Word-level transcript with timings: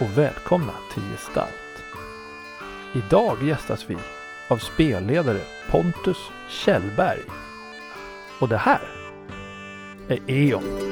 Och 0.00 0.18
välkomna 0.18 0.72
till 0.94 1.02
Gestalt. 1.02 1.82
Idag 2.94 3.42
gästas 3.42 3.84
vi 3.90 3.96
av 4.48 4.58
spelledare 4.58 5.40
Pontus 5.70 6.16
Kjellberg. 6.48 7.20
Och 8.38 8.48
det 8.48 8.56
här 8.56 8.80
är 10.08 10.18
E.ON. 10.26 10.89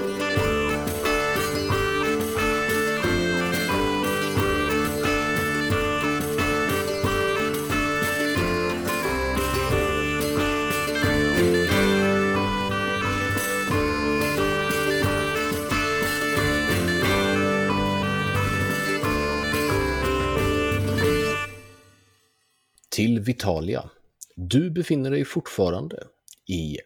Vitalia. 23.28 23.90
Du 24.36 24.70
befinner 24.70 25.10
dig 25.10 25.24
fortfarande 25.24 26.06
i 26.46 26.78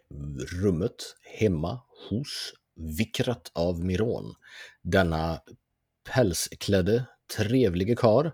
rummet 0.62 1.16
hemma 1.38 1.80
hos 2.10 2.52
Vikrat 2.98 3.50
av 3.54 3.84
Miron. 3.84 4.34
Denna 4.82 5.40
pälsklädde, 6.14 7.04
trevlige 7.36 7.96
kar 7.96 8.32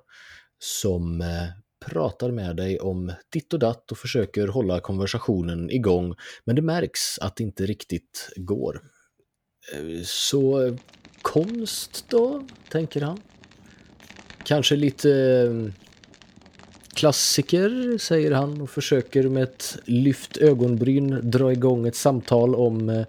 som 0.58 1.20
eh, 1.20 1.48
pratar 1.86 2.30
med 2.30 2.56
dig 2.56 2.80
om 2.80 3.12
ditt 3.32 3.52
och 3.52 3.58
datt 3.58 3.92
och 3.92 3.98
försöker 3.98 4.48
hålla 4.48 4.80
konversationen 4.80 5.70
igång. 5.70 6.14
Men 6.44 6.56
det 6.56 6.62
märks 6.62 7.18
att 7.18 7.36
det 7.36 7.44
inte 7.44 7.66
riktigt 7.66 8.28
går. 8.36 8.82
Eh, 9.74 10.02
så 10.04 10.66
eh, 10.66 10.74
konst 11.22 12.04
då, 12.08 12.46
tänker 12.68 13.00
han. 13.00 13.20
Kanske 14.44 14.76
lite 14.76 15.08
klassiker, 16.98 17.98
säger 17.98 18.32
han 18.32 18.60
och 18.60 18.70
försöker 18.70 19.28
med 19.28 19.42
ett 19.42 19.78
lyft 19.84 20.36
ögonbryn 20.36 21.30
dra 21.30 21.52
igång 21.52 21.86
ett 21.86 21.96
samtal 21.96 22.54
om 22.54 22.88
eh, 22.88 23.06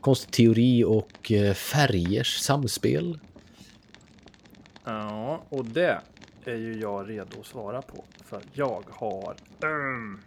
konstteori 0.00 0.84
och 0.84 1.32
eh, 1.32 1.54
färgers 1.54 2.38
samspel. 2.38 3.18
Ja, 4.84 5.42
och 5.48 5.64
det 5.64 6.00
är 6.44 6.56
ju 6.56 6.80
jag 6.80 7.10
redo 7.10 7.40
att 7.40 7.46
svara 7.46 7.82
på. 7.82 8.04
För 8.24 8.42
jag 8.52 8.84
har... 8.90 9.36
Mm, 9.62 10.20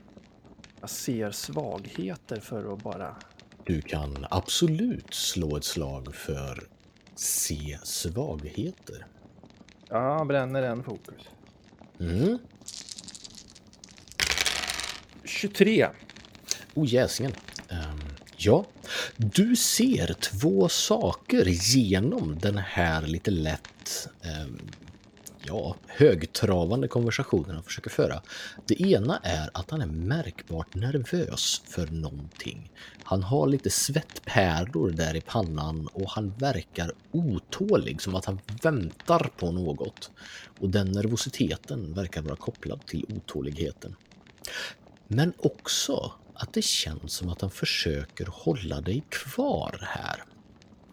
jag 0.81 0.89
ser 0.89 1.31
svagheter 1.31 2.39
för 2.39 2.73
att 2.73 2.83
bara... 2.83 3.15
Du 3.63 3.81
kan 3.81 4.25
absolut 4.29 5.13
slå 5.13 5.57
ett 5.57 5.63
slag 5.63 6.15
för 6.15 6.63
se 7.15 7.77
svagheter. 7.83 9.05
Ja, 9.89 10.25
bränner 10.25 10.63
en 10.63 10.83
fokus. 10.83 11.21
Mm. 11.99 12.37
23. 15.31 15.87
Oh, 16.73 16.87
jäsingen. 16.87 17.33
Um, 17.69 18.01
ja, 18.37 18.65
du 19.17 19.55
ser 19.55 20.13
två 20.13 20.69
saker 20.69 21.45
genom 21.47 22.39
den 22.39 22.57
här 22.57 23.01
lite 23.01 23.31
lätt 23.31 24.07
um, 24.45 24.59
ja, 25.45 25.75
högtravande 25.87 26.87
konversationen 26.87 27.55
han 27.55 27.63
försöker 27.63 27.89
föra. 27.89 28.21
Det 28.65 28.81
ena 28.81 29.19
är 29.23 29.49
att 29.53 29.71
han 29.71 29.81
är 29.81 29.85
märkbart 29.85 30.75
nervös 30.75 31.61
för 31.65 31.87
någonting. 31.87 32.71
Han 33.03 33.23
har 33.23 33.47
lite 33.47 33.69
svettpärlor 33.69 34.91
där 34.91 35.15
i 35.15 35.21
pannan 35.21 35.87
och 35.87 36.09
han 36.09 36.33
verkar 36.37 36.91
otålig, 37.11 38.01
som 38.01 38.15
att 38.15 38.25
han 38.25 38.39
väntar 38.63 39.29
på 39.37 39.51
något. 39.51 40.11
Och 40.59 40.69
den 40.69 40.91
nervositeten 40.91 41.93
verkar 41.93 42.21
vara 42.21 42.35
kopplad 42.35 42.85
till 42.85 43.05
otåligheten. 43.15 43.95
Men 45.13 45.33
också 45.37 46.11
att 46.33 46.53
det 46.53 46.61
känns 46.61 47.13
som 47.13 47.29
att 47.29 47.41
han 47.41 47.51
försöker 47.51 48.25
hålla 48.25 48.81
dig 48.81 49.03
kvar 49.09 49.79
här. 49.81 50.23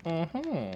Mhm. 0.05 0.75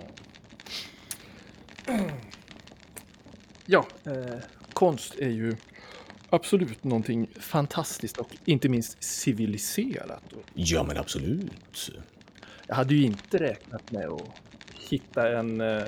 Ja, 3.66 3.86
eh, 4.04 4.38
konst 4.72 5.14
är 5.14 5.28
ju 5.28 5.56
absolut 6.30 6.84
någonting 6.84 7.28
fantastiskt 7.40 8.16
och 8.16 8.36
inte 8.44 8.68
minst 8.68 9.02
civiliserat. 9.02 10.22
Ja, 10.54 10.82
men 10.82 10.98
absolut. 10.98 11.90
Jag 12.66 12.74
hade 12.74 12.94
ju 12.94 13.04
inte 13.04 13.38
räknat 13.38 13.90
med 13.90 14.08
att 14.08 14.22
hitta 14.90 15.38
en 15.38 15.60
eh, 15.60 15.82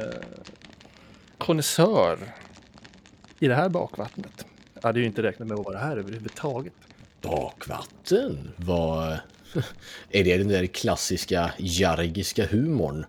konnässör 1.38 2.18
i 3.38 3.48
det 3.48 3.54
här 3.54 3.68
bakvattnet. 3.68 4.46
Jag 4.74 4.82
hade 4.82 5.00
ju 5.00 5.06
inte 5.06 5.22
räknat 5.22 5.48
med 5.48 5.58
att 5.58 5.66
vara 5.66 5.78
här 5.78 5.96
överhuvudtaget. 5.96 6.72
Bakvatten? 7.24 8.50
Vad... 8.56 9.12
Är 10.10 10.24
det 10.24 10.36
den 10.36 10.48
där 10.48 10.66
klassiska 10.66 11.52
jargiska 11.58 12.46
humorn? 12.46 13.06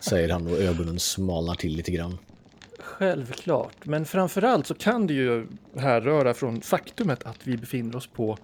Säger 0.00 0.28
han 0.28 0.46
och 0.46 0.58
ögonen 0.58 1.00
smalnar 1.00 1.54
till 1.54 1.76
lite 1.76 1.90
grann. 1.90 2.18
Självklart, 2.78 3.86
men 3.86 4.04
framförallt 4.04 4.66
så 4.66 4.74
kan 4.74 5.06
det 5.06 5.14
ju 5.14 5.46
härröra 5.76 6.34
från 6.34 6.60
faktumet 6.60 7.24
att 7.24 7.46
vi 7.46 7.56
befinner 7.56 7.96
oss 7.96 8.06
på 8.06 8.38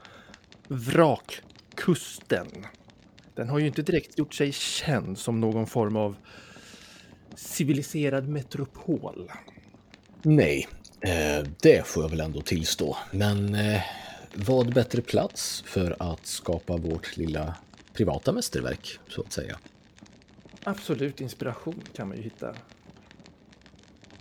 vrakkusten. 0.69 2.47
Den 3.35 3.49
har 3.49 3.59
ju 3.59 3.67
inte 3.67 3.83
direkt 3.83 4.19
gjort 4.19 4.35
sig 4.35 4.53
känd 4.53 5.19
som 5.19 5.41
någon 5.41 5.67
form 5.67 5.97
av 5.97 6.17
civiliserad 7.35 8.29
metropol. 8.29 9.31
Nej, 10.23 10.69
eh, 11.01 11.47
det 11.63 11.87
får 11.87 12.03
jag 12.03 12.11
väl 12.11 12.21
ändå 12.21 12.41
tillstå. 12.41 12.97
Men 13.11 13.55
eh, 13.55 13.81
vad 14.35 14.75
bättre 14.75 15.03
plats 15.03 15.63
för 15.67 15.97
att 15.99 16.27
skapa 16.27 16.77
vårt 16.77 17.17
lilla 17.17 17.55
privata 17.93 18.33
mästerverk, 18.33 18.99
så 19.09 19.21
att 19.21 19.33
säga. 19.33 19.59
Absolut 20.65 21.21
inspiration 21.21 21.83
kan 21.95 22.09
man 22.09 22.17
ju 22.17 22.23
hitta 22.23 22.55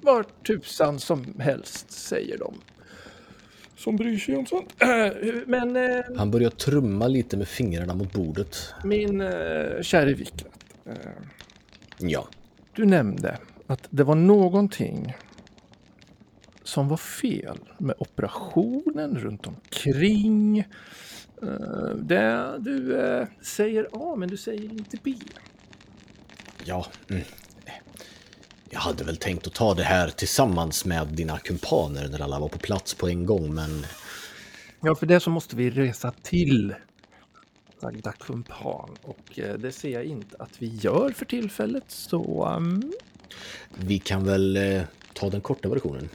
var 0.07 0.25
tusan 0.47 0.99
som 0.99 1.39
helst, 1.39 1.91
säger 1.91 2.37
de. 2.37 2.53
Som 3.75 3.95
bryr 3.95 4.17
sig 4.17 4.35
om 4.37 4.45
sånt. 4.45 4.73
Men 5.45 5.75
eh, 5.75 6.05
Han 6.17 6.31
börjar 6.31 6.49
trumma 6.49 7.07
lite 7.07 7.37
med 7.37 7.47
fingrarna 7.47 7.95
mot 7.95 8.13
bordet. 8.13 8.73
min 8.83 9.21
eh, 9.21 9.81
käre 9.81 10.13
Vikrat, 10.13 10.47
eh, 10.85 10.93
Ja, 11.97 12.27
du 12.75 12.85
nämnde 12.85 13.37
att 13.67 13.87
det 13.89 14.03
var 14.03 14.15
någonting 14.15 15.15
som 16.67 16.87
var 16.87 16.97
fel 16.97 17.59
med 17.77 17.95
operationen 17.97 19.17
runt 19.19 19.47
omkring. 19.47 20.59
Eh, 21.41 21.89
det, 21.95 22.55
du 22.59 23.01
eh, 23.01 23.27
säger 23.41 23.87
A, 23.93 24.15
men 24.15 24.29
du 24.29 24.37
säger 24.37 24.71
inte 24.71 24.97
B. 25.03 25.13
ja. 26.63 26.85
Mm. 27.09 27.23
Jag 28.69 28.79
hade 28.79 29.03
väl 29.03 29.17
tänkt 29.17 29.47
att 29.47 29.53
ta 29.53 29.73
det 29.73 29.83
här 29.83 30.09
tillsammans 30.09 30.85
med 30.85 31.07
dina 31.07 31.37
kumpaner 31.39 32.07
när 32.07 32.21
alla 32.21 32.39
var 32.39 32.49
på 32.49 32.59
plats 32.59 32.93
på 32.93 33.07
en 33.07 33.25
gång, 33.25 33.53
men 33.53 33.85
Ja, 34.81 34.95
för 34.95 35.05
det 35.05 35.19
så 35.19 35.29
måste 35.29 35.55
vi 35.55 35.69
resa 35.69 36.11
till 36.21 36.75
sagda 37.81 38.11
kumpan 38.11 38.89
och 39.01 39.39
eh, 39.39 39.57
det 39.57 39.71
ser 39.71 39.89
jag 39.89 40.05
inte 40.05 40.37
att 40.39 40.61
vi 40.61 40.67
gör 40.67 41.09
för 41.09 41.25
tillfället. 41.25 41.85
Så 41.87 42.45
um, 42.55 42.93
Vi 43.75 43.99
kan 43.99 44.23
väl 44.23 44.59
ta 45.13 45.29
den 45.29 45.41
korta 45.41 45.69
versionen. 45.69 46.09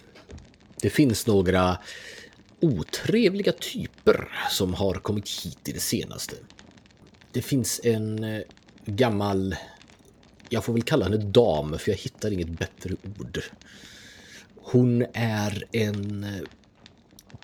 Det 0.82 0.90
finns 0.90 1.26
några 1.26 1.78
otrevliga 2.60 3.52
typer 3.52 4.28
som 4.50 4.74
har 4.74 4.94
kommit 4.94 5.28
hit 5.28 5.68
i 5.68 5.72
det 5.72 5.80
senaste. 5.80 6.36
Det 7.32 7.42
finns 7.42 7.80
en 7.84 8.24
eh, 8.24 8.42
gammal, 8.86 9.56
jag 10.48 10.64
får 10.64 10.72
väl 10.72 10.82
kalla 10.82 11.04
henne 11.04 11.16
dam 11.16 11.78
för 11.78 11.90
jag 11.90 11.98
hittar 11.98 12.30
inget 12.30 12.58
bättre 12.58 12.94
ord. 13.20 13.40
Hon 14.56 15.06
är 15.12 15.64
en 15.72 16.24
eh, 16.24 16.42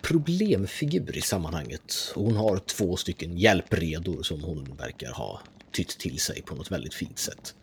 problemfigur 0.02 1.16
i 1.16 1.20
sammanhanget. 1.20 2.12
Och 2.14 2.24
Hon 2.24 2.36
har 2.36 2.58
två 2.58 2.96
stycken 2.96 3.38
hjälpredor 3.38 4.22
som 4.22 4.42
hon 4.42 4.76
verkar 4.78 5.12
ha 5.12 5.40
tytt 5.72 5.98
till 5.98 6.18
sig 6.18 6.42
på 6.42 6.54
något 6.54 6.70
väldigt 6.70 6.94
fint 6.94 7.18
sätt. 7.18 7.54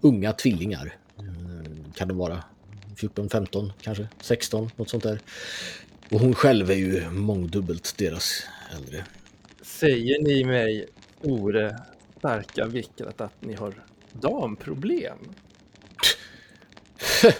Unga 0.00 0.32
tvillingar. 0.32 0.96
Mm, 1.18 1.92
kan 1.94 2.08
de 2.08 2.18
vara 2.18 2.44
14, 2.96 3.28
15, 3.30 3.72
kanske 3.82 4.08
16, 4.20 4.70
något 4.76 4.90
sånt 4.90 5.02
där. 5.02 5.20
Och 6.10 6.20
hon 6.20 6.34
själv 6.34 6.70
är 6.70 6.74
ju 6.74 7.10
mångdubbelt 7.10 7.94
deras 7.98 8.42
äldre. 8.76 9.04
säger 9.62 10.22
ni 10.22 10.44
mig, 10.44 10.86
Ore 11.22 11.78
starka 12.18 12.66
Vikrat, 12.66 13.20
att 13.20 13.42
ni 13.42 13.54
har 13.54 13.74
damproblem? 14.12 15.18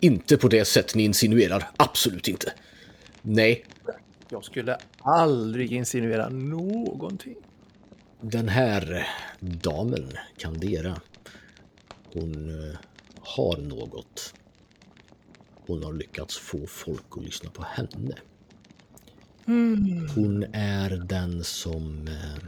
Inte 0.00 0.36
på 0.36 0.48
det 0.48 0.64
sätt 0.64 0.94
ni 0.94 1.02
insinuerar, 1.04 1.70
absolut 1.76 2.28
inte. 2.28 2.52
Nej, 3.22 3.64
Jag 4.28 4.44
skulle 4.44 4.76
aldrig 4.98 5.72
insinuera 5.72 6.28
någonting. 6.28 7.36
den 8.20 8.48
här 8.48 9.08
damen, 9.40 10.12
Candera, 10.38 11.00
hon 12.12 12.48
eh, 12.70 12.76
har 13.20 13.56
något. 13.56 14.34
Hon 15.72 15.84
har 15.84 15.92
lyckats 15.92 16.38
få 16.38 16.66
folk 16.66 17.04
att 17.10 17.24
lyssna 17.24 17.50
på 17.50 17.62
henne. 17.62 18.14
Mm. 19.46 20.08
Hon 20.14 20.44
är 20.52 20.90
den 20.90 21.44
som 21.44 22.08
eh, 22.08 22.42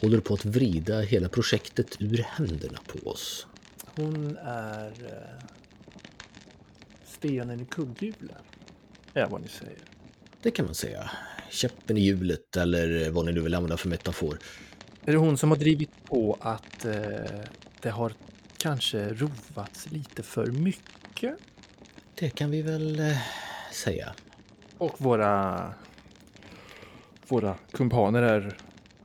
håller 0.00 0.20
på 0.20 0.34
att 0.34 0.44
vrida 0.44 1.00
hela 1.00 1.28
projektet 1.28 1.96
ur 2.00 2.18
händerna 2.18 2.78
på 2.86 3.10
oss. 3.10 3.46
Hon 3.96 4.36
är 4.42 4.86
eh, 4.86 5.46
stenen 7.04 7.60
i 7.60 7.64
kugghjulet. 7.64 8.36
Är 9.14 9.26
vad 9.26 9.40
ni 9.40 9.48
säger. 9.48 9.78
Det 10.42 10.50
kan 10.50 10.64
man 10.64 10.74
säga. 10.74 11.10
Käppen 11.50 11.96
i 11.96 12.00
hjulet 12.00 12.56
eller 12.56 13.10
vad 13.10 13.26
ni 13.26 13.32
nu 13.32 13.40
vill 13.40 13.54
använda 13.54 13.76
för 13.76 13.88
metafor. 13.88 14.38
Är 15.04 15.12
det 15.12 15.18
hon 15.18 15.38
som 15.38 15.50
har 15.50 15.58
drivit 15.58 16.04
på 16.04 16.38
att 16.40 16.84
eh, 16.84 16.94
det 17.80 17.90
har 17.90 18.12
kanske 18.56 19.08
rovats 19.08 19.90
lite 19.90 20.22
för 20.22 20.46
mycket? 20.46 20.98
Det 22.14 22.30
kan 22.30 22.50
vi 22.50 22.62
väl 22.62 23.00
eh, 23.00 23.16
säga. 23.72 24.14
Och 24.78 25.00
våra, 25.00 25.74
våra 27.28 27.54
kumpaner 27.70 28.22
är 28.22 28.56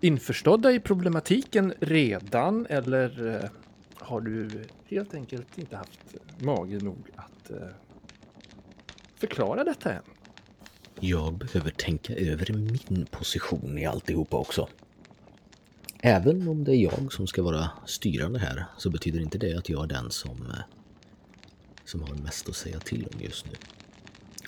införstådda 0.01 0.71
i 0.71 0.79
problematiken 0.79 1.73
redan 1.79 2.65
eller 2.69 3.35
eh, 3.43 3.49
har 3.95 4.21
du 4.21 4.49
helt 4.87 5.13
enkelt 5.13 5.57
inte 5.57 5.75
haft 5.77 6.15
mage 6.37 6.79
nog 6.83 7.09
att 7.15 7.51
eh, 7.51 7.67
förklara 9.15 9.63
detta 9.63 9.93
än? 9.93 10.01
Jag 10.99 11.33
behöver 11.33 11.71
tänka 11.71 12.15
över 12.15 12.53
min 12.53 13.05
position 13.11 13.77
i 13.77 13.85
alltihopa 13.85 14.37
också. 14.37 14.67
Även 15.99 16.47
om 16.47 16.63
det 16.63 16.71
är 16.71 16.83
jag 16.83 17.13
som 17.13 17.27
ska 17.27 17.43
vara 17.43 17.69
styrande 17.85 18.39
här 18.39 18.65
så 18.77 18.89
betyder 18.89 19.19
inte 19.19 19.37
det 19.37 19.57
att 19.57 19.69
jag 19.69 19.83
är 19.83 19.87
den 19.87 20.11
som, 20.11 20.53
som 21.85 22.01
har 22.01 22.15
mest 22.15 22.49
att 22.49 22.55
säga 22.55 22.79
till 22.79 23.07
om 23.13 23.21
just 23.21 23.45
nu. 23.45 23.57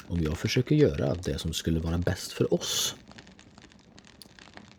Om 0.08 0.24
jag 0.24 0.38
försöker 0.38 0.76
göra 0.76 1.16
det 1.16 1.40
som 1.40 1.54
skulle 1.54 1.80
vara 1.80 1.98
bäst 1.98 2.32
för 2.32 2.54
oss 2.54 2.96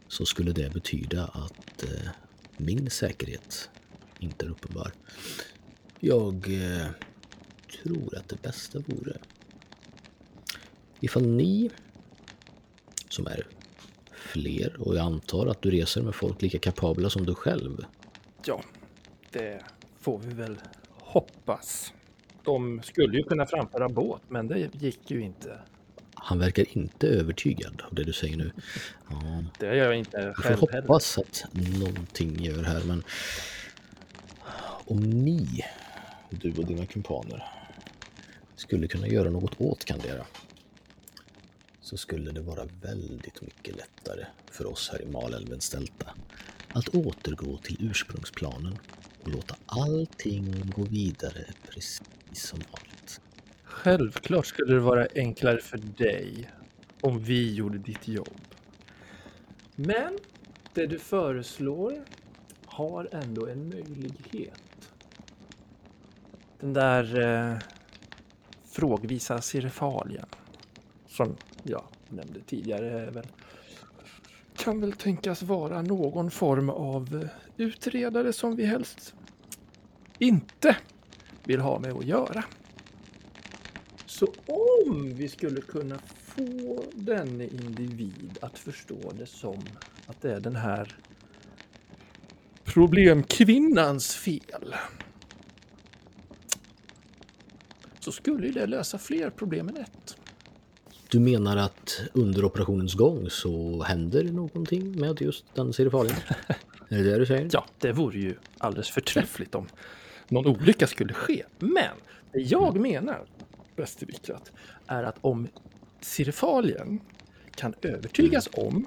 så 0.09 0.27
skulle 0.27 0.53
det 0.53 0.73
betyda 0.73 1.25
att 1.25 1.83
eh, 1.83 2.09
min 2.57 2.91
säkerhet 2.91 3.71
inte 4.19 4.47
är 4.47 4.51
uppenbar. 4.51 4.93
Jag 6.01 6.35
eh, 6.35 6.87
tror 7.83 8.19
att 8.19 8.29
det 8.29 8.43
bästa 8.43 8.79
vore 8.79 9.17
ifall 11.01 11.27
ni 11.27 11.71
som 13.09 13.27
är 13.27 13.47
fler 14.13 14.77
och 14.81 14.97
jag 14.97 15.07
antar 15.07 15.47
att 15.47 15.63
du 15.63 15.71
reser 15.71 16.03
med 16.03 16.15
folk 16.15 16.43
lika 16.43 16.59
kapabla 16.59 17.11
som 17.11 17.27
du 17.27 17.35
själv. 17.35 17.85
Ja, 18.47 18.63
det 19.31 19.65
får 20.01 20.19
vi 20.19 20.35
väl 20.35 20.59
hoppas. 20.91 21.93
De 22.47 22.81
skulle 22.83 23.17
ju 23.19 23.23
kunna 23.23 23.47
framföra 23.47 23.89
båt, 23.89 24.23
men 24.29 24.49
det 24.49 24.71
gick 24.75 25.11
ju 25.11 25.21
inte. 25.23 25.59
Han 26.15 26.39
verkar 26.39 26.79
inte 26.79 27.07
övertygad 27.09 27.83
av 27.89 27.95
det 27.95 28.05
du 28.05 28.13
säger 28.13 28.37
nu. 28.37 28.51
Ja, 29.11 29.45
Det 29.59 29.67
gör 29.67 29.75
jag 29.75 29.97
inte 29.99 30.33
får 30.37 30.43
själv 30.43 30.59
heller. 30.71 30.83
hoppas 30.83 31.19
att 31.19 31.45
någonting 31.79 32.45
gör 32.45 32.63
här, 32.63 32.83
men 32.85 33.03
om 34.85 35.01
ni, 35.01 35.65
du 36.31 36.53
och 36.57 36.67
dina 36.67 36.87
kumpaner, 36.87 37.45
skulle 38.57 38.89
kunna 38.89 39.07
göra 39.09 39.31
något 39.31 39.61
åt 39.61 39.85
Candera 39.85 40.27
så 41.81 41.97
skulle 41.97 42.31
det 42.33 42.41
vara 42.41 42.65
väldigt 42.83 43.43
mycket 43.43 43.77
lättare 43.77 44.25
för 44.51 44.67
oss 44.67 44.89
här 44.93 45.03
i 45.03 45.07
Malälvens 45.07 45.71
delta 45.71 46.15
att 46.73 46.89
återgå 46.89 47.57
till 47.57 47.77
ursprungsplanen 47.91 48.79
och 49.23 49.29
låta 49.31 49.57
allting 49.67 50.73
gå 50.77 50.83
vidare 50.83 51.45
precis 51.75 52.03
som 52.33 52.59
vanligt. 52.59 53.21
Självklart 53.65 54.47
skulle 54.47 54.75
det 54.75 54.81
vara 54.81 55.07
enklare 55.15 55.59
för 55.59 55.79
dig 55.79 56.51
om 57.01 57.19
vi 57.19 57.55
gjorde 57.55 57.79
ditt 57.79 58.09
jobb. 58.09 58.41
Men 59.75 60.19
det 60.75 60.87
du 60.87 60.99
föreslår 60.99 62.05
har 62.67 63.09
ändå 63.13 63.47
en 63.47 63.69
möjlighet. 63.69 64.93
Den 66.61 66.73
där 66.73 67.21
eh, 67.21 67.59
frågvisa 68.65 69.41
sirifalien 69.41 70.27
som 71.09 71.37
jag 71.63 71.85
nämnde 72.09 72.41
tidigare 72.41 73.01
är 73.01 73.11
väl, 73.11 73.27
kan 74.57 74.81
väl 74.81 74.93
tänkas 74.93 75.43
vara 75.43 75.83
någon 75.83 76.31
form 76.31 76.71
av 76.71 77.23
eh, 77.23 77.29
utredare 77.57 78.33
som 78.33 78.57
vi 78.57 78.67
helst 78.67 79.15
inte 80.19 80.77
vill 81.47 81.61
ha 81.61 81.79
med 81.79 81.93
att 81.93 82.05
göra. 82.05 82.45
Så 84.07 84.27
om 84.47 85.15
vi 85.15 85.29
skulle 85.29 85.61
kunna 85.61 85.99
få 86.19 86.85
denne 86.95 87.45
individ 87.45 88.39
att 88.41 88.59
förstå 88.59 89.13
det 89.19 89.27
som 89.27 89.63
att 90.07 90.23
det 90.23 90.33
är 90.33 90.41
den 90.41 90.57
här 90.57 90.97
problemkvinnans 92.65 94.15
fel. 94.15 94.75
Så 98.01 98.13
skulle 98.13 98.47
ju 98.47 98.53
det 98.53 98.67
lösa 98.67 98.99
fler 98.99 99.31
problem 99.31 99.69
än 99.69 99.77
ett. 99.77 100.17
Du 101.09 101.21
menar 101.21 101.57
att 101.57 102.03
under 102.13 102.45
operationens 102.45 102.95
gång 102.95 103.31
så 103.31 103.83
händer 103.83 104.25
någonting 104.25 105.01
med 105.01 105.21
just 105.21 105.45
den 105.55 105.73
serifalien? 105.73 106.17
Är 106.89 106.97
det 106.97 107.03
det 107.03 107.19
du 107.19 107.27
säger? 107.27 107.49
Ja, 107.53 107.67
det 107.79 107.93
vore 107.93 108.19
ju 108.19 108.35
alldeles 108.59 108.91
förträffligt 108.91 109.55
om 109.55 109.67
någon 110.29 110.47
olycka 110.47 110.87
skulle 110.87 111.15
ske. 111.15 111.45
Men 111.59 111.97
det 112.33 112.41
jag 112.41 112.81
menar, 112.81 113.27
Västervikrat, 113.77 114.53
är 114.87 115.03
att 115.03 115.19
om 115.21 115.49
Sirifalien 116.01 117.01
kan 117.55 117.75
övertygas 117.83 118.49
om 118.53 118.87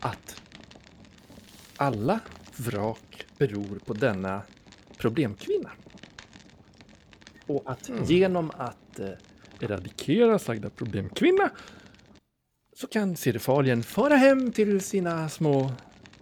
att 0.00 0.42
alla 1.76 2.20
vrak 2.56 3.26
beror 3.38 3.78
på 3.84 3.94
denna 3.94 4.42
problemkvinna. 4.98 5.70
Och 7.46 7.62
att 7.66 7.90
genom 8.06 8.50
att 8.56 8.98
eh, 8.98 9.08
eradikera 9.60 10.38
sagda 10.38 10.70
problemkvinna 10.70 11.50
så 12.76 12.86
kan 12.86 13.16
Sirifalien 13.16 13.82
fara 13.82 14.16
hem 14.16 14.52
till 14.52 14.80
sina 14.80 15.28
små 15.28 15.72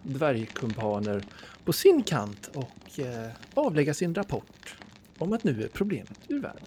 dvärgkumpaner 0.02 1.24
på 1.64 1.72
sin 1.72 2.02
kant 2.02 2.50
och 2.54 2.70
eh, 2.98 3.26
avlägga 3.54 3.94
sin 3.94 4.14
rapport 4.14 4.76
om 5.18 5.32
att 5.32 5.44
nu 5.44 5.62
är 5.62 5.68
problemet 5.68 6.18
ur 6.28 6.40
världen. 6.40 6.64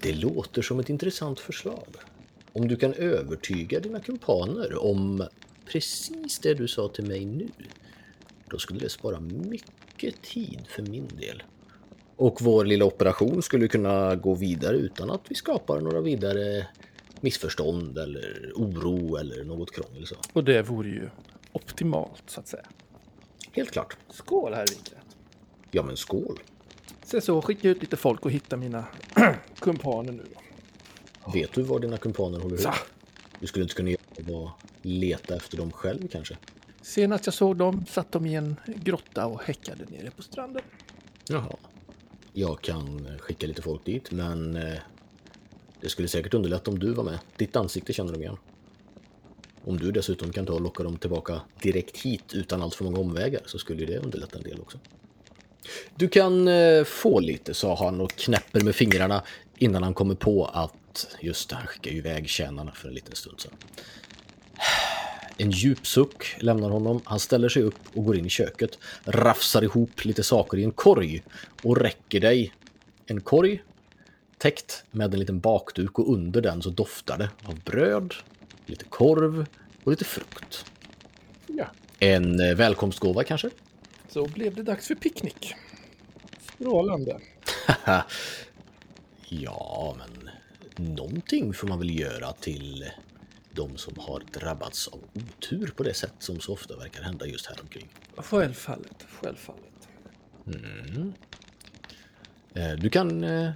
Det 0.00 0.12
låter 0.12 0.62
som 0.62 0.80
ett 0.80 0.88
intressant 0.88 1.40
förslag. 1.40 1.86
Om 2.52 2.68
du 2.68 2.76
kan 2.76 2.94
övertyga 2.94 3.80
dina 3.80 4.00
kumpaner 4.00 4.84
om 4.84 5.28
precis 5.66 6.38
det 6.38 6.54
du 6.54 6.68
sa 6.68 6.88
till 6.88 7.06
mig 7.06 7.24
nu, 7.24 7.48
då 8.46 8.58
skulle 8.58 8.80
det 8.80 8.88
spara 8.88 9.20
mycket 9.20 10.22
tid 10.22 10.60
för 10.68 10.82
min 10.82 11.08
del. 11.08 11.42
Och 12.16 12.42
vår 12.42 12.64
lilla 12.64 12.84
operation 12.84 13.42
skulle 13.42 13.68
kunna 13.68 14.16
gå 14.16 14.34
vidare 14.34 14.76
utan 14.76 15.10
att 15.10 15.20
vi 15.28 15.34
skapar 15.34 15.80
några 15.80 16.00
vidare 16.00 16.66
missförstånd 17.20 17.98
eller 17.98 18.52
oro 18.54 19.16
eller 19.16 19.44
något 19.44 19.70
krångel. 19.70 20.06
Så. 20.06 20.16
Och 20.32 20.44
det 20.44 20.62
vore 20.62 20.88
ju 20.88 21.08
optimalt 21.52 22.22
så 22.26 22.40
att 22.40 22.48
säga. 22.48 22.66
Helt 23.52 23.70
klart. 23.70 23.96
Skål 24.08 24.54
herr 24.54 24.66
Wikrat. 24.66 25.16
Ja, 25.70 25.82
men 25.82 25.96
skål. 25.96 26.38
Se 27.02 27.20
så, 27.20 27.42
skicka 27.42 27.68
ut 27.68 27.80
lite 27.80 27.96
folk 27.96 28.24
och 28.24 28.30
hitta 28.30 28.56
mina 28.56 28.84
kumpaner 29.58 30.12
nu. 30.12 30.24
Vet 31.32 31.52
du 31.52 31.62
var 31.62 31.80
dina 31.80 31.96
kumpaner 31.96 32.40
håller 32.40 32.56
hus? 32.56 32.66
Du 33.40 33.46
skulle 33.46 33.62
inte 33.62 33.74
kunna 33.74 33.90
göra 33.90 34.52
leta 34.82 35.36
efter 35.36 35.56
dem 35.56 35.72
själv 35.72 36.08
kanske? 36.08 36.36
Senast 36.82 37.26
jag 37.26 37.34
såg 37.34 37.56
dem 37.56 37.84
satt 37.88 38.12
de 38.12 38.26
i 38.26 38.34
en 38.34 38.56
grotta 38.66 39.26
och 39.26 39.42
häckade 39.42 39.84
nere 39.88 40.10
på 40.10 40.22
stranden. 40.22 40.62
Jaha. 41.28 41.56
Jag 42.32 42.60
kan 42.60 43.08
skicka 43.20 43.46
lite 43.46 43.62
folk 43.62 43.84
dit, 43.84 44.10
men 44.10 44.56
eh, 44.56 44.78
det 45.80 45.88
skulle 45.88 46.08
säkert 46.08 46.34
underlätta 46.34 46.70
om 46.70 46.78
du 46.78 46.92
var 46.92 47.04
med. 47.04 47.18
Ditt 47.36 47.56
ansikte 47.56 47.92
känner 47.92 48.12
de 48.12 48.20
igen. 48.22 48.36
Om 49.64 49.78
du 49.78 49.92
dessutom 49.92 50.32
kan 50.32 50.46
ta 50.46 50.52
och 50.52 50.60
locka 50.60 50.82
dem 50.82 50.96
tillbaka 50.96 51.40
direkt 51.62 51.96
hit 51.96 52.34
utan 52.34 52.62
allt 52.62 52.74
för 52.74 52.84
många 52.84 52.98
omvägar 52.98 53.42
så 53.46 53.58
skulle 53.58 53.86
det 53.86 53.98
underlätta 53.98 54.36
en 54.36 54.42
del 54.42 54.60
också. 54.60 54.78
Du 55.96 56.08
kan 56.08 56.48
eh, 56.48 56.84
få 56.84 57.20
lite, 57.20 57.54
sa 57.54 57.76
han 57.76 58.00
och 58.00 58.10
knäpper 58.10 58.60
med 58.60 58.74
fingrarna 58.74 59.22
innan 59.58 59.82
han 59.82 59.94
kommer 59.94 60.14
på 60.14 60.44
att 60.44 61.16
just 61.20 61.48
det, 61.48 61.56
han 61.56 61.66
skickar 61.66 61.90
ju 61.90 61.96
iväg 61.96 62.28
tjänarna 62.28 62.72
för 62.72 62.88
en 62.88 62.94
liten 62.94 63.14
stund 63.14 63.40
sedan. 63.40 63.52
En 65.36 65.50
djup 65.50 65.86
suck 65.86 66.36
lämnar 66.38 66.70
honom. 66.70 67.00
Han 67.04 67.20
ställer 67.20 67.48
sig 67.48 67.62
upp 67.62 67.78
och 67.94 68.04
går 68.04 68.16
in 68.16 68.26
i 68.26 68.28
köket, 68.28 68.78
rafsar 69.04 69.62
ihop 69.62 70.04
lite 70.04 70.22
saker 70.22 70.58
i 70.58 70.64
en 70.64 70.72
korg 70.72 71.22
och 71.62 71.76
räcker 71.76 72.20
dig 72.20 72.52
en 73.06 73.20
korg 73.20 73.62
täckt 74.38 74.84
med 74.90 75.14
en 75.14 75.20
liten 75.20 75.40
bakduk 75.40 75.98
och 75.98 76.12
under 76.12 76.40
den 76.40 76.62
så 76.62 76.70
doftar 76.70 77.18
det 77.18 77.30
av 77.44 77.60
bröd, 77.64 78.14
lite 78.70 78.84
korv 78.84 79.46
och 79.84 79.90
lite 79.90 80.04
frukt. 80.04 80.64
Ja, 81.46 81.66
En 81.98 82.40
eh, 82.40 82.54
välkomstgåva 82.54 83.24
kanske? 83.24 83.50
så 84.08 84.24
blev 84.26 84.54
det 84.54 84.62
dags 84.62 84.86
för 84.86 84.94
picknick. 84.94 85.54
Strålande. 86.54 87.20
ja, 89.28 89.96
men 89.98 90.30
någonting 90.94 91.54
får 91.54 91.68
man 91.68 91.78
väl 91.78 91.98
göra 92.00 92.32
till 92.32 92.90
de 93.52 93.76
som 93.76 93.94
har 93.98 94.22
drabbats 94.32 94.88
av 94.88 95.00
otur 95.14 95.72
på 95.76 95.82
det 95.82 95.94
sätt 95.94 96.14
som 96.18 96.40
så 96.40 96.52
ofta 96.52 96.76
verkar 96.76 97.02
hända 97.02 97.26
just 97.26 97.46
här 97.46 97.56
omkring. 97.62 97.88
Självfallet, 98.16 99.06
självfallet. 99.22 99.88
Mm. 100.46 101.12
Eh, 102.54 102.72
du 102.72 102.90
kan 102.90 103.24
eh, 103.24 103.50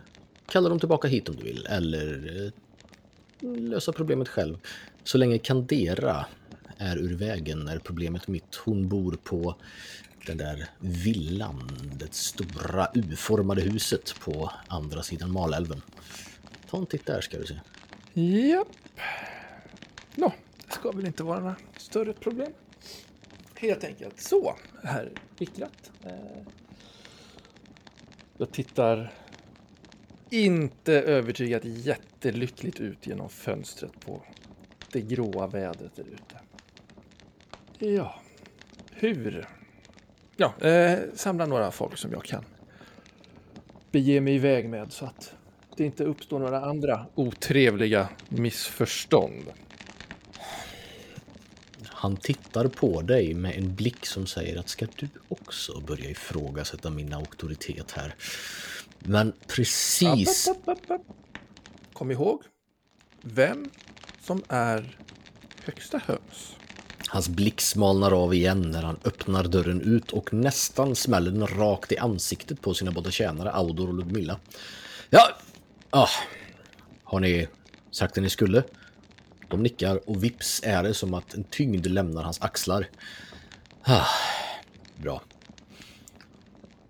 kalla 0.47 0.69
dem 0.69 0.79
tillbaka 0.79 1.09
hit 1.09 1.29
om 1.29 1.37
du 1.37 1.43
vill, 1.45 1.67
eller 1.67 2.53
lösa 3.41 3.93
problemet 3.93 4.29
själv. 4.29 4.59
Så 5.05 5.19
länge 5.19 5.39
Candera 5.39 6.27
är 6.79 6.97
ur 6.97 7.17
vägen 7.17 7.69
är 7.69 7.79
problemet 7.79 8.29
mitt. 8.29 8.55
Hon 8.55 8.89
bor 8.89 9.13
på 9.25 9.57
den 10.27 10.37
där 10.37 10.67
villan, 10.79 11.71
det 11.93 12.15
stora 12.15 12.89
U-formade 12.95 13.63
huset 13.63 14.15
på 14.21 14.51
andra 14.69 15.03
sidan 15.03 15.31
Malälven. 15.31 15.83
Ta 16.71 16.79
en 16.79 16.87
titt 16.87 17.07
där 17.07 17.21
ska 17.21 17.39
du 17.39 17.47
se. 17.47 17.61
Japp. 18.21 18.69
Nå, 20.15 20.33
det 20.67 20.73
ska 20.73 20.91
väl 20.91 21.07
inte 21.07 21.23
vara 21.23 21.41
några 21.41 21.57
större 21.77 22.13
problem. 22.13 22.53
Helt 23.55 23.85
enkelt. 23.85 24.21
Så, 24.21 24.57
herr 24.83 25.13
Wicklat. 25.39 25.91
Eh, 26.05 26.13
jag 28.37 28.53
tittar 28.53 29.13
inte 30.31 30.93
övertygat 30.93 31.65
jättelyckligt 31.65 32.81
ut 32.81 33.07
genom 33.07 33.29
fönstret 33.29 34.01
på 34.01 34.23
det 34.95 35.01
gråa 35.01 35.47
vädret 35.47 35.97
där 35.97 36.05
ute. 36.05 36.41
Ja, 37.79 38.21
hur? 38.91 39.49
Ja, 40.37 40.69
eh, 40.69 40.99
samla 41.15 41.47
några 41.47 41.71
folk 41.71 41.99
som 41.99 42.13
jag 42.13 42.25
kan 42.25 42.45
bege 43.91 44.21
mig 44.21 44.35
iväg 44.35 44.69
med 44.69 44.93
så 44.93 45.05
att 45.05 45.35
det 45.77 45.85
inte 45.85 46.05
uppstår 46.05 46.39
några 46.39 46.65
andra 46.65 47.07
otrevliga 47.15 48.09
missförstånd. 48.29 49.45
Han 51.85 52.17
tittar 52.17 52.69
på 52.69 53.03
dig 53.03 53.35
med 53.35 53.59
en 53.59 53.75
blick 53.75 54.07
som 54.07 54.27
säger 54.27 54.59
att 54.59 54.69
ska 54.69 54.87
du 54.97 55.09
också 55.29 55.81
börja 55.81 56.11
ifrågasätta 56.11 56.91
min 56.91 57.13
auktoritet 57.13 57.91
här? 57.91 58.15
Men 58.99 59.33
precis... 59.47 60.49
App, 60.49 60.69
app, 60.69 60.91
app, 60.91 61.01
Kom 61.93 62.11
ihåg 62.11 62.43
vem 63.23 63.71
som 64.25 64.43
är 64.49 64.97
högsta 65.65 66.01
höns. 66.07 66.57
Hans 67.09 67.29
blick 67.29 67.61
smalnar 67.61 68.13
av 68.25 68.35
igen 68.35 68.71
när 68.71 68.83
han 68.83 68.99
öppnar 69.05 69.45
dörren 69.45 69.81
ut 69.81 70.13
och 70.13 70.33
nästan 70.33 70.97
smäller 70.97 71.31
den 71.31 71.47
rakt 71.47 71.93
i 71.93 71.99
ansiktet 71.99 72.61
på 72.61 72.75
sina 72.75 72.91
båda 72.91 73.11
tjänare 73.11 73.51
Audor 73.53 73.89
och 73.89 73.95
Ludmilla. 73.95 74.41
Ja, 75.11 75.29
ah. 75.91 76.09
har 77.05 77.21
ni 77.21 77.49
sagt 77.91 78.15
det 78.15 78.21
ni 78.21 78.31
skulle? 78.31 78.63
De 79.49 79.63
nickar 79.63 80.11
och 80.11 80.25
vips 80.25 80.61
är 80.65 80.83
det 80.83 80.95
som 80.95 81.15
att 81.15 81.35
en 81.35 81.45
tyngd 81.45 81.87
lämnar 81.87 82.23
hans 82.23 82.43
axlar. 82.43 82.87
Ah, 83.83 84.07
bra. 84.97 85.23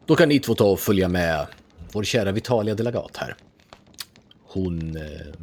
Då 0.07 0.17
kan 0.17 0.29
ni 0.29 0.41
två 0.41 0.55
ta 0.55 0.65
och 0.65 0.81
följa 0.81 1.09
med 1.09 1.47
vår 1.93 2.05
kära 2.05 2.33
Vitalia 2.33 2.75
Delegat 2.75 3.17
här. 3.17 3.37
Hon... 4.43 4.97
Eh, 4.97 5.35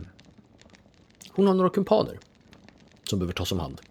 hon 1.33 1.47
har 1.47 1.53
några 1.53 1.69
kumpaner 1.69 2.19
som 3.03 3.19
behöver 3.19 3.33
tas 3.33 3.51
om 3.51 3.59
hand. 3.59 3.81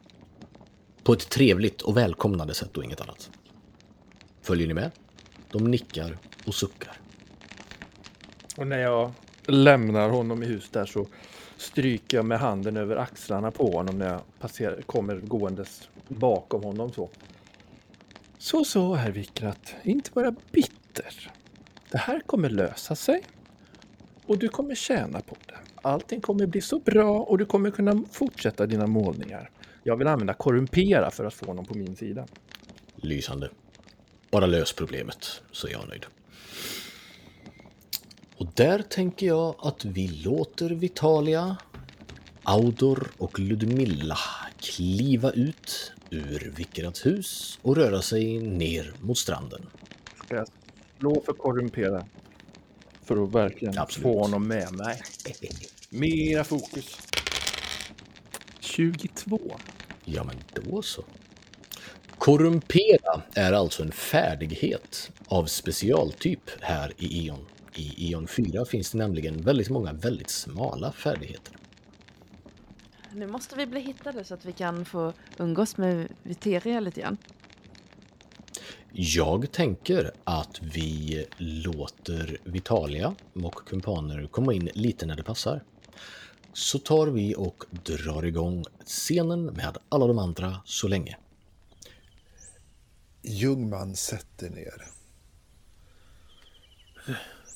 På 1.03 1.13
ett 1.13 1.31
trevligt 1.31 1.83
och 1.83 1.97
välkomnande 1.97 2.55
sätt 2.55 2.77
och 2.77 2.85
inget 2.85 3.01
annat. 3.01 3.31
Följer 4.43 4.67
ni 4.69 4.75
med? 4.75 4.91
De 5.51 5.71
nickar 5.71 6.19
och 6.47 6.55
suckar. 6.55 7.01
Och 8.57 8.67
när 8.67 8.79
jag 8.79 9.13
lämnar 9.47 10.09
honom 10.09 10.43
i 10.43 10.47
hus 10.47 10.69
där 10.71 10.87
så 10.87 11.07
stryker 11.57 12.17
jag 12.17 12.25
med 12.25 12.39
handen 12.39 12.77
över 12.77 12.97
axlarna 12.97 13.51
på 13.51 13.71
honom 13.71 13.99
när 13.99 14.09
jag 14.09 14.21
passerar, 14.39 14.83
kommer 14.83 15.17
gåendes 15.17 15.89
bakom 16.09 16.63
honom 16.63 16.93
så. 16.93 17.09
Så 18.39 18.65
så, 18.65 18.95
herr 18.95 19.11
Wickrat. 19.11 19.75
Inte 19.83 20.11
vara 20.15 20.35
bitter. 20.53 21.33
Det 21.91 21.99
här 21.99 22.21
kommer 22.21 22.51
lösa 22.51 22.97
sig. 22.97 23.23
Och 24.27 24.39
du 24.39 24.49
kommer 24.49 24.75
tjäna 24.75 25.21
på 25.21 25.37
det. 25.47 25.59
Allting 25.83 26.21
kommer 26.21 26.47
bli 26.47 26.61
så 26.61 26.79
bra 26.79 27.19
och 27.21 27.39
du 27.39 27.47
kommer 27.47 27.71
kunna 27.71 28.03
fortsätta 28.13 28.67
dina 28.67 28.87
målningar. 28.87 29.51
Jag 29.83 29.97
vill 29.97 30.07
använda 30.07 30.35
korrumpera 30.35 31.11
för 31.11 31.25
att 31.25 31.35
få 31.35 31.47
honom 31.47 31.65
på 31.65 31.79
min 31.79 31.97
sida. 31.97 32.27
Lysande. 32.97 33.51
Bara 34.31 34.47
lös 34.47 34.73
problemet 34.73 35.43
så 35.53 35.67
är 35.67 35.73
jag 35.73 35.89
nöjd. 35.89 36.07
Och 38.37 38.47
där 38.55 38.83
tänker 38.83 39.27
jag 39.27 39.55
att 39.59 39.85
vi 39.85 40.09
låter 40.09 40.71
Vitalia, 40.71 41.57
Audor 42.43 43.11
och 43.19 43.39
Ludmilla 43.39 44.19
kliva 44.61 45.31
ut 45.31 45.93
ur 46.11 46.53
Vickerats 46.57 47.07
hus 47.07 47.59
och 47.63 47.77
röra 47.77 48.03
sig 48.03 48.39
ner 48.39 48.93
mot 49.01 49.19
stranden. 49.19 49.67
Ska 50.25 50.37
jag 50.37 50.49
slå 50.99 51.23
för 51.27 51.33
korrumpera? 51.33 52.05
För 53.11 53.25
att 53.25 53.35
verkligen 53.35 53.79
Absolut. 53.79 54.03
få 54.03 54.23
honom 54.23 54.49
med 54.49 54.73
mig. 54.73 55.03
Mera 55.91 56.45
fokus. 56.45 56.99
22. 58.61 59.41
Ja, 60.05 60.25
men 60.25 60.37
då 60.55 60.83
så. 60.83 61.05
Korrumpera 62.19 63.23
är 63.35 63.53
alltså 63.53 63.83
en 63.83 63.93
färdighet 63.93 65.11
av 65.27 65.47
specialtyp 65.47 66.51
här 66.61 66.93
i 66.99 67.27
Eon. 67.27 67.47
I 67.75 68.13
Eon 68.13 68.27
4 68.27 68.65
finns 68.65 68.91
det 68.91 68.99
nämligen 68.99 69.43
väldigt 69.43 69.71
många 69.71 69.93
väldigt 69.93 70.31
smala 70.31 70.93
färdigheter. 70.93 71.57
Nu 73.13 73.27
måste 73.27 73.57
vi 73.57 73.67
bli 73.67 73.81
hittade 73.81 74.25
så 74.25 74.35
att 74.35 74.45
vi 74.45 74.53
kan 74.53 74.85
få 74.85 75.13
umgås 75.39 75.77
med 75.77 76.09
Viteria 76.23 76.81
lite 76.81 77.01
grann. 77.01 77.17
Jag 78.93 79.53
tänker 79.53 80.11
att 80.25 80.63
vi 80.63 81.27
låter 81.37 82.39
Vitalia 82.45 83.15
och 83.35 83.55
kumpaner 83.55 84.27
komma 84.27 84.53
in 84.53 84.71
lite 84.75 85.07
när 85.07 85.17
det 85.17 85.23
passar. 85.23 85.65
Så 86.53 86.79
tar 86.79 87.07
vi 87.07 87.35
och 87.35 87.65
drar 87.71 88.25
igång 88.25 88.65
scenen 88.87 89.45
med 89.45 89.79
alla 89.89 90.07
de 90.07 90.19
andra 90.19 90.61
så 90.65 90.89
länge. 90.89 91.17
Ljungman 93.23 93.97
sätter 93.97 94.51
ner. 94.51 94.87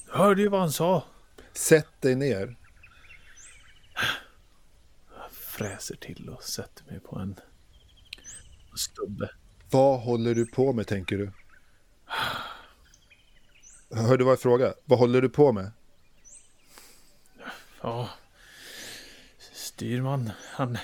Hörde 0.08 0.42
ju 0.42 0.48
vad 0.48 0.60
han 0.60 0.72
sa. 0.72 1.04
Sätt 1.52 2.00
dig 2.00 2.14
ner. 2.14 2.56
Fräser 5.30 5.96
till 5.96 6.28
och 6.28 6.42
sätter 6.42 6.84
mig 6.84 7.00
på 7.00 7.18
en 7.18 7.40
stubbe. 8.76 9.30
Vad 9.74 10.00
håller 10.00 10.34
du 10.34 10.46
på 10.46 10.72
med 10.72 10.86
tänker 10.86 11.18
du? 11.18 11.30
Hör 13.90 14.16
du 14.16 14.24
vad 14.24 14.32
jag 14.32 14.40
frågar? 14.40 14.74
Vad 14.84 14.98
håller 14.98 15.22
du 15.22 15.28
på 15.28 15.52
med? 15.52 15.70
Ja, 17.82 18.10
styrman, 19.52 20.30
han... 20.52 20.78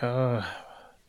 Ja, 0.00 0.44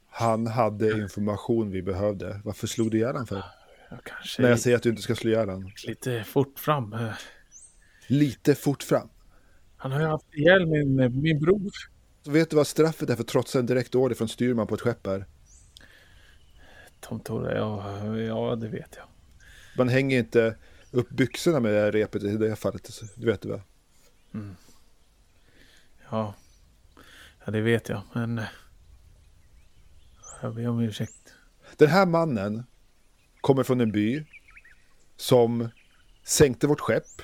Han 0.10 0.48
hade 0.48 0.92
information 0.92 1.72
vi 1.72 1.82
behövde. 1.82 2.42
Varför 2.44 2.68
slog 2.68 2.92
du 2.92 2.98
ihjäl 2.98 3.26
för? 3.26 3.44
jag 3.90 4.04
kanske 4.04 4.42
När 4.42 4.50
jag 4.50 4.60
säger 4.60 4.78
att 4.78 4.84
du 4.84 4.90
inte 4.90 5.02
ska 5.02 5.16
slå 5.16 5.30
ihjäl 5.30 5.50
lite 5.88 6.24
fort 6.24 6.60
fram. 6.60 6.94
Eh, 6.94 7.14
Lite 8.08 8.56
fort 8.56 8.84
fram. 8.84 9.10
Han 9.78 9.92
har 9.92 10.00
ju 10.00 10.08
haft 10.08 10.34
ihjäl 10.34 10.66
min, 10.66 11.22
min 11.22 11.40
bror. 11.40 11.72
Så 12.26 12.32
vet 12.32 12.50
du 12.50 12.56
vad 12.56 12.68
straffet 12.68 13.10
är 13.10 13.16
för 13.16 13.24
trotsa 13.24 13.60
en 13.60 13.66
direkt 13.66 13.96
order 13.96 14.16
från 14.16 14.30
styrman 14.30 14.68
på 14.68 14.76
ett 14.76 14.82
skepp 14.82 15.08
är? 15.08 15.26
Tom 17.00 17.20
Tore, 17.20 17.58
ja, 17.58 18.06
ja, 18.18 18.56
det 18.56 18.68
vet 18.68 18.96
jag. 18.96 19.06
Man 19.78 19.90
hänger 19.90 20.20
inte 20.20 20.56
upp 20.92 21.10
byxorna 21.10 21.60
med 21.60 21.74
det 21.74 21.80
här 21.80 21.92
repet 21.92 22.24
i 22.24 22.38
det 22.38 22.50
här 22.50 22.56
fallet. 22.56 22.90
Du 23.16 23.26
vet 23.26 23.42
det 23.42 23.48
va? 23.50 23.62
Ja, 26.10 26.34
ja 27.46 27.52
det 27.52 27.62
vet 27.62 27.90
jag, 27.90 28.02
men... 28.14 28.38
eh, 28.40 28.46
Jag 30.42 30.56
ber 30.56 30.68
om 30.68 30.80
ursäkt. 30.80 31.34
Den 31.78 31.90
här 31.90 32.06
mannen 32.06 32.64
kommer 33.42 33.64
från 33.64 33.82
en 33.82 33.92
by 33.92 34.26
som 35.18 35.70
sänkte 36.24 36.68
vårt 36.68 36.80
skepp, 36.80 37.22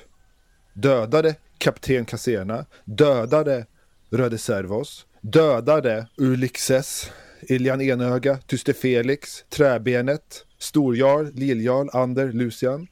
dödade 0.73 1.35
kapten 1.57 2.05
Caserna, 2.05 2.65
dödade 2.85 3.65
Röde 4.13 4.37
Servos, 4.37 5.05
dödade 5.21 6.07
Ulixes, 6.17 7.11
Iljan 7.41 7.81
Enöga, 7.81 8.37
Tyste 8.37 8.73
Felix, 8.73 9.45
Träbenet, 9.49 10.45
Storjarl, 10.59 11.31
Lilljarl, 11.33 11.89
Ander, 11.93 12.31
Lucian. 12.31 12.87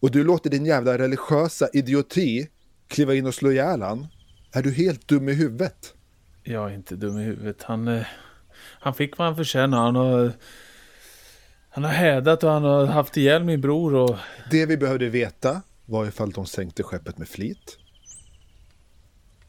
Och 0.00 0.10
du 0.10 0.24
låter 0.24 0.50
din 0.50 0.66
jävla 0.66 0.98
religiösa 0.98 1.68
idioti 1.72 2.48
kliva 2.88 3.14
in 3.14 3.26
och 3.26 3.34
slå 3.34 3.52
ihjäl 3.52 3.82
han? 3.82 4.06
Är 4.52 4.62
du 4.62 4.72
helt 4.72 5.08
dum 5.08 5.28
i 5.28 5.32
huvudet? 5.32 5.94
Jag 6.42 6.70
är 6.70 6.74
inte 6.74 6.96
dum 6.96 7.18
i 7.18 7.22
huvudet. 7.22 7.62
Han, 7.62 7.88
eh, 7.88 8.06
han 8.80 8.94
fick 8.94 9.18
vad 9.18 9.26
han 9.26 9.36
förtjänade. 9.36 9.82
Han 9.82 9.96
har... 9.96 10.32
Han 11.70 11.84
har 11.84 11.90
hädat 11.90 12.44
och 12.44 12.50
han 12.50 12.64
har 12.64 12.86
haft 12.86 13.16
ihjäl 13.16 13.44
min 13.44 13.60
bror 13.60 13.94
och... 13.94 14.16
Det 14.50 14.66
vi 14.66 14.76
behövde 14.76 15.08
veta 15.08 15.62
var 15.84 16.06
ifall 16.06 16.30
de 16.30 16.46
sänkte 16.46 16.82
skeppet 16.82 17.18
med 17.18 17.28
flit. 17.28 17.78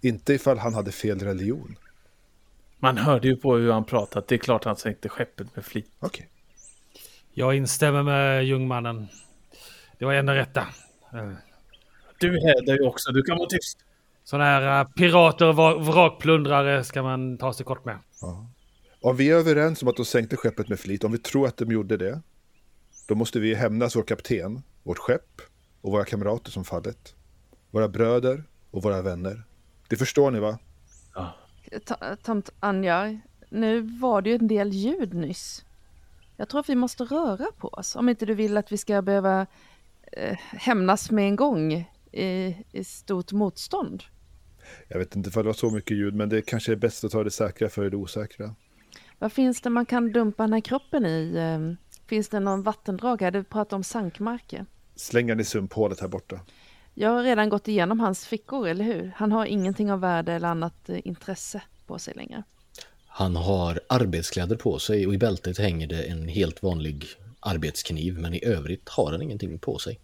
Inte 0.01 0.33
ifall 0.33 0.57
han 0.57 0.73
hade 0.73 0.91
fel 0.91 1.19
religion. 1.19 1.75
Man 2.79 2.97
hörde 2.97 3.27
ju 3.27 3.35
på 3.35 3.55
hur 3.55 3.71
han 3.71 3.85
pratade. 3.85 4.25
Det 4.29 4.35
är 4.35 4.39
klart 4.39 4.63
han 4.63 4.75
sänkte 4.75 5.09
skeppet 5.09 5.55
med 5.55 5.65
flit. 5.65 5.91
Okej. 5.99 6.29
Jag 7.33 7.55
instämmer 7.55 8.03
med 8.03 8.45
jungmannen. 8.45 9.07
Det 9.97 10.05
var 10.05 10.13
enda 10.13 10.35
rätta. 10.35 10.67
Du 12.19 12.31
hädar 12.41 12.73
ju 12.73 12.81
också. 12.87 13.11
Du 13.11 13.21
kan 13.23 13.37
vara 13.37 13.49
tyst. 13.49 13.77
Sådana 14.23 14.45
här 14.45 14.81
eh, 14.81 14.87
pirater 14.87 15.45
och 15.47 15.55
vra- 15.55 15.83
vrakplundrare 15.83 16.83
ska 16.83 17.03
man 17.03 17.37
ta 17.37 17.53
sig 17.53 17.65
kort 17.65 17.85
med. 17.85 17.97
Om 19.01 19.15
vi 19.15 19.29
är 19.31 19.35
överens 19.35 19.81
om 19.81 19.87
att 19.87 19.95
de 19.95 20.05
sänkte 20.05 20.37
skeppet 20.37 20.69
med 20.69 20.79
flit, 20.79 21.03
om 21.03 21.11
vi 21.11 21.17
tror 21.17 21.47
att 21.47 21.57
de 21.57 21.71
gjorde 21.71 21.97
det, 21.97 22.21
då 23.07 23.15
måste 23.15 23.39
vi 23.39 23.55
hämnas 23.55 23.95
vår 23.95 24.03
kapten, 24.03 24.61
vårt 24.83 24.97
skepp 24.97 25.41
och 25.81 25.91
våra 25.91 26.05
kamrater 26.05 26.51
som 26.51 26.65
fallit. 26.65 27.15
Våra 27.71 27.87
bröder 27.87 28.43
och 28.71 28.83
våra 28.83 29.01
vänner. 29.01 29.43
Det 29.89 29.95
förstår 29.97 30.31
ni 30.31 30.39
va? 30.39 30.57
Ta- 31.85 32.15
Tant 32.15 32.49
Anja, 32.59 33.19
nu 33.49 33.81
var 33.81 34.21
det 34.21 34.29
ju 34.29 34.35
en 34.35 34.47
del 34.47 34.69
ljud 34.73 35.13
nyss. 35.13 35.65
Jag 36.37 36.49
tror 36.49 36.59
att 36.59 36.69
vi 36.69 36.75
måste 36.75 37.03
röra 37.03 37.45
på 37.57 37.67
oss, 37.67 37.95
om 37.95 38.09
inte 38.09 38.25
du 38.25 38.33
vill 38.33 38.57
att 38.57 38.71
vi 38.71 38.77
ska 38.77 39.01
behöva 39.01 39.45
eh, 40.11 40.37
hämnas 40.51 41.11
med 41.11 41.25
en 41.27 41.35
gång 41.35 41.73
i, 42.11 42.55
i 42.71 42.83
stort 42.83 43.31
motstånd. 43.31 44.03
Jag 44.87 44.99
vet 44.99 45.15
inte 45.15 45.29
ifall 45.29 45.43
det 45.43 45.47
var 45.49 45.53
så 45.53 45.69
mycket 45.69 45.97
ljud, 45.97 46.15
men 46.15 46.29
det 46.29 46.41
kanske 46.41 46.71
är 46.71 46.75
bäst 46.75 47.03
att 47.03 47.11
ta 47.11 47.23
det 47.23 47.31
säkra 47.31 47.69
före 47.69 47.89
det 47.89 47.97
osäkra. 47.97 48.55
Vad 49.19 49.31
finns 49.31 49.61
det 49.61 49.69
man 49.69 49.85
kan 49.85 50.11
dumpa 50.11 50.43
den 50.43 50.53
här 50.53 50.61
kroppen 50.61 51.05
i? 51.05 51.33
Eh, 51.35 51.85
Finns 52.07 52.29
det 52.29 52.39
någon 52.39 52.63
vattendrag 52.63 53.21
här? 53.21 53.31
Du 53.31 53.43
pratar 53.43 53.77
om 53.77 53.83
sankmarker. 53.83 54.65
Släng 54.95 55.27
den 55.27 55.39
i 55.39 55.43
sumphålet 55.43 55.99
här 55.99 56.07
borta. 56.07 56.39
Jag 57.01 57.09
har 57.09 57.23
redan 57.23 57.49
gått 57.49 57.67
igenom 57.67 57.99
hans 57.99 58.25
fickor, 58.25 58.67
eller 58.67 58.85
hur? 58.85 59.11
Han 59.15 59.31
har 59.31 59.45
ingenting 59.45 59.91
av 59.91 59.99
värde 59.99 60.33
eller 60.33 60.47
annat 60.47 60.89
eh, 60.89 61.07
intresse 61.07 61.61
på 61.87 61.99
sig 61.99 62.13
längre. 62.13 62.43
Han 63.07 63.35
har 63.35 63.79
arbetskläder 63.89 64.55
på 64.55 64.79
sig 64.79 65.07
och 65.07 65.13
i 65.13 65.17
bältet 65.17 65.57
hänger 65.57 65.87
det 65.87 66.03
en 66.03 66.27
helt 66.27 66.63
vanlig 66.63 67.05
arbetskniv 67.39 68.19
men 68.19 68.33
i 68.33 68.45
övrigt 68.45 68.89
har 68.89 69.11
han 69.11 69.21
ingenting 69.21 69.59
på 69.59 69.77
sig. 69.77 69.99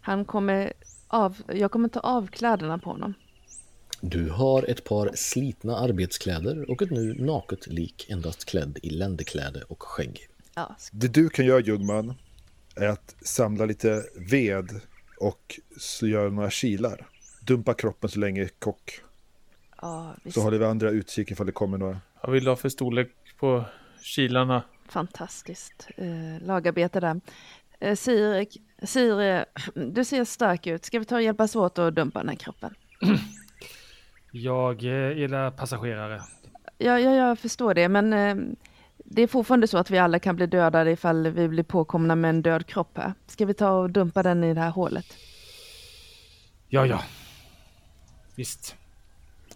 Han 0.00 0.24
kommer 0.24 0.72
av, 1.08 1.36
jag 1.54 1.70
kommer 1.70 1.88
ta 1.88 2.00
av 2.00 2.26
kläderna 2.26 2.78
på 2.78 2.90
honom. 2.90 3.14
Du 4.00 4.30
har 4.30 4.70
ett 4.70 4.84
par 4.84 5.10
slitna 5.14 5.76
arbetskläder 5.76 6.70
och 6.70 6.82
ett 6.82 6.90
nu 6.90 7.14
naket 7.14 7.66
lik 7.66 8.06
endast 8.10 8.44
klädd 8.44 8.78
i 8.82 8.90
ländekläde 8.90 9.62
och 9.62 9.82
skägg. 9.82 10.28
Ja, 10.54 10.76
Det 10.92 11.08
du 11.08 11.28
kan 11.28 11.46
göra 11.46 11.60
Jungman 11.60 12.14
är 12.76 12.88
att 12.88 13.16
samla 13.22 13.64
lite 13.64 14.02
ved 14.30 14.80
och 15.20 15.60
så 15.76 16.06
göra 16.06 16.30
några 16.30 16.50
kilar. 16.50 17.06
Dumpa 17.40 17.74
kroppen 17.74 18.10
så 18.10 18.18
länge 18.18 18.48
kock. 18.58 19.00
ja 19.82 20.14
visst. 20.22 20.34
Så 20.34 20.40
håller 20.42 20.58
vi 20.58 20.64
andra 20.64 20.90
utkik 20.90 21.30
ifall 21.30 21.46
det 21.46 21.52
kommer 21.52 21.78
några. 21.78 22.00
Vad 22.22 22.32
vill 22.32 22.44
du 22.44 22.50
ha 22.50 22.56
för 22.56 22.68
storlek 22.68 23.08
på 23.38 23.64
kilarna? 24.02 24.62
Fantastiskt 24.88 25.88
eh, 25.96 26.46
lagarbete 26.46 27.00
där. 27.00 27.20
Eh, 27.80 27.94
Sir, 27.96 28.46
Sir, 28.86 29.20
eh, 29.20 29.42
du 29.74 30.04
ser 30.04 30.24
stark 30.24 30.66
ut. 30.66 30.84
Ska 30.84 30.98
vi 30.98 31.04
ta 31.04 31.14
och 31.14 31.22
hjälpas 31.22 31.56
åt 31.56 31.78
och 31.78 31.92
dumpa 31.92 32.18
den 32.18 32.28
här 32.28 32.36
kroppen? 32.36 32.74
Jag 34.32 34.84
eh, 34.84 35.18
gillar 35.18 35.50
passagerare. 35.50 36.22
Ja, 36.78 37.00
ja, 37.00 37.14
jag 37.14 37.38
förstår 37.38 37.74
det, 37.74 37.88
men 37.88 38.12
eh, 38.12 38.36
det 39.04 39.22
är 39.22 39.26
fortfarande 39.26 39.66
så 39.66 39.78
att 39.78 39.90
vi 39.90 39.98
alla 39.98 40.18
kan 40.18 40.36
bli 40.36 40.46
dödade 40.46 40.90
ifall 40.90 41.28
vi 41.28 41.48
blir 41.48 41.62
påkomna 41.62 42.14
med 42.14 42.28
en 42.28 42.42
död 42.42 42.66
kropp 42.66 42.98
här. 42.98 43.14
Ska 43.26 43.46
vi 43.46 43.54
ta 43.54 43.70
och 43.70 43.90
dumpa 43.90 44.22
den 44.22 44.44
i 44.44 44.54
det 44.54 44.60
här 44.60 44.70
hålet? 44.70 45.06
Ja, 46.68 46.86
ja. 46.86 47.02
Visst. 48.34 48.76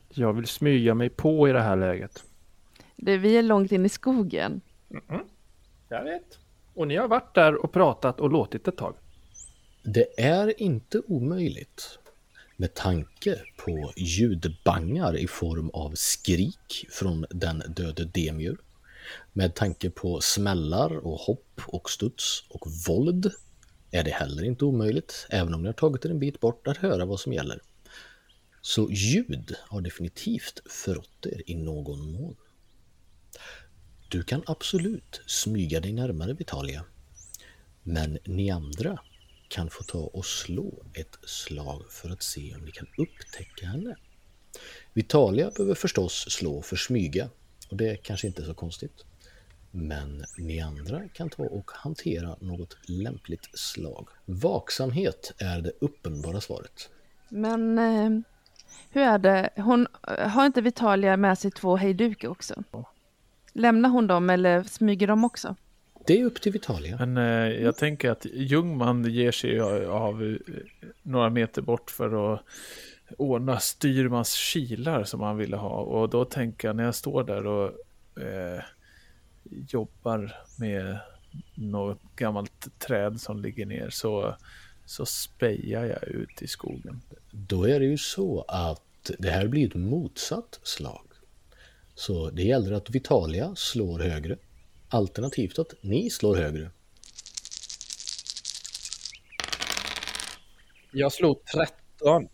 Jag 0.08 0.32
vill 0.32 0.46
smyga 0.46 0.94
mig 0.94 1.08
på 1.08 1.48
i 1.48 1.52
det 1.52 1.62
här 1.62 1.76
läget. 1.76 2.24
Det, 2.96 3.16
vi 3.16 3.36
är 3.36 3.42
långt 3.42 3.72
in 3.72 3.86
i 3.86 3.88
skogen. 3.88 4.60
Jag 5.88 6.04
vet. 6.04 6.38
Och 6.74 6.88
ni 6.88 6.96
har 6.96 7.08
varit 7.08 7.34
där 7.34 7.64
och 7.64 7.72
pratat 7.72 8.20
och 8.20 8.30
låtit 8.30 8.68
ett 8.68 8.76
tag. 8.76 8.94
Det 9.82 10.20
är 10.20 10.62
inte 10.62 11.02
omöjligt 11.06 11.98
med 12.56 12.74
tanke 12.74 13.38
på 13.56 13.92
ljudbangar 13.96 15.16
i 15.16 15.26
form 15.26 15.70
av 15.70 15.92
skrik 15.94 16.86
från 16.90 17.26
den 17.30 17.62
döde 17.68 18.04
Demir. 18.04 18.56
Med 19.32 19.54
tanke 19.54 19.90
på 19.90 20.20
smällar 20.20 21.06
och 21.06 21.18
hopp 21.18 21.60
och 21.66 21.90
studs 21.90 22.44
och 22.48 22.66
våld 22.86 23.32
är 23.90 24.04
det 24.04 24.10
heller 24.10 24.44
inte 24.44 24.64
omöjligt, 24.64 25.26
även 25.30 25.54
om 25.54 25.62
ni 25.62 25.68
har 25.68 25.72
tagit 25.72 26.04
er 26.04 26.10
en 26.10 26.18
bit 26.18 26.40
bort, 26.40 26.66
att 26.66 26.76
höra 26.76 27.04
vad 27.04 27.20
som 27.20 27.32
gäller. 27.32 27.60
Så 28.60 28.88
ljud 28.90 29.56
har 29.60 29.80
definitivt 29.80 30.60
förrått 30.66 31.26
er 31.26 31.42
i 31.46 31.54
någon 31.54 32.12
mån. 32.12 32.36
Du 34.08 34.22
kan 34.22 34.42
absolut 34.46 35.20
smyga 35.26 35.80
dig 35.80 35.92
närmare 35.92 36.32
Vitalia. 36.32 36.84
Men 37.82 38.18
ni 38.24 38.50
andra 38.50 38.98
kan 39.48 39.70
få 39.70 39.82
ta 39.82 39.98
och 39.98 40.26
slå 40.26 40.84
ett 40.94 41.18
slag 41.22 41.84
för 41.90 42.10
att 42.10 42.22
se 42.22 42.54
om 42.54 42.64
ni 42.64 42.72
kan 42.72 42.86
upptäcka 42.98 43.66
henne. 43.66 43.96
Vitalia 44.92 45.50
behöver 45.50 45.74
förstås 45.74 46.26
slå 46.30 46.62
för 46.62 46.76
smyga 46.76 47.30
och 47.74 47.78
det 47.78 47.90
är 47.90 47.96
kanske 47.96 48.26
inte 48.26 48.42
så 48.42 48.54
konstigt. 48.54 49.04
Men 49.70 50.24
ni 50.38 50.60
andra 50.60 51.08
kan 51.08 51.30
ta 51.30 51.42
och 51.42 51.70
hantera 51.70 52.36
något 52.40 52.76
lämpligt 52.88 53.58
slag. 53.58 54.08
Vaksamhet 54.24 55.32
är 55.38 55.60
det 55.60 55.72
uppenbara 55.80 56.40
svaret. 56.40 56.90
Men 57.28 57.78
eh, 57.78 58.10
hur 58.90 59.02
är 59.02 59.18
det? 59.18 59.50
Hon, 59.56 59.86
eh, 60.08 60.28
har 60.28 60.46
inte 60.46 60.60
Vitalia 60.60 61.16
med 61.16 61.38
sig 61.38 61.50
två 61.50 61.76
hejdukar 61.76 62.28
också? 62.28 62.62
Lämnar 63.52 63.88
hon 63.88 64.06
dem 64.06 64.30
eller 64.30 64.62
smyger 64.62 65.06
de 65.06 65.24
också? 65.24 65.56
Det 66.06 66.20
är 66.20 66.24
upp 66.24 66.40
till 66.40 66.52
Vitalia. 66.52 66.96
Men 67.06 67.16
eh, 67.16 67.62
jag 67.62 67.76
tänker 67.76 68.10
att 68.10 68.26
Ljungman 68.26 69.04
ger 69.04 69.32
sig 69.32 69.60
av 69.86 70.22
eh, 70.22 70.54
några 71.02 71.30
meter 71.30 71.62
bort 71.62 71.90
för 71.90 72.34
att 72.34 72.44
ordna 73.18 73.60
styrmans 73.60 74.32
kilar 74.32 75.04
som 75.04 75.20
han 75.20 75.36
ville 75.36 75.56
ha. 75.56 75.76
Och 75.80 76.08
då 76.08 76.24
tänker 76.24 76.68
jag 76.68 76.76
när 76.76 76.84
jag 76.84 76.94
står 76.94 77.24
där 77.24 77.46
och 77.46 77.70
eh, 78.22 78.62
jobbar 79.68 80.36
med 80.58 80.98
något 81.54 82.00
gammalt 82.16 82.78
träd 82.78 83.20
som 83.20 83.42
ligger 83.42 83.66
ner 83.66 83.90
så, 83.90 84.36
så 84.84 85.06
spejar 85.06 85.84
jag 85.84 86.04
ut 86.08 86.42
i 86.42 86.46
skogen. 86.46 87.00
Då 87.30 87.68
är 87.68 87.80
det 87.80 87.86
ju 87.86 87.98
så 87.98 88.44
att 88.48 89.10
det 89.18 89.30
här 89.30 89.48
blir 89.48 89.66
ett 89.66 89.74
motsatt 89.74 90.60
slag. 90.62 91.06
Så 91.94 92.30
det 92.30 92.42
gäller 92.42 92.72
att 92.72 92.90
Vitalia 92.90 93.54
slår 93.56 93.98
högre. 93.98 94.36
Alternativt 94.88 95.58
att 95.58 95.74
ni 95.80 96.10
slår 96.10 96.36
högre. 96.36 96.70
Jag 100.90 101.12
slog 101.12 101.44
13. 101.44 102.28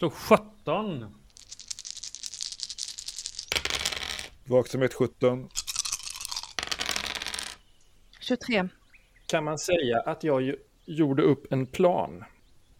Jag 0.00 0.12
slog 0.12 0.12
17. 0.12 1.14
Vaksamhet 4.44 4.94
17. 4.94 5.48
23. 8.20 8.68
Kan 9.26 9.44
man 9.44 9.58
säga 9.58 10.00
att 10.00 10.24
jag 10.24 10.42
ju- 10.42 10.58
gjorde 10.84 11.22
upp 11.22 11.52
en 11.52 11.66
plan? 11.66 12.24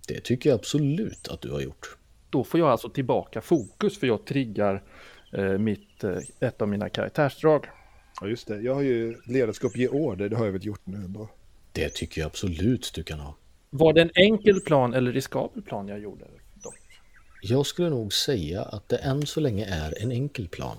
Det 0.09 0.21
tycker 0.21 0.51
jag 0.51 0.59
absolut 0.59 1.29
att 1.29 1.41
du 1.41 1.51
har 1.53 1.61
gjort. 1.61 1.97
Då 2.31 2.45
får 2.45 2.61
jag 2.61 2.69
alltså 2.69 2.89
tillbaka 2.91 3.41
fokus 3.41 3.99
för 3.99 4.07
jag 4.07 4.25
triggar 4.27 4.83
eh, 5.33 5.59
mitt, 5.59 6.05
eh, 6.05 6.19
ett 6.41 6.63
av 6.63 6.69
mina 6.69 6.89
karaktärsdrag. 6.89 7.67
Ja 8.21 8.27
just 8.27 8.49
det, 8.49 8.61
jag 8.61 8.75
har 8.75 8.83
ju 8.83 9.21
ledarskap 9.27 9.77
ge 9.77 9.89
order, 9.89 10.29
det 10.29 10.37
har 10.37 10.45
jag 10.45 10.53
väl 10.53 10.67
gjort 10.67 10.87
nu 10.87 10.97
ändå. 10.97 11.29
Det 11.73 11.89
tycker 11.95 12.21
jag 12.21 12.27
absolut 12.27 12.93
du 12.95 13.03
kan 13.03 13.21
ha. 13.21 13.37
Var 13.71 13.93
det 13.93 14.03
en 14.03 14.11
enkel 14.15 14.61
plan 14.61 14.95
eller 14.95 15.13
riskabel 15.13 15.63
plan 15.63 15.89
jag 15.89 15.99
gjorde? 15.99 16.25
Jag 17.47 17.67
skulle 17.67 17.91
nog 17.91 18.13
säga 18.13 18.63
att 18.63 18.89
det 18.89 18.97
än 18.97 19.27
så 19.27 19.41
länge 19.41 19.67
är 19.67 20.03
en 20.03 20.13
enkel 20.13 20.49
plan. 20.49 20.77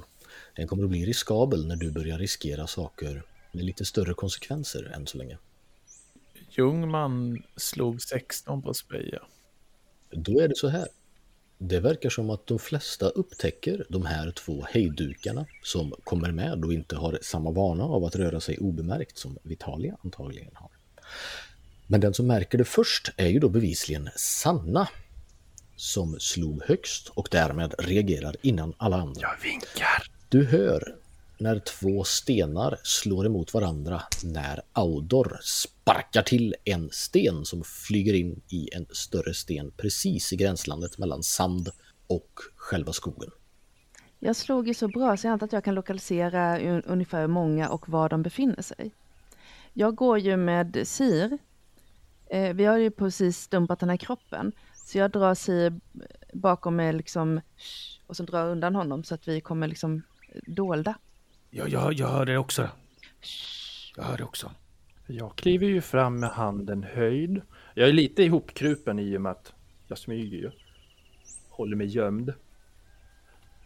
Den 0.56 0.68
kommer 0.68 0.84
att 0.84 0.90
bli 0.90 1.06
riskabel 1.06 1.68
när 1.68 1.76
du 1.76 1.92
börjar 1.92 2.18
riskera 2.18 2.68
saker 2.68 3.24
med 3.52 3.66
lite 3.66 3.86
större 3.86 4.14
konsekvenser 4.14 4.92
än 4.96 5.08
så 5.08 5.18
länge. 5.18 5.38
Ljungman 6.50 7.44
slog 7.56 8.02
16 8.02 8.62
på 8.62 8.74
speja. 8.74 9.22
Då 10.12 10.40
är 10.40 10.48
det 10.48 10.56
så 10.56 10.68
här. 10.68 10.88
Det 11.58 11.80
verkar 11.80 12.10
som 12.10 12.30
att 12.30 12.48
de 12.48 12.60
flesta 12.60 13.10
upptäcker 13.10 13.86
de 13.90 14.06
här 14.06 14.32
två 14.32 14.66
hejdukarna 14.70 15.46
som 15.64 15.94
kommer 16.04 16.32
med 16.32 16.66
och 16.66 16.74
inte 16.74 16.96
har 16.96 17.20
samma 17.22 17.52
vana 17.52 17.84
av 17.84 18.04
att 18.04 18.16
röra 18.16 18.40
sig 18.40 18.58
obemärkt 18.58 19.18
som 19.18 19.38
Vitalia 19.44 19.98
antagligen 20.04 20.56
har. 20.56 20.70
Men 21.88 22.02
den 22.02 22.14
som 22.14 22.28
märker 22.28 22.58
det 22.58 22.66
först 22.66 23.10
är 23.18 23.28
ju 23.28 23.40
då 23.40 23.50
bevisligen 23.50 24.10
Sanna 24.16 24.88
som 25.76 26.20
slog 26.20 26.64
högst 26.64 27.08
och 27.10 27.28
därmed 27.32 27.74
reagerar 27.80 28.36
innan 28.42 28.74
alla 28.78 28.96
andra. 28.98 29.22
Jag 29.22 29.42
vinkar. 29.44 30.04
Du 30.30 30.46
hör 30.46 30.96
när 31.38 31.60
två 31.60 32.04
stenar 32.04 32.78
slår 32.84 33.26
emot 33.26 33.54
varandra 33.54 34.02
när 34.24 34.62
Audor 34.74 35.40
sparkar 35.44 36.22
till 36.22 36.56
en 36.64 36.90
sten 36.92 37.46
som 37.46 37.64
flyger 37.64 38.14
in 38.14 38.42
i 38.50 38.70
en 38.76 38.86
större 38.92 39.34
sten 39.34 39.72
precis 39.78 40.34
i 40.34 40.36
gränslandet 40.36 40.98
mellan 40.98 41.24
sand 41.24 41.70
och 42.08 42.40
själva 42.56 42.94
skogen. 42.94 43.32
Jag 44.20 44.36
slog 44.36 44.68
ju 44.68 44.74
så 44.74 44.88
bra 44.88 45.18
så 45.18 45.28
jag 45.28 45.32
antar 45.34 45.46
att 45.48 45.54
jag 45.54 45.64
kan 45.64 45.76
lokalisera 45.76 46.60
un- 46.60 46.84
ungefär 46.86 47.22
hur 47.22 47.28
många 47.28 47.70
och 47.70 47.90
var 47.90 48.10
de 48.10 48.24
befinner 48.24 48.62
sig. 48.62 48.92
Jag 49.74 49.96
går 49.96 50.20
ju 50.20 50.38
med 50.38 50.88
Sir. 50.88 51.38
Eh, 52.30 52.54
vi 52.54 52.66
har 52.66 52.78
ju 52.78 52.92
precis 52.92 53.48
dumpat 53.48 53.80
den 53.80 53.90
här 53.90 53.98
kroppen. 53.98 54.52
Så 54.86 54.98
jag 54.98 55.12
drar 55.12 55.36
Sir 55.36 55.80
bakom 56.34 56.76
mig 56.76 56.94
liksom 56.94 57.42
och 58.08 58.18
så 58.18 58.24
drar 58.24 58.40
jag 58.40 58.50
undan 58.50 58.76
honom 58.76 59.04
så 59.04 59.16
att 59.16 59.28
vi 59.28 59.42
kommer 59.42 59.68
liksom 59.68 60.02
dolda. 60.48 60.96
Jag, 61.50 61.70
jag, 61.70 61.94
jag 61.94 62.08
hör 62.08 62.26
det 62.26 62.38
också. 62.38 62.70
Jag 63.96 64.04
hör 64.04 64.18
det 64.18 64.24
också. 64.24 64.52
Jag 65.08 65.36
kliver 65.36 65.68
ju 65.68 65.82
fram 65.82 66.20
med 66.20 66.30
handen 66.30 66.84
höjd. 66.84 67.42
Jag 67.74 67.90
är 67.90 67.94
lite 67.94 68.24
ihopkrupen 68.24 69.00
i 69.00 69.18
och 69.18 69.22
med 69.22 69.32
att 69.32 69.54
jag 69.88 69.98
smyger 69.98 70.38
ju. 70.38 70.52
Håller 71.50 71.76
mig 71.76 71.88
gömd. 71.88 72.34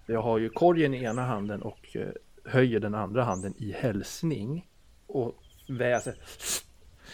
Jag 0.06 0.22
har 0.22 0.38
ju 0.38 0.50
korgen 0.50 0.94
i 0.94 1.04
ena 1.04 1.26
handen 1.26 1.62
och 1.62 1.96
eh, 1.96 2.10
höjer 2.46 2.80
den 2.80 2.96
andra 2.96 3.24
handen 3.24 3.54
i 3.58 3.72
hälsning. 3.72 4.68
Och 5.08 5.36
väser. 5.68 6.16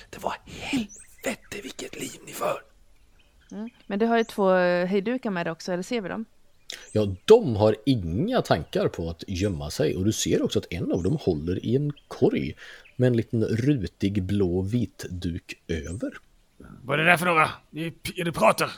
Det 0.09 0.23
var 0.23 0.35
helvete 0.45 1.61
vilket 1.63 1.99
liv 1.99 2.21
ni 2.25 2.31
för! 2.31 2.74
Mm. 3.55 3.69
Men 3.87 3.99
det 3.99 4.05
har 4.05 4.17
ju 4.17 4.23
två 4.23 4.55
eh, 4.55 4.87
hejdukar 4.87 5.29
med 5.29 5.45
det 5.45 5.51
också, 5.51 5.71
eller 5.71 5.83
ser 5.83 6.01
vi 6.01 6.09
dem? 6.09 6.25
Ja, 6.91 7.15
de 7.25 7.55
har 7.55 7.75
inga 7.85 8.41
tankar 8.41 8.87
på 8.87 9.09
att 9.09 9.23
gömma 9.27 9.71
sig 9.71 9.95
och 9.95 10.05
du 10.05 10.11
ser 10.11 10.41
också 10.41 10.59
att 10.59 10.73
en 10.73 10.91
av 10.91 11.03
dem 11.03 11.17
håller 11.21 11.65
i 11.65 11.75
en 11.75 11.93
korg 12.07 12.55
med 12.95 13.07
en 13.07 13.17
liten 13.17 13.43
rutig 13.43 14.23
blå 14.23 14.61
vit 14.61 15.05
duk 15.09 15.53
över. 15.67 16.11
Vad 16.57 16.99
är 16.99 17.03
det 17.03 17.09
där 17.09 17.17
för 17.17 17.25
några? 17.25 17.49
Ni, 17.69 17.93
ni 18.17 18.31
pratar. 18.31 18.71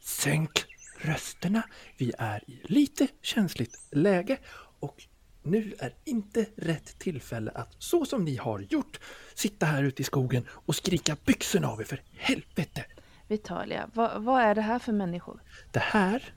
Sänk 0.00 0.64
rösterna. 1.00 1.62
Vi 1.96 2.12
är 2.18 2.50
i 2.50 2.60
lite 2.62 3.06
känsligt 3.22 3.78
läge 3.90 4.38
och 4.80 5.02
nu 5.42 5.74
är 5.78 5.94
inte 6.04 6.46
rätt 6.56 6.98
tillfälle 6.98 7.50
att 7.50 7.76
så 7.78 8.04
som 8.04 8.24
ni 8.24 8.36
har 8.36 8.60
gjort 8.60 9.00
sitta 9.34 9.66
här 9.66 9.82
ute 9.82 10.02
i 10.02 10.04
skogen 10.04 10.46
och 10.50 10.76
skrika 10.76 11.16
byxorna 11.24 11.68
av 11.68 11.80
er 11.80 11.84
för 11.84 12.02
helvete. 12.16 12.84
Vitalia, 13.28 13.90
vad, 13.94 14.22
vad 14.22 14.42
är 14.42 14.54
det 14.54 14.60
här 14.60 14.78
för 14.78 14.92
människor? 14.92 15.42
Det 15.72 15.80
här 15.80 16.34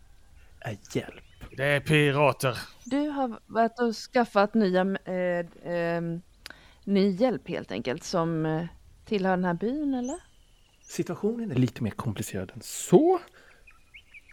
är 0.60 0.78
hjälp. 0.94 1.24
Det 1.58 1.64
är 1.64 1.80
pirater. 1.80 2.58
Du 2.86 3.00
har 3.00 3.40
varit 3.48 3.80
och 3.80 3.96
skaffat 3.96 4.54
nya, 4.54 4.82
eh, 5.06 5.74
eh, 5.74 6.02
ny 6.84 7.10
hjälp 7.12 7.48
helt 7.48 7.72
enkelt 7.72 8.04
som 8.04 8.46
eh, 8.46 8.66
tillhör 9.06 9.32
den 9.32 9.46
här 9.46 9.54
byn 9.54 9.94
eller? 9.94 10.20
Situationen 10.82 11.52
är 11.52 11.56
lite 11.56 11.84
mer 11.84 11.92
komplicerad 11.92 12.52
än 12.56 12.62
så. 12.62 13.20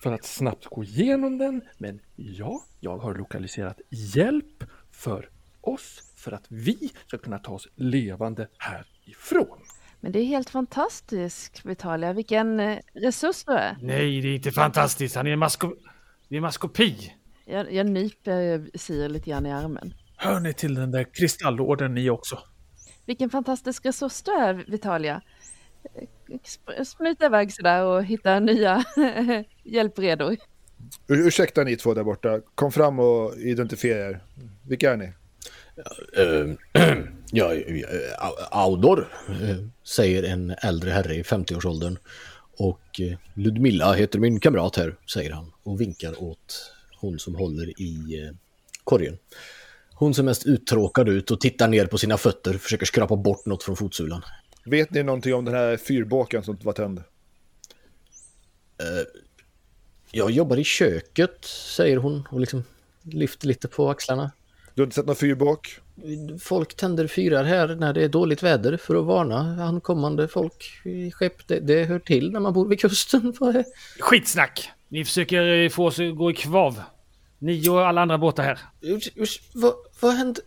För 0.02 0.12
att 0.12 0.24
snabbt 0.24 0.66
gå 0.66 0.84
igenom 0.84 1.38
den. 1.38 1.62
Men 1.78 2.00
ja, 2.16 2.64
jag 2.80 2.98
har 2.98 3.14
lokaliserat 3.14 3.80
hjälp 3.90 4.64
för 4.90 5.30
oss 5.60 6.12
för 6.16 6.32
att 6.32 6.46
vi 6.48 6.92
ska 7.06 7.18
kunna 7.18 7.38
ta 7.38 7.52
oss 7.52 7.68
levande 7.74 8.48
härifrån. 8.58 9.58
Men 10.00 10.12
det 10.12 10.18
är 10.18 10.24
helt 10.24 10.50
fantastiskt 10.50 11.64
Vitalia, 11.64 12.12
vilken 12.12 12.60
eh, 12.60 12.78
resurs 12.94 13.44
du 13.44 13.52
är. 13.52 13.76
Nej, 13.82 14.20
det 14.20 14.28
är 14.28 14.34
inte 14.34 14.50
fantastiskt. 14.52 15.16
Han 15.16 15.26
är 15.26 15.30
en, 15.30 15.38
masko 15.38 15.74
det 16.28 16.34
är 16.34 16.36
en 16.36 16.42
maskopi. 16.42 17.12
Jag, 17.44 17.72
jag 17.72 17.86
nyper 17.86 18.70
Sir 18.78 19.08
lite 19.08 19.30
grann 19.30 19.46
i 19.46 19.52
armen. 19.52 19.94
Hör 20.16 20.40
ni 20.40 20.52
till 20.54 20.74
den 20.74 20.90
där 20.90 21.04
kristallorden 21.14 21.94
ni 21.94 22.10
också? 22.10 22.38
Vilken 23.06 23.30
fantastisk 23.30 23.86
resurs 23.86 24.22
du 24.22 24.32
är 24.32 24.54
Vitalia. 24.54 25.22
Sp- 26.28 26.84
Smita 26.84 27.26
iväg 27.26 27.52
sådär 27.52 27.84
och 27.84 28.04
hitta 28.04 28.40
nya 28.40 28.84
hjälpredor. 29.64 30.36
Ur, 31.08 31.26
ursäkta 31.26 31.64
ni 31.64 31.76
två 31.76 31.94
där 31.94 32.04
borta. 32.04 32.40
Kom 32.54 32.72
fram 32.72 32.98
och 32.98 33.36
identifiera 33.36 34.08
er. 34.10 34.24
Vilka 34.68 34.92
är 34.92 34.96
ni? 34.96 35.12
Ja, 37.30 37.54
uh, 37.54 37.84
Audor, 38.50 39.08
uh, 39.30 39.66
säger 39.84 40.22
en 40.22 40.50
äldre 40.50 40.90
herre 40.90 41.14
i 41.14 41.22
50-årsåldern. 41.22 41.98
Och 42.58 43.00
uh, 43.00 43.16
Ludmilla 43.34 43.92
heter 43.92 44.18
min 44.18 44.40
kamrat 44.40 44.76
här, 44.76 44.96
säger 45.12 45.30
han 45.30 45.52
och 45.62 45.80
vinkar 45.80 46.22
åt 46.22 46.72
hon 47.00 47.18
som 47.18 47.34
håller 47.34 47.80
i 47.80 48.30
korgen. 48.84 49.18
Hon 49.94 50.14
ser 50.14 50.22
mest 50.22 50.46
uttråkad 50.46 51.08
ut 51.08 51.30
och 51.30 51.40
tittar 51.40 51.68
ner 51.68 51.86
på 51.86 51.98
sina 51.98 52.16
fötter, 52.18 52.54
försöker 52.54 52.86
skrapa 52.86 53.16
bort 53.16 53.46
något 53.46 53.62
från 53.62 53.76
fotsulan. 53.76 54.22
Vet 54.64 54.90
ni 54.90 55.02
någonting 55.02 55.34
om 55.34 55.44
den 55.44 55.54
här 55.54 55.76
fyrbåken 55.76 56.42
som 56.42 56.58
var 56.62 56.72
tänd? 56.72 57.02
Jag 60.10 60.30
jobbar 60.30 60.56
i 60.56 60.64
köket, 60.64 61.44
säger 61.44 61.96
hon 61.96 62.28
och 62.30 62.40
liksom 62.40 62.64
lyfter 63.02 63.46
lite 63.46 63.68
på 63.68 63.90
axlarna. 63.90 64.30
Du 64.78 64.82
har 64.82 64.86
inte 64.86 64.94
sett 64.94 65.06
någon 65.06 65.16
fyrbåk? 65.16 65.80
Folk 66.40 66.74
tänder 66.76 67.06
fyrar 67.06 67.44
här 67.44 67.68
när 67.74 67.92
det 67.92 68.04
är 68.04 68.08
dåligt 68.08 68.42
väder 68.42 68.76
för 68.76 68.96
att 68.96 69.04
varna 69.04 69.64
ankommande 69.64 70.28
folk 70.28 70.80
i 70.84 71.10
skepp. 71.10 71.48
Det, 71.48 71.60
det 71.60 71.84
hör 71.84 71.98
till 71.98 72.32
när 72.32 72.40
man 72.40 72.52
bor 72.52 72.68
vid 72.68 72.80
kusten. 72.80 73.34
Skitsnack! 74.00 74.70
Ni 74.88 75.04
försöker 75.04 75.62
eh, 75.64 75.68
få 75.68 75.86
oss 75.86 76.00
att 76.00 76.16
gå 76.16 76.30
i 76.30 76.34
kvav. 76.34 76.82
Ni 77.38 77.68
och 77.68 77.86
alla 77.86 78.00
andra 78.00 78.18
båtar 78.18 78.42
här. 78.42 78.58
Usch, 78.82 79.08
usch, 79.16 79.42
vad, 79.52 79.74
vad 80.00 80.14
hände? 80.14 80.40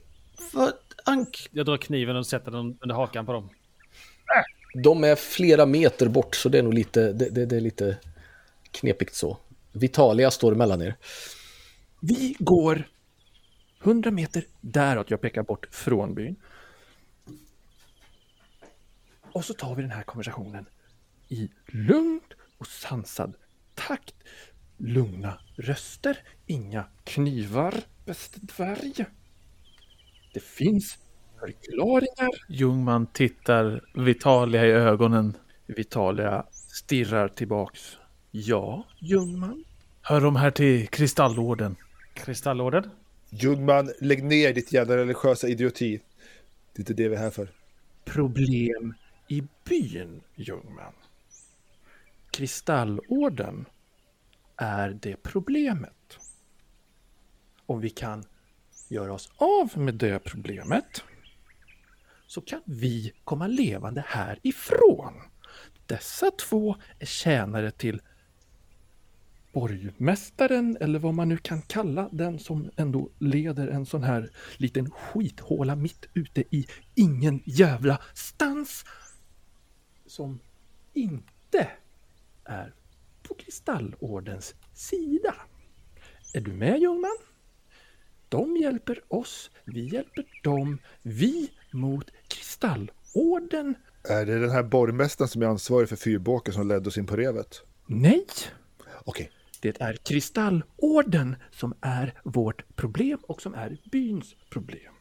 Vad, 0.54 0.74
Ank? 1.06 1.50
Jag 1.52 1.66
drar 1.66 1.78
kniven 1.78 2.16
och 2.16 2.28
sätter 2.28 2.52
den 2.52 2.78
under 2.82 2.96
hakan 2.96 3.26
på 3.26 3.34
dem. 3.34 3.50
De 4.84 5.04
är 5.04 5.16
flera 5.16 5.66
meter 5.66 6.08
bort 6.08 6.36
så 6.36 6.50
det 6.50 6.58
är 6.58 6.64
nog 6.64 6.74
lite, 6.74 7.14
det, 7.14 7.30
det, 7.30 7.46
det 7.46 7.56
är 7.56 7.62
lite 7.62 7.98
knepigt 8.72 9.16
så. 9.16 9.38
Vitalia 9.72 10.32
står 10.32 10.56
mellan 10.56 10.82
er. 10.82 10.96
Vi 12.02 12.36
går 12.40 12.88
100 13.84 14.12
meter 14.12 14.44
däråt, 14.62 15.12
jag 15.12 15.22
pekar 15.22 15.44
bort 15.44 15.68
från 15.72 16.14
byn. 16.14 16.36
Och 19.32 19.46
så 19.46 19.54
tar 19.54 19.76
vi 19.76 19.82
den 19.82 19.92
här 19.92 20.04
konversationen 20.04 20.66
i 21.30 21.50
lugnt 21.68 22.34
och 22.58 22.68
sansad 22.68 23.34
takt. 23.76 24.16
Lugna 24.78 25.40
röster, 25.56 26.18
inga 26.46 26.86
knivar, 27.04 27.74
bäste 28.06 28.40
dvärg. 28.40 29.06
Det 30.34 30.44
finns 30.44 30.98
förklaringar. 31.40 32.30
Ljungman 32.50 33.08
tittar 33.08 33.82
Vitalia 33.96 34.66
i 34.66 34.72
ögonen. 34.72 35.38
Vitalia 35.66 36.46
stirrar 36.52 37.28
tillbaks. 37.28 37.98
Ja, 38.32 38.88
Ljungman. 39.00 39.64
Hör 40.02 40.22
de 40.22 40.36
här 40.36 40.52
till 40.52 40.88
kristallorden? 40.88 41.76
Kristallorden? 42.14 42.90
Ljungman, 43.34 43.94
lägg 44.00 44.24
ner 44.24 44.54
ditt 44.54 44.74
jävla 44.74 44.98
religiösa 44.98 45.48
idioti. 45.48 45.98
Det 46.74 46.78
är 46.78 46.82
inte 46.82 46.94
det 46.94 47.10
vi 47.10 47.16
är 47.16 47.20
här 47.20 47.30
för. 47.30 47.52
problem 48.06 48.94
i 49.28 49.44
byn, 49.64 50.22
Ljungman. 50.36 50.94
Kristallorden 52.32 53.66
är 54.56 54.90
det 54.90 55.16
problemet. 55.24 56.20
Om 57.66 57.82
vi 57.82 57.90
kan 57.90 58.24
göra 58.88 59.14
oss 59.14 59.32
av 59.38 59.78
med 59.78 59.96
det 59.96 60.20
problemet 60.20 61.04
så 62.28 62.42
kan 62.42 62.62
vi 62.66 63.14
komma 63.24 63.48
levande 63.48 64.04
härifrån. 64.08 65.14
Dessa 65.86 66.32
två 66.32 66.76
är 67.00 67.06
tjänare 67.06 67.72
till 67.72 68.02
borgmästaren 69.52 70.78
eller 70.80 71.00
vad 71.00 71.14
man 71.14 71.30
nu 71.30 71.38
kan 71.38 71.62
kalla 71.62 72.10
den 72.12 72.40
som 72.40 72.72
ändå 72.76 73.10
leder 73.20 73.68
en 73.68 73.86
sån 73.86 74.04
här 74.04 74.32
liten 74.58 74.92
skithåla 74.92 75.76
mitt 75.76 76.06
ute 76.14 76.42
i 76.56 76.68
ingen 76.96 77.42
jävla 77.46 78.02
stans 78.14 78.86
som 80.06 80.40
inte 80.94 81.68
är 82.44 82.74
på 83.24 83.34
Kristallordens 83.34 84.56
sida. 84.74 85.36
Är 86.34 86.42
du 86.42 86.54
med 86.54 86.82
Ljungman? 86.82 87.18
De 88.30 88.58
hjälper 88.58 89.04
oss, 89.08 89.52
vi 89.66 89.94
hjälper 89.94 90.26
dem, 90.44 90.78
vi 91.02 91.52
mot 91.72 92.12
Kristallorden. 92.28 93.76
Är 94.04 94.26
det 94.26 94.40
den 94.40 94.52
här 94.52 94.64
borgmästaren 94.64 95.30
som 95.30 95.42
är 95.42 95.46
ansvarig 95.46 95.90
för 95.90 95.96
fyrbåken 95.96 96.54
som 96.54 96.68
ledde 96.68 96.90
oss 96.90 96.98
in 96.98 97.06
på 97.06 97.16
revet? 97.16 97.62
Nej, 97.86 98.26
Okej. 99.06 99.32
Det 99.62 99.82
är 99.82 99.94
Kristallorden 99.94 101.36
som 101.52 101.74
är 101.82 102.14
vårt 102.24 102.76
problem 102.76 103.20
och 103.22 103.42
som 103.42 103.54
är 103.54 103.78
byns 103.92 104.36
problem. 104.50 104.94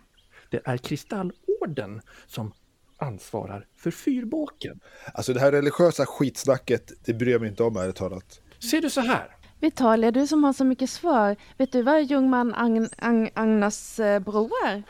Det 0.51 0.61
är 0.64 0.77
Kristallorden 0.77 2.01
som 2.27 2.53
ansvarar 2.99 3.66
för 3.77 3.90
fyrbåken. 3.90 4.81
Alltså 5.14 5.33
det 5.33 5.40
här 5.40 5.53
religiösa 5.53 6.07
skitsnacket, 6.07 6.92
det 7.05 7.14
bryr 7.14 7.33
jag 7.33 7.40
mig 7.40 7.51
inte 7.51 7.62
om 7.62 7.77
ärligt 7.77 7.96
talat. 7.96 8.40
Ser 8.70 8.81
du 8.81 8.90
så 8.90 9.01
här? 9.01 9.37
Vitalia, 9.61 10.11
du 10.11 10.27
som 10.27 10.44
har 10.44 10.53
så 10.53 10.64
mycket 10.64 10.90
svar. 10.90 11.37
Vet 11.59 11.73
du 11.73 11.83
vad 11.83 12.03
Ljungman 12.03 12.55
Agn 12.55 12.88
Agn 12.99 13.29
Agnas 13.35 14.01
eh, 14.01 14.20
bror 14.20 14.51
är? 14.66 14.83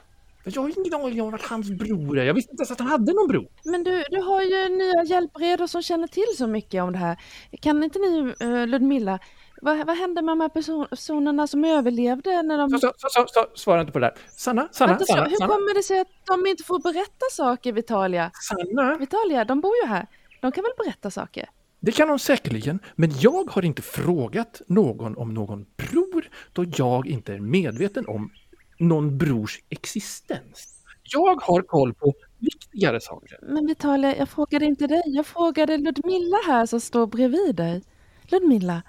Jag 0.45 0.63
har 0.63 0.79
ingen 0.79 0.95
aning 0.95 1.23
om 1.23 1.31
vart 1.31 1.47
hans 1.47 1.71
bror 1.71 2.19
är. 2.19 2.25
Jag 2.25 2.35
visste 2.35 2.53
inte 2.53 2.61
ens 2.61 2.71
att 2.71 2.79
han 2.79 2.89
hade 2.89 3.13
någon 3.13 3.29
bror. 3.29 3.49
Men 3.65 3.85
du, 3.85 4.05
du 4.11 4.21
har 4.23 4.43
ju 4.43 4.69
nya 4.69 5.05
hjälpredor 5.05 5.67
som 5.67 5.83
känner 5.83 6.07
till 6.07 6.37
så 6.39 6.47
mycket 6.47 6.83
om 6.83 6.93
det 6.93 6.99
här. 6.99 7.17
Kan 7.61 7.85
inte 7.85 7.99
ni, 7.99 8.35
eh, 8.41 8.67
Ludmilla, 8.67 9.19
vad, 9.61 9.87
vad 9.87 9.97
hände 9.97 10.23
med 10.23 10.33
de 10.33 10.41
här 10.41 10.49
person 10.49 10.87
personerna 10.91 11.47
som 11.47 11.65
överlevde 11.65 12.43
när 12.43 12.59
de... 12.59 12.71
Så, 12.71 12.79
så, 12.79 12.93
så, 12.97 13.25
så, 13.27 13.47
svara 13.55 13.81
inte 13.81 13.93
på 13.93 13.99
det 13.99 14.07
där. 14.07 14.15
Sanna, 14.29 14.69
Sanna, 14.73 14.93
Vänta, 14.93 15.05
Sanna, 15.05 15.25
hur 15.25 15.37
Sanna. 15.37 15.53
kommer 15.53 15.75
det 15.75 15.83
sig 15.83 16.01
att 16.01 16.09
de 16.27 16.47
inte 16.47 16.65
får 16.65 16.79
berätta 16.79 17.27
saker, 17.33 17.73
Vitalia? 17.73 18.31
Sanna. 18.35 18.97
Vitalia, 18.99 19.45
de 19.45 19.61
bor 19.61 19.73
ju 19.83 19.89
här. 19.89 20.07
De 20.41 20.53
kan 20.53 20.65
väl 20.65 20.73
berätta 20.85 21.11
saker? 21.11 21.49
Det 21.81 21.93
kan 21.93 22.09
de 22.09 22.19
säkerligen, 22.19 22.79
men 22.97 23.11
jag 23.21 23.51
har 23.51 23.65
inte 23.65 23.83
frågat 23.83 24.63
någon 24.67 25.17
om 25.17 25.35
någon 25.35 25.67
bror 25.77 26.29
då 26.53 26.65
jag 26.77 27.07
inte 27.07 27.35
är 27.35 27.39
medveten 27.39 28.07
om 28.09 28.31
någon 28.79 29.19
brors 29.19 29.59
existens. 29.69 30.77
Jag 31.03 31.41
har 31.43 31.63
koll 31.63 31.95
på 31.95 32.15
viktigare 32.39 33.01
saker. 33.01 33.39
Men 33.43 33.67
Vitalia, 33.67 34.17
jag 34.17 34.29
frågade 34.29 34.65
inte 34.65 34.87
dig. 34.87 35.03
Jag 35.05 35.27
frågade 35.27 35.79
Ludmilla 35.79 36.37
här 36.47 36.67
som 36.67 36.81
står 36.81 37.07
bredvid 37.07 37.57
dig. 37.57 37.83
Ludmilla, 38.23 38.83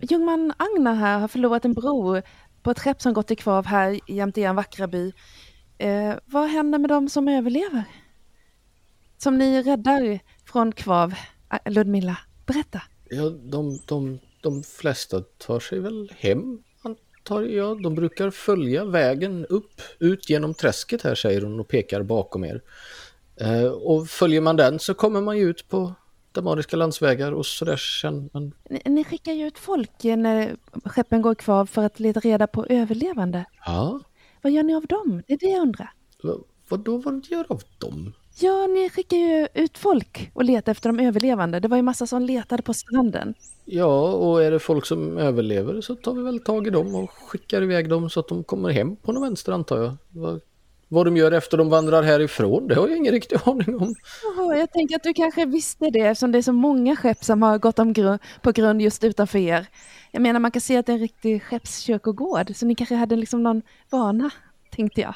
Ljungman 0.00 0.52
Agnar 0.56 0.94
här 0.94 1.18
har 1.18 1.28
förlorat 1.28 1.64
en 1.64 1.74
bror 1.74 2.22
på 2.62 2.70
ett 2.70 2.80
skepp 2.80 3.02
som 3.02 3.12
gått 3.12 3.30
i 3.30 3.36
kvav 3.36 3.66
här 3.66 4.00
jämte 4.06 4.40
er 4.40 4.52
vackra 4.52 4.86
by. 4.86 5.12
Eh, 5.78 6.14
vad 6.26 6.48
händer 6.48 6.78
med 6.78 6.90
de 6.90 7.08
som 7.08 7.28
överlever? 7.28 7.84
Som 9.18 9.38
ni 9.38 9.62
räddar 9.62 10.20
från 10.44 10.72
kvav, 10.72 11.14
ah, 11.48 11.58
Ludmilla. 11.70 12.18
Berätta. 12.46 12.82
Ja, 13.10 13.30
de, 13.30 13.78
de, 13.86 14.18
de 14.42 14.62
flesta 14.62 15.20
tar 15.20 15.60
sig 15.60 15.78
väl 15.78 16.12
hem, 16.16 16.58
antar 16.82 17.42
jag. 17.42 17.82
De 17.82 17.94
brukar 17.94 18.30
följa 18.30 18.84
vägen 18.84 19.46
upp, 19.46 19.80
ut 19.98 20.30
genom 20.30 20.54
träsket 20.54 21.02
här, 21.02 21.14
säger 21.14 21.40
hon 21.40 21.60
och 21.60 21.68
pekar 21.68 22.02
bakom 22.02 22.44
er. 22.44 22.62
Eh, 23.40 23.66
och 23.66 24.08
följer 24.08 24.40
man 24.40 24.56
den 24.56 24.78
så 24.78 24.94
kommer 24.94 25.20
man 25.20 25.38
ju 25.38 25.50
ut 25.50 25.68
på 25.68 25.94
damariska 26.36 26.76
landsvägar 26.76 27.32
och 27.32 27.46
sådär 27.46 27.76
sen. 27.76 28.30
Men 28.32 28.52
Ni, 28.70 28.80
ni 28.84 29.04
skickar 29.04 29.32
ju 29.32 29.46
ut 29.46 29.58
folk 29.58 30.04
när 30.04 30.56
skeppen 30.84 31.22
går 31.22 31.32
i 31.32 31.34
kvav 31.34 31.66
för 31.66 31.82
att 31.84 32.00
leta 32.00 32.20
reda 32.20 32.46
på 32.46 32.66
överlevande. 32.66 33.44
ja, 33.66 34.00
Vad 34.42 34.52
gör 34.52 34.62
ni 34.62 34.74
av 34.74 34.86
dem? 34.86 35.22
Det 35.26 35.32
är 35.34 35.38
det 35.38 35.46
jag 35.46 35.62
undrar. 35.62 35.92
vad, 36.22 36.42
vadå, 36.68 36.96
vad 36.98 37.26
gör 37.30 37.46
av 37.48 37.62
dem? 37.78 38.12
Ja, 38.40 38.66
ni 38.66 38.90
skickar 38.90 39.16
ju 39.16 39.48
ut 39.54 39.78
folk 39.78 40.30
och 40.34 40.44
letar 40.44 40.72
efter 40.72 40.92
de 40.92 41.00
överlevande. 41.06 41.60
Det 41.60 41.68
var 41.68 41.76
ju 41.76 41.82
massa 41.82 42.06
som 42.06 42.22
letade 42.22 42.62
på 42.62 42.74
stranden. 42.74 43.34
Ja, 43.64 44.12
och 44.12 44.42
är 44.44 44.50
det 44.50 44.58
folk 44.58 44.86
som 44.86 45.18
överlever 45.18 45.80
så 45.80 45.94
tar 45.94 46.14
vi 46.14 46.22
väl 46.22 46.40
tag 46.40 46.66
i 46.66 46.70
dem 46.70 46.94
och 46.94 47.10
skickar 47.10 47.62
iväg 47.62 47.88
dem 47.88 48.10
så 48.10 48.20
att 48.20 48.28
de 48.28 48.44
kommer 48.44 48.70
hem 48.70 48.96
på 48.96 49.12
någon 49.12 49.22
vänster 49.22 49.52
antar 49.52 49.78
jag. 50.12 50.40
Vad, 50.88 51.06
de 51.06 51.16
gör 51.16 51.32
efter 51.32 51.58
de 51.58 51.68
vandrar 51.68 52.02
härifrån, 52.02 52.68
det 52.68 52.74
har 52.74 52.88
jag 52.88 52.96
ingen 52.96 53.12
riktig 53.12 53.38
aning 53.44 53.76
om. 53.76 53.94
Jaha, 54.22 54.56
jag 54.56 54.72
tänker 54.72 54.96
att 54.96 55.02
du 55.02 55.12
kanske 55.12 55.46
visste 55.46 55.90
det 55.90 56.00
eftersom 56.00 56.32
det 56.32 56.38
är 56.38 56.42
så 56.42 56.52
många 56.52 56.96
skepp 56.96 57.24
som 57.24 57.42
har 57.42 57.58
gått 57.58 57.78
om 57.78 57.92
grund, 57.92 58.18
på 58.42 58.52
grund 58.52 58.82
just 58.82 59.04
utanför 59.04 59.38
er. 59.38 59.66
Jag 60.10 60.22
menar, 60.22 60.40
man 60.40 60.50
kan 60.50 60.60
se 60.60 60.76
att 60.76 60.86
det 60.86 60.92
är 60.92 60.94
en 60.94 61.00
riktig 61.00 61.42
skeppskyrkogård, 61.42 62.56
så 62.56 62.66
ni 62.66 62.74
kanske 62.74 62.94
hade 62.94 63.16
liksom 63.16 63.42
någon 63.42 63.62
vana, 63.90 64.30
tänkte 64.70 65.00
jag. 65.00 65.14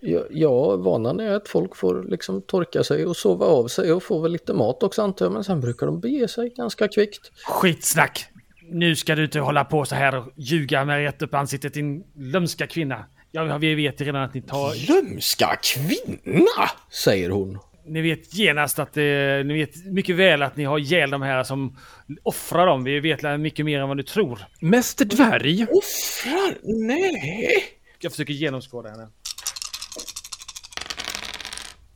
Ja, 0.00 0.20
ja, 0.30 0.76
vanan 0.76 1.20
är 1.20 1.30
att 1.30 1.48
folk 1.48 1.76
får 1.76 2.04
liksom 2.08 2.42
torka 2.42 2.84
sig 2.84 3.06
och 3.06 3.16
sova 3.16 3.46
av 3.46 3.68
sig 3.68 3.92
och 3.92 4.02
få 4.02 4.18
väl 4.18 4.32
lite 4.32 4.52
mat 4.54 4.82
också 4.82 5.02
antar 5.02 5.26
jag, 5.26 5.32
men 5.32 5.44
sen 5.44 5.60
brukar 5.60 5.86
de 5.86 6.00
bege 6.00 6.28
sig 6.28 6.48
ganska 6.56 6.88
kvickt. 6.88 7.32
Skitsnack! 7.46 8.26
Nu 8.70 8.96
ska 8.96 9.14
du 9.14 9.24
inte 9.24 9.40
hålla 9.40 9.64
på 9.64 9.84
så 9.84 9.94
här 9.94 10.16
och 10.16 10.32
ljuga 10.36 10.84
med 10.84 10.98
rätt 11.02 11.22
upp 11.22 11.34
ansiktet 11.34 11.74
din 11.74 12.04
lömska 12.14 12.66
kvinna. 12.66 13.04
Ja, 13.36 13.58
vi 13.58 13.74
vet 13.74 14.00
ju 14.00 14.04
redan 14.04 14.22
att 14.22 14.34
ni 14.34 14.42
tar... 14.42 14.88
Lömska 14.88 15.58
kvinna, 15.62 16.70
säger 16.90 17.30
hon. 17.30 17.58
Ni 17.86 18.00
vet 18.00 18.34
genast 18.34 18.78
att 18.78 18.92
det, 18.92 19.46
ni 19.46 19.54
vet 19.54 19.86
mycket 19.86 20.16
väl 20.16 20.42
att 20.42 20.56
ni 20.56 20.64
har 20.64 20.78
ihjäl 20.78 21.10
de 21.10 21.22
här 21.22 21.44
som 21.44 21.76
offrar 22.22 22.66
dem. 22.66 22.84
Vi 22.84 23.00
vet 23.00 23.40
mycket 23.40 23.64
mer 23.64 23.80
än 23.80 23.88
vad 23.88 23.96
du 23.96 24.02
tror. 24.02 24.38
Mäster 24.60 25.04
Dvärg, 25.04 25.66
Offrar? 25.70 26.56
Nej. 26.62 27.64
Jag 27.98 28.12
försöker 28.12 28.32
genomskåda 28.32 28.90
henne. 28.90 29.08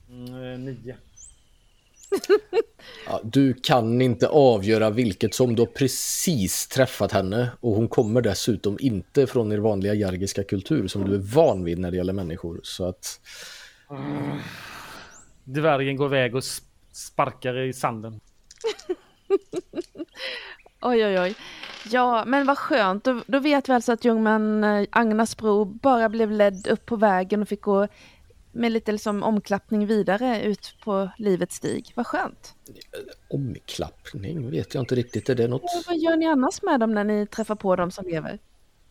Mm, 0.09 0.53
eh, 0.53 0.59
nio. 0.59 0.97
Ja, 3.07 3.21
du 3.25 3.55
kan 3.55 4.01
inte 4.03 4.29
avgöra 4.29 4.91
vilket 4.91 5.35
som 5.35 5.55
du 5.57 5.63
har 5.63 5.67
precis 5.67 6.69
träffat 6.69 7.13
henne 7.13 7.51
och 7.61 7.75
hon 7.75 7.89
kommer 7.89 8.21
dessutom 8.21 8.77
inte 8.81 9.27
från 9.27 9.53
er 9.53 9.59
vanliga 9.59 9.95
jargiska 9.95 10.45
kultur 10.45 10.89
som 10.89 11.05
du 11.09 11.15
är 11.15 11.19
van 11.19 11.65
vid 11.65 11.79
när 11.79 11.91
det 11.91 11.97
gäller 11.97 12.13
människor. 12.13 12.61
Så 12.63 12.89
att 12.89 13.21
Dvärgen 15.45 15.97
går 15.97 16.07
iväg 16.07 16.35
och 16.35 16.41
sp- 16.41 16.63
sparkar 16.93 17.59
i 17.59 17.73
sanden. 17.73 18.21
Oj, 20.83 21.07
oj, 21.07 21.21
oj. 21.21 21.35
Ja, 21.91 22.25
men 22.27 22.47
vad 22.47 22.59
skönt. 22.59 23.05
Då, 23.05 23.23
då 23.27 23.39
vet 23.39 23.69
vi 23.69 23.73
alltså 23.73 23.93
att 23.93 24.05
Ljungman 24.05 24.65
eh, 24.65 24.87
Agnas 24.93 25.37
bro 25.37 25.65
bara 25.65 26.09
blev 26.09 26.31
ledd 26.31 26.67
upp 26.67 26.87
på 26.87 26.97
vägen 26.97 27.43
och 27.43 27.49
fick 27.49 27.61
gå 27.61 27.89
med 28.53 28.73
lite 28.73 28.93
liksom 28.93 29.23
omklappning 29.23 29.87
vidare 29.87 30.43
ut 30.43 30.75
på 30.85 31.11
livets 31.19 31.57
stig. 31.57 31.93
Vad 31.95 32.07
skönt. 32.07 32.55
omklappning 33.31 34.51
vet 34.51 34.75
jag 34.75 34.83
inte 34.83 34.95
riktigt. 34.95 35.29
Är 35.29 35.35
det 35.35 35.49
något? 35.49 35.63
Och 35.63 35.83
vad 35.87 35.99
gör 35.99 36.17
ni 36.17 36.27
annars 36.27 36.63
med 36.63 36.81
dem 36.81 36.95
när 36.95 37.05
ni 37.05 37.27
träffar 37.27 37.55
på 37.55 37.77
dem 37.77 37.91
som 37.91 38.07
lever? 38.07 38.39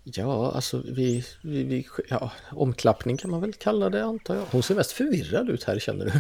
Ja, 0.04 0.52
alltså 0.52 0.84
vi, 0.86 1.26
vi, 1.44 1.64
vi 1.64 1.88
ja, 2.10 2.32
omklappning 2.52 3.18
kan 3.18 3.32
man 3.32 3.42
väl 3.42 3.54
kalla 3.54 3.90
det 3.90 4.04
antar 4.04 4.36
jag. 4.36 4.46
Hon 4.52 4.64
ser 4.64 4.76
mest 4.76 4.92
förvirrad 4.92 5.50
ut 5.50 5.64
här 5.64 5.80
känner 5.80 6.06
du. 6.06 6.12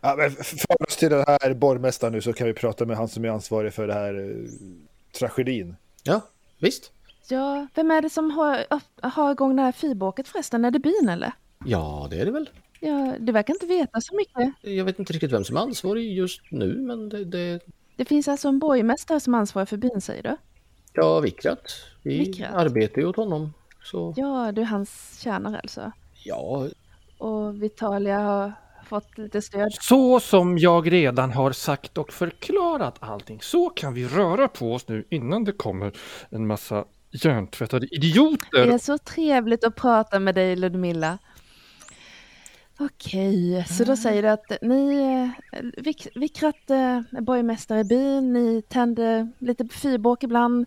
Ja, 0.00 0.14
men 0.16 0.30
för 0.30 0.82
oss 0.82 0.96
till 0.96 1.10
den 1.10 1.24
här 1.26 1.54
borgmästaren 1.54 2.12
nu 2.12 2.20
så 2.20 2.32
kan 2.32 2.46
vi 2.46 2.52
prata 2.52 2.84
med 2.84 2.96
han 2.96 3.08
som 3.08 3.24
är 3.24 3.28
ansvarig 3.28 3.74
för 3.74 3.86
det 3.86 3.94
här 3.94 4.14
eh, 4.14 4.50
tragedin. 5.18 5.76
Ja, 6.02 6.20
visst. 6.58 6.92
Ja, 7.28 7.66
vem 7.74 7.90
är 7.90 8.02
det 8.02 8.10
som 8.10 8.30
har, 8.30 8.64
har 9.02 9.32
igång 9.32 9.56
det 9.56 9.62
här 9.62 9.72
fyrbåket 9.72 10.28
förresten? 10.28 10.64
Är 10.64 10.70
det 10.70 10.78
byn 10.78 11.08
eller? 11.08 11.32
Ja, 11.64 12.06
det 12.10 12.20
är 12.20 12.24
det 12.24 12.30
väl. 12.30 12.50
Ja, 12.80 13.14
du 13.20 13.32
verkar 13.32 13.54
inte 13.54 13.66
veta 13.66 14.00
så 14.00 14.16
mycket. 14.16 14.52
Jag 14.62 14.84
vet 14.84 14.98
inte 14.98 15.12
riktigt 15.12 15.32
vem 15.32 15.44
som 15.44 15.56
är 15.56 15.60
ansvarig 15.60 16.12
just 16.12 16.40
nu, 16.50 16.74
men 16.80 17.08
det, 17.08 17.24
det 17.24 17.60
Det 17.96 18.04
finns 18.04 18.28
alltså 18.28 18.48
en 18.48 18.58
borgmästare 18.58 19.20
som 19.20 19.34
ansvarar 19.34 19.66
för 19.66 19.76
byn, 19.76 20.00
säger 20.00 20.22
du? 20.22 20.36
ja, 20.92 21.20
Vikrat. 21.20 21.72
Vi 22.02 22.18
Vikrat. 22.18 22.54
arbetar 22.54 23.00
ju 23.02 23.06
åt 23.08 23.16
honom. 23.16 23.52
Så 23.82 24.14
Ja, 24.16 24.52
du 24.52 24.60
är 24.60 24.66
hans 24.66 25.18
tjänare 25.22 25.58
alltså. 25.58 25.92
ja, 26.24 26.68
Och 27.18 27.62
Vitalia 27.62 28.18
har 28.18 28.52
fått 28.88 29.18
lite 29.18 29.42
stöd. 29.42 29.72
så 29.80 30.20
som 30.20 30.58
jag 30.58 30.92
redan 30.92 31.32
har 31.32 31.52
sagt 31.52 31.98
och 31.98 32.12
förklarat 32.12 32.96
allting, 33.00 33.38
så 33.42 33.70
kan 33.70 33.94
vi 33.94 34.06
röra 34.08 34.48
på 34.48 34.72
oss 34.74 34.88
nu 34.88 35.04
innan 35.10 35.44
det 35.44 35.52
kommer 35.52 35.92
en 36.30 36.46
massa 36.46 36.84
hjärntvättade 37.10 37.86
Det 37.86 37.96
idioter. 37.96 38.66
är 38.66 38.78
så 38.78 38.98
trevligt 38.98 39.64
att 39.64 39.74
prata 39.74 40.18
med 40.20 40.34
dig, 40.34 40.56
Ludmilla. 40.56 41.18
Okej, 42.78 43.64
så 43.68 43.84
då 43.84 43.96
säger 43.96 44.22
du 44.22 44.28
att 44.28 44.52
ni, 44.62 44.94
eh, 45.52 45.60
Vik, 45.76 46.08
Vikrat 46.14 46.70
eh, 46.70 47.00
borgmästare 47.20 47.80
i 47.80 47.84
byn, 47.84 48.32
ni 48.32 48.62
tänder 48.62 49.32
lite 49.38 49.68
fyrbåk 49.68 50.22
ibland, 50.22 50.66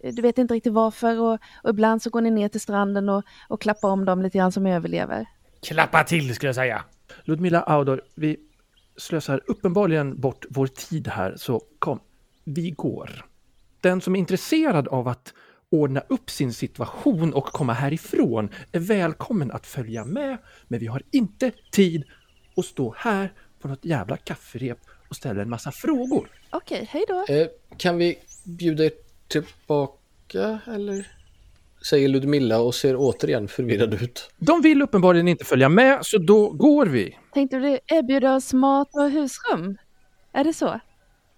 Eh, 0.00 0.14
du 0.14 0.22
vet 0.22 0.38
inte 0.38 0.54
riktigt 0.54 0.72
varför 0.72 1.20
och, 1.20 1.38
och 1.62 1.70
ibland 1.70 2.02
så 2.02 2.10
går 2.10 2.20
ni 2.20 2.30
ner 2.30 2.48
till 2.48 2.60
stranden 2.60 3.08
och, 3.08 3.24
och 3.48 3.60
klappar 3.60 3.88
om 3.88 4.04
dem 4.04 4.22
lite 4.22 4.38
grann 4.38 4.52
som 4.52 4.66
överlever. 4.66 5.26
Klappa 5.62 6.04
till 6.04 6.34
skulle 6.34 6.48
jag 6.48 6.54
säga. 6.54 6.84
Ludmilla 7.24 7.62
Audor, 7.62 8.02
vi 8.14 8.36
slösar 8.96 9.40
uppenbarligen 9.46 10.20
bort 10.20 10.46
vår 10.50 10.66
tid 10.66 11.08
här, 11.08 11.34
så 11.36 11.62
kom, 11.78 12.00
vi 12.44 12.70
går. 12.70 13.24
Den 13.80 14.00
som 14.00 14.14
är 14.16 14.18
intresserad 14.18 14.88
av 14.88 15.08
att 15.08 15.34
ordna 15.70 16.02
upp 16.08 16.30
sin 16.30 16.52
situation 16.52 17.34
och 17.34 17.44
komma 17.44 17.72
härifrån 17.72 18.48
är 18.72 18.80
välkommen 18.80 19.50
att 19.50 19.66
följa 19.66 20.04
med, 20.04 20.38
men 20.68 20.80
vi 20.80 20.86
har 20.86 21.02
inte 21.10 21.52
tid 21.72 22.04
att 22.56 22.64
stå 22.64 22.94
här 22.98 23.32
på 23.60 23.68
något 23.68 23.84
jävla 23.84 24.16
kafferep 24.16 24.78
och 25.08 25.16
ställa 25.16 25.42
en 25.42 25.50
massa 25.50 25.72
frågor. 25.72 26.30
Okej, 26.50 26.88
hej 26.90 27.04
då. 27.08 27.34
eh, 27.34 27.46
kan 27.76 27.98
vi 27.98 28.18
bjuda 28.44 28.84
er 28.84 28.90
tillbaka 29.28 30.58
eller? 30.66 31.06
Säger 31.88 32.08
Ludmilla 32.08 32.60
och 32.60 32.74
ser 32.74 32.96
återigen 32.96 33.48
förvirrad 33.48 33.94
ut. 33.94 34.30
De 34.38 34.62
vill 34.62 34.82
uppenbarligen 34.82 35.28
inte 35.28 35.44
följa 35.44 35.68
med, 35.68 35.98
så 36.02 36.18
då 36.18 36.50
går 36.50 36.86
vi. 36.86 37.16
Tänkte 37.34 37.56
du 37.58 37.78
erbjuda 37.86 38.34
oss 38.34 38.52
mat 38.52 38.88
och 38.94 39.10
husrum? 39.10 39.78
Är 40.32 40.44
det 40.44 40.52
så? 40.54 40.80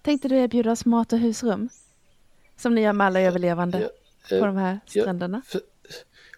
Tänkte 0.01 0.27
du 0.27 0.37
erbjuda 0.37 0.71
oss 0.71 0.85
mat 0.85 1.13
och 1.13 1.19
husrum? 1.19 1.69
Som 2.57 2.75
ni 2.75 2.81
gör 2.81 2.93
med 2.93 3.07
alla 3.07 3.21
överlevande 3.21 3.79
Ja, 3.81 3.89
på 4.39 4.45
de 4.45 4.57
här 4.57 4.79
ja, 4.91 5.01
stränderna? 5.01 5.41
för- 5.45 5.61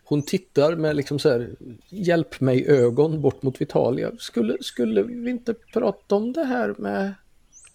Hon 0.05 0.21
tittar 0.21 0.75
med 0.75 0.95
liksom 0.95 1.19
så 1.19 1.29
här, 1.29 1.49
hjälp 1.89 2.39
mig 2.41 2.67
ögon 2.67 3.21
bort 3.21 3.43
mot 3.43 3.61
Vitalia. 3.61 4.11
Skulle, 4.19 4.57
skulle 4.61 5.03
vi 5.03 5.29
inte 5.29 5.53
prata 5.73 6.15
om 6.15 6.33
det 6.33 6.43
här 6.43 6.75
med... 6.77 7.13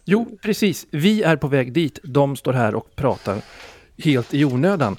Jo, 0.04 0.38
precis. 0.42 0.86
Vi 0.90 1.22
är 1.22 1.36
på 1.36 1.48
väg 1.48 1.72
dit. 1.72 1.98
De 2.02 2.36
står 2.36 2.52
här 2.52 2.74
och 2.74 2.96
pratar 2.96 3.42
helt 3.98 4.34
i 4.34 4.44
onödan. 4.44 4.96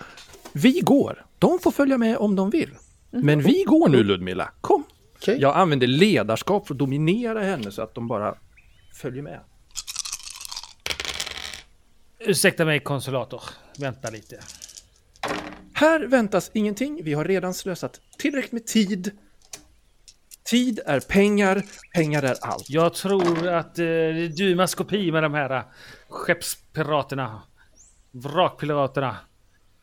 Vi 0.53 0.79
går. 0.79 1.25
De 1.39 1.60
får 1.60 1.71
följa 1.71 1.97
med 1.97 2.17
om 2.17 2.36
de 2.36 2.49
vill. 2.49 2.69
Men 3.12 3.41
vi 3.41 3.63
går 3.63 3.89
nu 3.89 4.03
Ludmilla. 4.03 4.51
Kom. 4.62 4.84
Okej. 5.15 5.38
Jag 5.41 5.55
använder 5.58 5.88
ledarskap 5.88 6.67
för 6.67 6.73
att 6.73 6.79
dominera 6.79 7.41
henne 7.43 7.71
så 7.71 7.82
att 7.82 7.95
de 7.95 8.08
bara 8.08 8.36
följer 9.01 9.23
med. 9.23 9.39
Ursäkta 12.19 12.65
mig 12.65 12.79
konsulator. 12.79 13.41
Vänta 13.79 14.10
lite. 14.10 14.39
Här 15.79 15.99
väntas 15.99 16.51
ingenting. 16.53 17.01
Vi 17.03 17.13
har 17.13 17.25
redan 17.25 17.53
slösat 17.53 18.01
tillräckligt 18.17 18.51
med 18.51 18.65
tid. 18.65 19.11
Tid 20.43 20.79
är 20.85 20.99
pengar. 20.99 21.63
Pengar 21.93 22.23
är 22.23 22.35
allt. 22.41 22.69
Jag 22.69 22.93
tror 22.93 23.47
att 23.47 23.79
eh, 23.79 23.85
du 24.35 24.51
är 24.51 24.55
maskopi 24.55 25.11
med 25.11 25.23
de 25.23 25.33
här 25.33 25.49
eh, 25.57 25.63
skeppspiraterna. 26.09 27.41
Vrakpiraterna. 28.11 29.17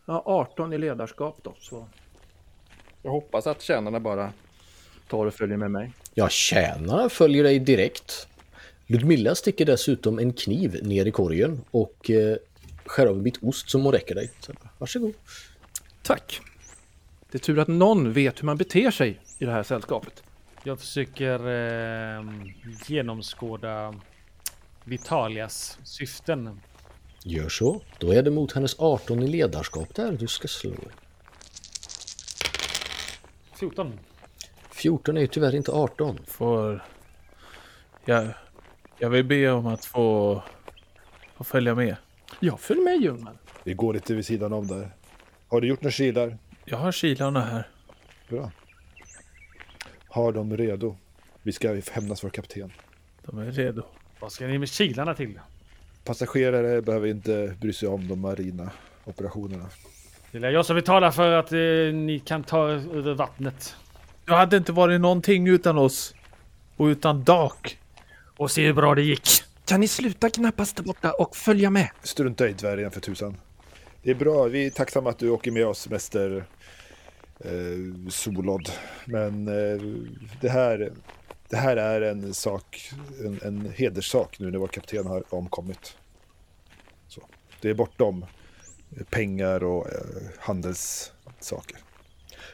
Ja, 0.06 0.22
18 0.26 0.72
i 0.72 0.78
ledarskap 0.78 1.40
då. 1.42 1.54
Så. 1.60 1.88
Jag 3.02 3.10
hoppas 3.10 3.46
att 3.46 3.62
tjänarna 3.62 4.00
bara 4.00 4.32
tar 5.08 5.26
och 5.26 5.34
följer 5.34 5.56
med 5.56 5.70
mig. 5.70 5.92
Ja, 6.14 6.28
tjänarna 6.28 7.08
följer 7.08 7.44
dig 7.44 7.58
direkt. 7.58 8.28
Ludmilla 8.86 9.34
sticker 9.34 9.64
dessutom 9.64 10.18
en 10.18 10.32
kniv 10.32 10.80
ner 10.82 11.06
i 11.06 11.10
korgen 11.10 11.60
och 11.70 12.10
eh, 12.10 12.36
skär 12.86 13.06
av 13.06 13.16
en 13.16 13.22
bit 13.22 13.38
ost 13.42 13.70
som 13.70 13.82
hon 13.82 13.92
räcker 13.92 14.14
dig. 14.14 14.30
Så, 14.40 14.52
varsågod. 14.78 15.14
Tack. 16.06 16.40
Det 17.30 17.38
är 17.38 17.42
tur 17.42 17.58
att 17.58 17.68
någon 17.68 18.12
vet 18.12 18.42
hur 18.42 18.46
man 18.46 18.56
beter 18.56 18.90
sig 18.90 19.20
i 19.38 19.44
det 19.44 19.50
här 19.50 19.62
sällskapet. 19.62 20.22
Jag 20.64 20.80
försöker 20.80 21.48
eh, 21.48 22.24
genomskåda 22.86 23.94
Vitalias 24.84 25.78
syften. 25.84 26.60
Gör 27.24 27.48
så. 27.48 27.80
Då 27.98 28.12
är 28.12 28.22
det 28.22 28.30
mot 28.30 28.52
hennes 28.52 28.80
18 28.80 29.22
i 29.22 29.28
ledarskap 29.28 29.94
där 29.94 30.12
du 30.12 30.26
ska 30.26 30.48
slå. 30.48 30.72
14. 33.54 33.98
14 34.70 35.16
är 35.16 35.20
ju 35.20 35.26
tyvärr 35.26 35.54
inte 35.54 35.72
18. 35.72 36.18
Får... 36.26 36.84
Jag, 38.04 38.28
jag 38.98 39.10
vill 39.10 39.24
be 39.24 39.50
om 39.50 39.66
att 39.66 39.84
få, 39.84 40.42
få 41.36 41.44
följa 41.44 41.74
med. 41.74 41.96
Ja, 42.40 42.56
följ 42.56 42.80
med 42.80 43.00
Ljungman. 43.00 43.38
Vi 43.64 43.74
går 43.74 43.94
lite 43.94 44.14
vid 44.14 44.26
sidan 44.26 44.52
om 44.52 44.66
där. 44.66 44.90
Har 45.48 45.60
du 45.60 45.68
gjort 45.68 45.82
några 45.82 45.92
kilar? 45.92 46.38
Jag 46.64 46.78
har 46.78 46.92
kilarna 46.92 47.40
här. 47.40 47.68
Bra. 48.28 48.50
Har 50.08 50.32
dem 50.32 50.56
redo. 50.56 50.96
Vi 51.42 51.52
ska 51.52 51.80
hämnas 51.92 52.24
vår 52.24 52.30
kapten. 52.30 52.72
De 53.22 53.38
är 53.38 53.52
redo. 53.52 53.82
Vad 54.20 54.32
ska 54.32 54.46
ni 54.46 54.58
med 54.58 54.68
kilarna 54.68 55.14
till? 55.14 55.40
Passagerare 56.04 56.82
behöver 56.82 57.08
inte 57.08 57.56
bry 57.60 57.72
sig 57.72 57.88
om 57.88 58.08
de 58.08 58.20
marina 58.20 58.70
operationerna. 59.04 59.66
Det 60.32 60.38
är 60.38 60.50
jag 60.50 60.66
som 60.66 60.76
betalar 60.76 61.10
för 61.10 61.32
att 61.32 61.52
eh, 61.52 61.58
ni 61.94 62.22
kan 62.24 62.42
ta 62.44 62.68
över 62.68 63.14
vattnet. 63.14 63.76
Det 64.24 64.34
hade 64.34 64.56
inte 64.56 64.72
varit 64.72 65.00
någonting 65.00 65.48
utan 65.48 65.78
oss. 65.78 66.14
Och 66.76 66.84
utan 66.84 67.24
Dak. 67.24 67.78
Och 68.36 68.50
se 68.50 68.66
hur 68.66 68.72
bra 68.72 68.94
det 68.94 69.02
gick. 69.02 69.28
Kan 69.64 69.80
ni 69.80 69.88
sluta 69.88 70.30
knappas 70.30 70.72
där 70.72 70.82
borta 70.84 71.12
och 71.12 71.36
följa 71.36 71.70
med? 71.70 71.88
Strunta 72.02 72.48
i 72.48 72.52
dvärgen 72.52 72.90
för 72.90 73.00
tusan. 73.00 73.36
Det 74.06 74.12
är 74.12 74.14
bra, 74.14 74.44
vi 74.44 74.66
är 74.66 74.70
tacksamma 74.70 75.10
att 75.10 75.18
du 75.18 75.30
åker 75.30 75.50
med 75.50 75.66
oss, 75.66 75.88
mäster 75.88 76.44
eh, 77.40 78.10
Solod. 78.10 78.70
Men 79.04 79.48
eh, 79.48 79.80
det, 80.40 80.48
här, 80.48 80.92
det 81.48 81.56
här 81.56 81.76
är 81.76 82.00
en 82.00 82.34
sak, 82.34 82.90
en, 83.24 83.40
en 83.42 83.72
hederssak 83.76 84.38
nu 84.38 84.50
när 84.50 84.58
vår 84.58 84.68
kapten 84.68 85.06
har 85.06 85.34
omkommit. 85.34 85.96
Så, 87.08 87.22
det 87.60 87.70
är 87.70 87.74
bortom 87.74 88.26
pengar 89.10 89.64
och 89.64 89.86
eh, 89.86 89.94
handelssaker. 90.38 91.78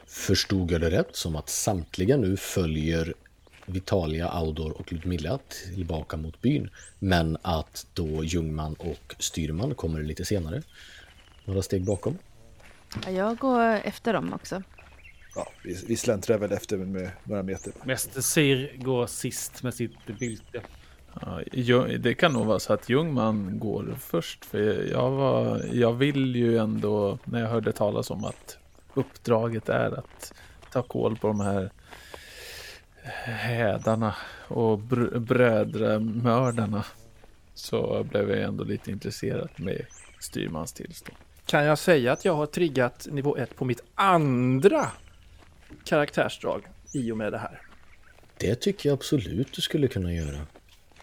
Förstod 0.07 0.71
jag 0.71 0.81
det 0.81 0.91
rätt 0.91 1.17
som 1.17 1.37
att 1.37 1.49
samtliga 1.49 2.17
nu 2.17 2.37
följer 2.37 3.15
Vitalia, 3.67 4.29
Audor 4.29 4.73
och 4.73 4.93
Ludmilla 4.93 5.39
tillbaka 5.75 6.17
mot 6.17 6.41
byn. 6.41 6.71
Men 6.99 7.37
att 7.43 7.87
då 7.95 8.25
Ljungman 8.25 8.75
och 8.75 9.15
Styrman 9.19 9.75
kommer 9.75 10.03
lite 10.03 10.25
senare. 10.25 10.63
Några 11.45 11.63
steg 11.63 11.85
bakom. 11.85 12.19
Ja, 13.05 13.11
Jag 13.11 13.39
går 13.39 13.61
efter 13.65 14.13
dem 14.13 14.33
också. 14.33 14.63
Ja, 15.35 15.49
vi, 15.65 15.85
vi 15.87 15.97
släntrar 15.97 16.39
väl 16.39 16.53
efter 16.53 16.77
med 16.77 17.11
några 17.25 17.43
meter. 17.43 17.73
Mäster 17.85 18.21
Sir 18.21 18.77
går 18.77 19.07
sist 19.07 19.63
med 19.63 19.75
sitt 19.75 20.07
bylte. 20.19 20.63
Ja, 21.55 21.85
det 21.99 22.15
kan 22.15 22.33
nog 22.33 22.47
vara 22.47 22.59
så 22.59 22.73
att 22.73 22.89
Ljungman 22.89 23.59
går 23.59 23.95
först. 24.01 24.45
För 24.45 24.89
jag, 24.91 25.11
var, 25.11 25.63
jag 25.73 25.93
vill 25.93 26.37
ju 26.37 26.59
ändå, 26.59 27.19
när 27.25 27.41
jag 27.41 27.49
hörde 27.49 27.73
talas 27.73 28.11
om 28.11 28.25
att 28.25 28.59
uppdraget 28.95 29.69
är 29.69 29.99
att 29.99 30.33
ta 30.73 30.83
koll 30.83 31.17
på 31.17 31.27
de 31.27 31.41
här 31.41 31.71
hädarna 33.25 34.15
och 34.49 34.79
br- 34.79 35.19
brödramördarna. 35.19 36.85
Så 37.55 38.05
blev 38.11 38.31
jag 38.31 38.41
ändå 38.43 38.65
lite 38.65 38.91
intresserad 38.91 39.49
med 39.57 39.87
styrmans 40.21 40.73
tillstånd. 40.73 41.19
Kan 41.47 41.65
jag 41.65 41.79
säga 41.79 42.13
att 42.13 42.25
jag 42.25 42.35
har 42.35 42.47
triggat 42.47 43.07
nivå 43.11 43.37
1 43.37 43.57
på 43.57 43.65
mitt 43.65 43.81
andra 43.95 44.91
karaktärsdrag 45.85 46.63
i 46.93 47.13
och 47.13 47.17
med 47.17 47.33
det 47.33 47.39
här? 47.39 47.61
Det 48.39 48.55
tycker 48.55 48.89
jag 48.89 48.97
absolut 48.97 49.53
du 49.53 49.63
skulle 49.63 49.89
kunna 49.89 50.13
göra. 50.13 50.47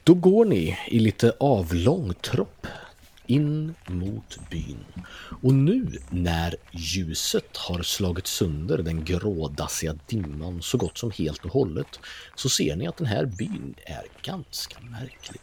Då 0.04 0.14
går 0.14 0.46
ni 0.46 0.78
i 0.88 1.00
lite 1.00 1.34
avlång 1.40 2.14
tropp 2.14 2.68
in 3.26 3.76
mot 3.88 4.40
byn. 4.50 4.86
Och 5.42 5.54
nu 5.54 5.88
när 6.10 6.56
ljuset 6.72 7.58
har 7.58 7.82
slagit 7.82 8.28
sönder 8.28 8.78
den 8.78 9.06
grådassiga 9.06 9.96
dimman 10.08 10.62
så 10.62 10.78
gott 10.78 10.98
som 10.98 11.12
helt 11.12 11.46
och 11.46 11.52
hållet 11.52 12.00
så 12.36 12.50
ser 12.50 12.76
ni 12.76 12.88
att 12.88 12.98
den 12.98 13.08
här 13.08 13.26
byn 13.26 13.76
är 13.86 14.04
ganska 14.24 14.80
märklig. 14.80 15.42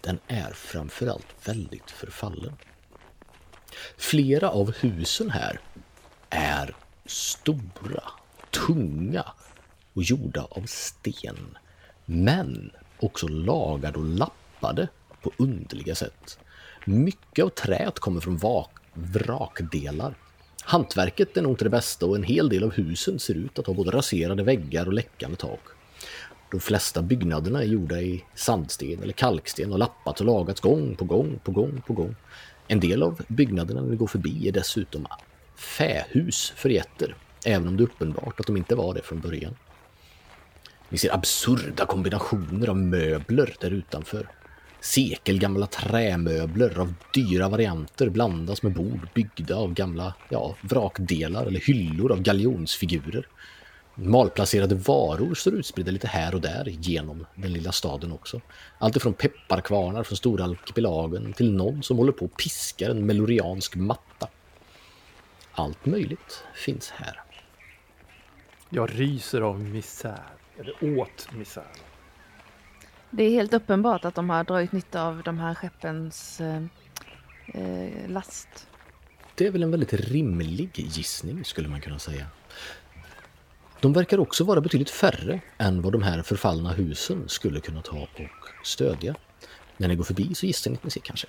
Den 0.00 0.18
är 0.26 0.52
framförallt 0.52 1.26
väldigt 1.44 1.90
förfallen. 1.90 2.52
Flera 3.96 4.48
av 4.50 4.72
husen 4.72 5.30
här 5.30 5.60
är 6.30 6.76
stora, 7.06 8.02
tunga 8.66 9.24
och 9.92 10.02
gjorda 10.02 10.42
av 10.50 10.62
sten. 10.66 11.56
Men 12.04 12.70
också 12.98 13.28
lagade 13.28 13.98
och 13.98 14.04
lappade 14.04 14.88
på 15.22 15.32
underliga 15.36 15.94
sätt. 15.94 16.38
Mycket 16.84 17.44
av 17.44 17.48
träet 17.48 17.98
kommer 17.98 18.20
från 18.20 18.38
vak- 18.38 18.80
vrakdelar. 18.94 20.14
Hantverket 20.62 21.36
är 21.36 21.42
nog 21.42 21.52
inte 21.52 21.64
det 21.64 21.70
bästa 21.70 22.06
och 22.06 22.16
en 22.16 22.22
hel 22.22 22.48
del 22.48 22.64
av 22.64 22.72
husen 22.72 23.18
ser 23.18 23.34
ut 23.34 23.58
att 23.58 23.66
ha 23.66 23.74
både 23.74 23.90
raserade 23.90 24.42
väggar 24.42 24.86
och 24.86 24.92
läckande 24.92 25.36
tak. 25.36 25.60
De 26.50 26.60
flesta 26.60 27.02
byggnaderna 27.02 27.62
är 27.62 27.66
gjorda 27.66 28.00
i 28.00 28.24
sandsten 28.34 29.02
eller 29.02 29.12
kalksten 29.12 29.72
och 29.72 29.78
lappats 29.78 30.20
och 30.20 30.26
lagats 30.26 30.60
gång 30.60 30.96
på 30.96 31.04
gång 31.04 31.38
på 31.44 31.52
gång 31.52 31.82
på 31.86 31.92
gång. 31.92 32.14
En 32.70 32.80
del 32.80 33.02
av 33.02 33.22
byggnaderna 33.28 33.80
när 33.80 33.88
vi 33.88 33.96
går 33.96 34.06
förbi 34.06 34.48
är 34.48 34.52
dessutom 34.52 35.06
fähus 35.56 36.52
för 36.56 36.68
getter, 36.68 37.14
även 37.46 37.68
om 37.68 37.76
det 37.76 37.82
är 37.82 37.84
uppenbart 37.84 38.40
att 38.40 38.46
de 38.46 38.56
inte 38.56 38.74
var 38.74 38.94
det 38.94 39.02
från 39.02 39.20
början. 39.20 39.54
Ni 40.88 40.98
ser 40.98 41.14
absurda 41.14 41.86
kombinationer 41.86 42.68
av 42.68 42.76
möbler 42.76 43.54
där 43.60 43.70
utanför. 43.70 44.28
Sekelgamla 44.80 45.66
trämöbler 45.66 46.78
av 46.78 46.94
dyra 47.14 47.48
varianter 47.48 48.08
blandas 48.08 48.62
med 48.62 48.72
bord 48.72 49.08
byggda 49.14 49.56
av 49.56 49.74
gamla 49.74 50.14
ja, 50.28 50.56
vrakdelar 50.60 51.46
eller 51.46 51.60
hyllor 51.60 52.12
av 52.12 52.22
galjonsfigurer. 52.22 53.26
Malplacerade 54.02 54.74
varor 54.74 55.34
står 55.34 55.54
utspridda 55.54 55.90
lite 55.90 56.06
här 56.06 56.34
och 56.34 56.40
där 56.40 56.64
genom 56.68 57.26
den 57.34 57.52
lilla 57.52 57.72
staden 57.72 58.12
också. 58.12 58.40
Allt 58.78 58.96
ifrån 58.96 59.14
pepparkvarnar 59.14 60.02
från 60.02 60.16
stora 60.16 60.44
arkipelagen 60.44 61.32
till 61.32 61.52
någon 61.52 61.82
som 61.82 61.98
håller 61.98 62.12
på 62.12 62.24
och 62.24 62.36
piskar 62.36 62.90
en 62.90 63.06
meloriansk 63.06 63.76
matta. 63.76 64.28
Allt 65.52 65.86
möjligt 65.86 66.44
finns 66.54 66.90
här. 66.90 67.20
Jag 68.70 69.00
ryser 69.00 69.40
av 69.40 69.60
misär. 69.60 70.24
Eller 70.58 70.98
åt 70.98 71.28
misär. 71.32 71.72
Det 73.10 73.22
är 73.22 73.30
helt 73.30 73.54
uppenbart 73.54 74.04
att 74.04 74.14
de 74.14 74.30
har 74.30 74.44
dragit 74.44 74.72
nytta 74.72 75.02
av 75.02 75.22
de 75.22 75.38
här 75.38 75.54
skeppens 75.54 76.40
eh, 76.40 76.62
eh, 77.46 78.08
last. 78.08 78.68
Det 79.34 79.46
är 79.46 79.50
väl 79.50 79.62
en 79.62 79.70
väldigt 79.70 79.92
rimlig 79.92 80.70
gissning 80.74 81.44
skulle 81.44 81.68
man 81.68 81.80
kunna 81.80 81.98
säga. 81.98 82.26
De 83.80 83.92
verkar 83.92 84.20
också 84.20 84.44
vara 84.44 84.60
betydligt 84.60 84.90
färre 84.90 85.40
än 85.58 85.82
vad 85.82 85.92
de 85.92 86.02
här 86.02 86.22
förfallna 86.22 86.72
husen 86.72 87.28
skulle 87.28 87.60
kunna 87.60 87.82
ta 87.82 87.96
och 87.96 88.20
stödja. 88.64 89.14
När 89.76 89.88
ni 89.88 89.96
går 89.96 90.04
förbi 90.04 90.34
så 90.34 90.46
gissar 90.46 90.70
ni 90.70 90.76
att 90.76 90.84
ni 90.84 90.90
ser 90.90 91.00
kanske 91.00 91.26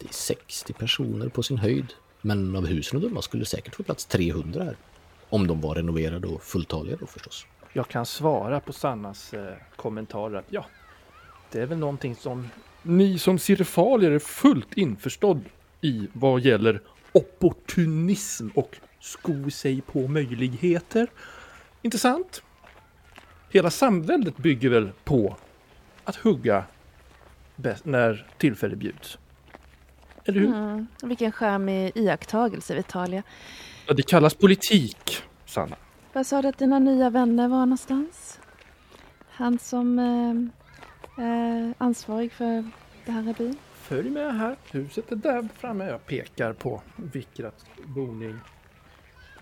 50-60 0.00 0.72
personer 0.72 1.28
på 1.28 1.42
sin 1.42 1.58
höjd. 1.58 1.94
Men 2.20 2.56
av 2.56 2.66
husen 2.66 2.96
att 2.96 3.02
döma 3.02 3.22
skulle 3.22 3.40
det 3.40 3.46
säkert 3.46 3.74
få 3.74 3.82
plats 3.82 4.04
300 4.04 4.64
här. 4.64 4.76
Om 5.28 5.46
de 5.46 5.60
var 5.60 5.74
renoverade 5.74 6.28
och 6.28 6.42
fulltaliga 6.42 6.96
då 7.00 7.06
förstås. 7.06 7.46
Jag 7.72 7.88
kan 7.88 8.06
svara 8.06 8.60
på 8.60 8.72
Sannas 8.72 9.34
eh, 9.34 9.54
kommentarer 9.76 10.38
att 10.38 10.46
ja, 10.50 10.66
det 11.50 11.60
är 11.60 11.66
väl 11.66 11.78
någonting 11.78 12.16
som 12.16 12.48
ni 12.82 13.18
som 13.18 13.38
sirfalier 13.38 14.10
är 14.10 14.18
fullt 14.18 14.74
införstådd 14.74 15.44
i 15.80 16.08
vad 16.12 16.40
gäller 16.40 16.80
opportunism 17.12 18.48
och 18.54 18.76
sko 19.00 19.50
sig 19.50 19.80
på 19.80 20.08
möjligheter. 20.08 21.08
Intressant. 21.82 22.42
Hela 23.50 23.70
samväldet 23.70 24.36
bygger 24.36 24.70
väl 24.70 24.90
på 25.04 25.36
att 26.04 26.16
hugga 26.16 26.64
när 27.82 28.26
tillfälle 28.38 28.76
bjuds. 28.76 29.18
Eller 30.24 30.40
hur? 30.40 30.48
Mm. 30.48 30.86
Vilken 31.02 31.32
charmig 31.32 31.92
iakttagelse, 31.94 32.74
Vitalia. 32.74 33.22
Ja, 33.86 33.94
det 33.94 34.02
kallas 34.02 34.34
politik, 34.34 35.22
Sanna. 35.46 35.76
Var 36.12 36.24
sa 36.24 36.42
du 36.42 36.48
att 36.48 36.58
dina 36.58 36.78
nya 36.78 37.10
vänner 37.10 37.48
var 37.48 37.58
någonstans? 37.58 38.40
Han 39.28 39.58
som 39.58 39.98
eh, 39.98 41.24
är 41.24 41.74
ansvarig 41.78 42.32
för 42.32 42.70
det 43.04 43.12
här 43.12 43.34
byn? 43.38 43.56
Följ 43.74 44.10
med 44.10 44.34
här. 44.34 44.56
Huset 44.70 45.12
är 45.12 45.16
där 45.16 45.48
framme. 45.58 45.84
Jag 45.84 46.06
pekar 46.06 46.52
på 46.52 46.82
Vikrats 46.96 47.64
boning. 47.84 48.38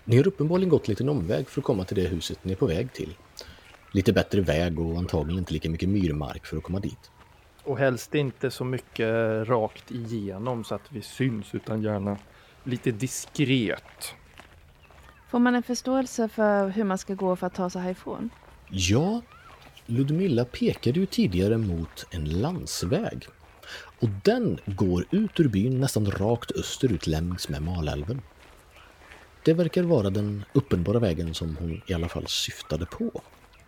Ni 0.05 0.17
har 0.17 0.27
uppenbarligen 0.27 0.69
gått 0.69 0.87
lite 0.87 1.03
en 1.03 1.09
omväg 1.09 1.49
för 1.49 1.61
att 1.61 1.65
komma 1.65 1.83
till 1.83 1.95
det 1.95 2.07
huset 2.07 2.39
ni 2.43 2.51
är 2.51 2.55
på 2.55 2.65
väg 2.65 2.93
till. 2.93 3.17
Lite 3.91 4.13
bättre 4.13 4.41
väg 4.41 4.79
och 4.79 4.97
antagligen 4.97 5.39
inte 5.39 5.53
lika 5.53 5.69
mycket 5.69 5.89
myrmark 5.89 6.45
för 6.45 6.57
att 6.57 6.63
komma 6.63 6.79
dit. 6.79 7.11
Och 7.63 7.77
helst 7.77 8.15
inte 8.15 8.51
så 8.51 8.65
mycket 8.65 9.07
rakt 9.47 9.91
igenom 9.91 10.63
så 10.63 10.75
att 10.75 10.91
vi 10.91 11.01
syns 11.01 11.55
utan 11.55 11.81
gärna 11.81 12.17
lite 12.63 12.91
diskret. 12.91 14.13
Får 15.29 15.39
man 15.39 15.55
en 15.55 15.63
förståelse 15.63 16.29
för 16.29 16.69
hur 16.69 16.83
man 16.83 16.97
ska 16.97 17.13
gå 17.13 17.35
för 17.35 17.47
att 17.47 17.55
ta 17.55 17.69
sig 17.69 17.81
härifrån? 17.81 18.29
Ja, 18.69 19.21
Ludmilla 19.85 20.45
pekade 20.45 20.99
ju 20.99 21.05
tidigare 21.05 21.57
mot 21.57 22.05
en 22.11 22.25
landsväg. 22.41 23.27
Och 23.99 24.09
den 24.23 24.59
går 24.65 25.05
ut 25.11 25.39
ur 25.39 25.47
byn 25.47 25.79
nästan 25.79 26.11
rakt 26.11 26.51
österut 26.51 27.07
längs 27.07 27.49
med 27.49 27.61
Malälven. 27.61 28.21
Det 29.43 29.53
verkar 29.53 29.83
vara 29.83 30.09
den 30.09 30.45
uppenbara 30.53 30.99
vägen 30.99 31.33
som 31.33 31.57
hon 31.59 31.81
i 31.87 31.93
alla 31.93 32.09
fall 32.09 32.27
syftade 32.27 32.85
på. 32.85 33.21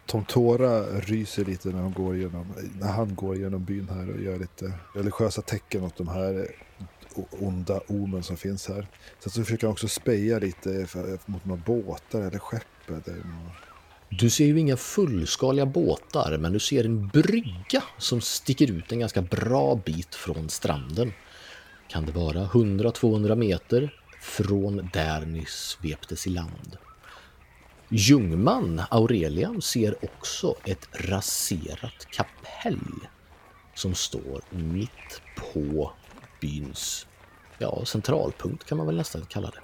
Tom 0.05 0.25
Tora 0.25 0.99
ryser 0.99 1.45
lite 1.45 1.69
när, 1.69 1.81
hon 1.81 1.93
går 1.93 2.17
genom, 2.17 2.53
när 2.79 2.91
han 2.91 3.15
går 3.15 3.35
genom 3.35 3.65
byn 3.65 3.89
här 3.89 4.13
och 4.13 4.21
gör 4.21 4.39
lite 4.39 4.73
religiösa 4.95 5.41
tecken 5.41 5.83
åt 5.83 5.97
de 5.97 6.07
här 6.07 6.47
onda 7.31 7.79
omen 7.87 8.23
som 8.23 8.37
finns 8.37 8.67
här. 8.67 8.87
Sen 9.19 9.31
så 9.31 9.43
försöker 9.43 9.67
han 9.67 9.71
också 9.71 9.87
speja 9.87 10.39
lite 10.39 10.87
mot 11.25 11.45
några 11.45 11.61
båtar 11.65 12.21
eller 12.21 12.39
skepp. 12.39 12.63
Eller 12.87 12.99
några... 12.99 13.51
Du 14.09 14.29
ser 14.29 14.45
ju 14.45 14.59
inga 14.59 14.77
fullskaliga 14.77 15.65
båtar, 15.65 16.37
men 16.37 16.53
du 16.53 16.59
ser 16.59 16.85
en 16.85 17.07
brygga 17.07 17.83
som 17.97 18.21
sticker 18.21 18.71
ut 18.71 18.91
en 18.91 18.99
ganska 18.99 19.21
bra 19.21 19.75
bit 19.85 20.15
från 20.15 20.49
stranden. 20.49 21.13
Kan 21.87 22.05
det 22.05 22.11
vara 22.11 22.45
100-200 22.45 23.35
meter 23.35 24.02
från 24.23 24.89
där 24.93 25.25
ni 25.25 25.45
sveptes 25.45 26.27
i 26.27 26.29
land. 26.29 26.77
Ljungman, 27.89 28.81
Aurelian, 28.91 29.61
ser 29.61 30.05
också 30.05 30.55
ett 30.65 30.87
raserat 30.91 32.07
kapell 32.11 33.07
som 33.75 33.95
står 33.95 34.41
mitt 34.49 35.21
på 35.35 35.91
byns 36.41 37.07
ja, 37.57 37.85
centralpunkt 37.85 38.65
kan 38.65 38.77
man 38.77 38.87
väl 38.87 38.97
nästan 38.97 39.25
kalla 39.25 39.49
det. 39.49 39.61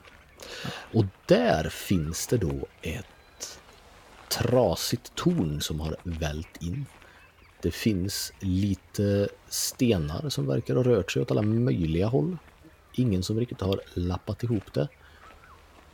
Och 0.97 1.05
där 1.25 1.69
finns 1.69 2.27
det 2.27 2.37
då 2.37 2.67
ett 2.81 3.59
trasigt 4.29 5.15
torn 5.15 5.61
som 5.61 5.79
har 5.79 5.95
vält 6.03 6.61
in. 6.61 6.85
Det 7.61 7.71
finns 7.71 8.33
lite 8.39 9.29
stenar 9.49 10.29
som 10.29 10.47
verkar 10.47 10.75
ha 10.75 10.83
rört 10.83 11.11
sig 11.11 11.21
åt 11.21 11.31
alla 11.31 11.41
möjliga 11.41 12.07
håll. 12.07 12.37
Ingen 12.93 13.23
som 13.23 13.39
riktigt 13.39 13.61
har 13.61 13.79
lappat 13.93 14.43
ihop 14.43 14.73
det. 14.73 14.87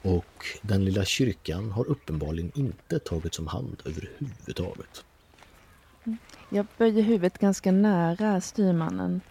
Och 0.01 0.45
den 0.61 0.85
lilla 0.85 1.05
kyrkan 1.05 1.71
har 1.71 1.85
uppenbarligen 1.89 2.51
inte 2.55 2.99
tagits 2.99 3.39
om 3.39 3.47
hand 3.47 3.81
överhuvudtaget. 3.85 5.05
Jag 6.49 6.65
böjer 6.77 7.03
huvudet 7.03 7.37
ganska 7.37 7.71
nära 7.71 8.41
styrmannen. 8.41 9.21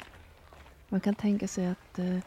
Man 0.88 1.00
kan 1.00 1.14
tänka 1.14 1.48
sig 1.48 1.66
att 1.66 1.98
eh, 1.98 2.18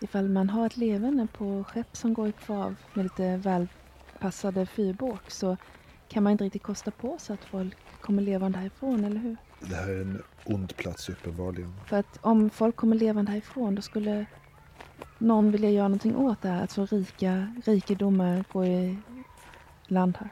ifall 0.00 0.28
man 0.28 0.50
har 0.50 0.66
ett 0.66 0.76
levande 0.76 1.26
på 1.32 1.64
skepp 1.64 1.96
som 1.96 2.14
går 2.14 2.28
i 2.28 2.32
kvav 2.32 2.74
med 2.94 3.04
lite 3.04 3.36
välpassade 3.36 4.66
fyrbåk 4.66 5.30
så 5.30 5.56
kan 6.08 6.22
man 6.22 6.32
inte 6.32 6.44
riktigt 6.44 6.62
kosta 6.62 6.90
på 6.90 7.18
sig 7.18 7.34
att 7.34 7.44
folk 7.44 7.76
kommer 8.00 8.22
levande 8.22 8.58
härifrån, 8.58 9.04
eller 9.04 9.20
hur? 9.20 9.36
Det 9.60 9.76
här 9.76 9.88
är 9.88 10.00
en 10.00 10.22
ond 10.44 10.76
plats 10.76 11.08
uppenbarligen. 11.08 11.74
För 11.86 11.96
att 11.96 12.18
om 12.20 12.50
folk 12.50 12.76
kommer 12.76 12.96
levande 12.96 13.30
härifrån 13.30 13.74
då 13.74 13.82
skulle 13.82 14.26
någon 15.18 15.52
vilja 15.52 15.70
göra 15.70 15.88
någonting 15.88 16.16
åt 16.16 16.42
det 16.42 16.48
här. 16.48 16.64
Att 16.64 16.70
så 16.70 16.86
rika 16.86 17.52
rikedomar 17.64 18.44
går 18.52 18.66
i 18.66 18.98
land 19.86 20.16
här. 20.20 20.28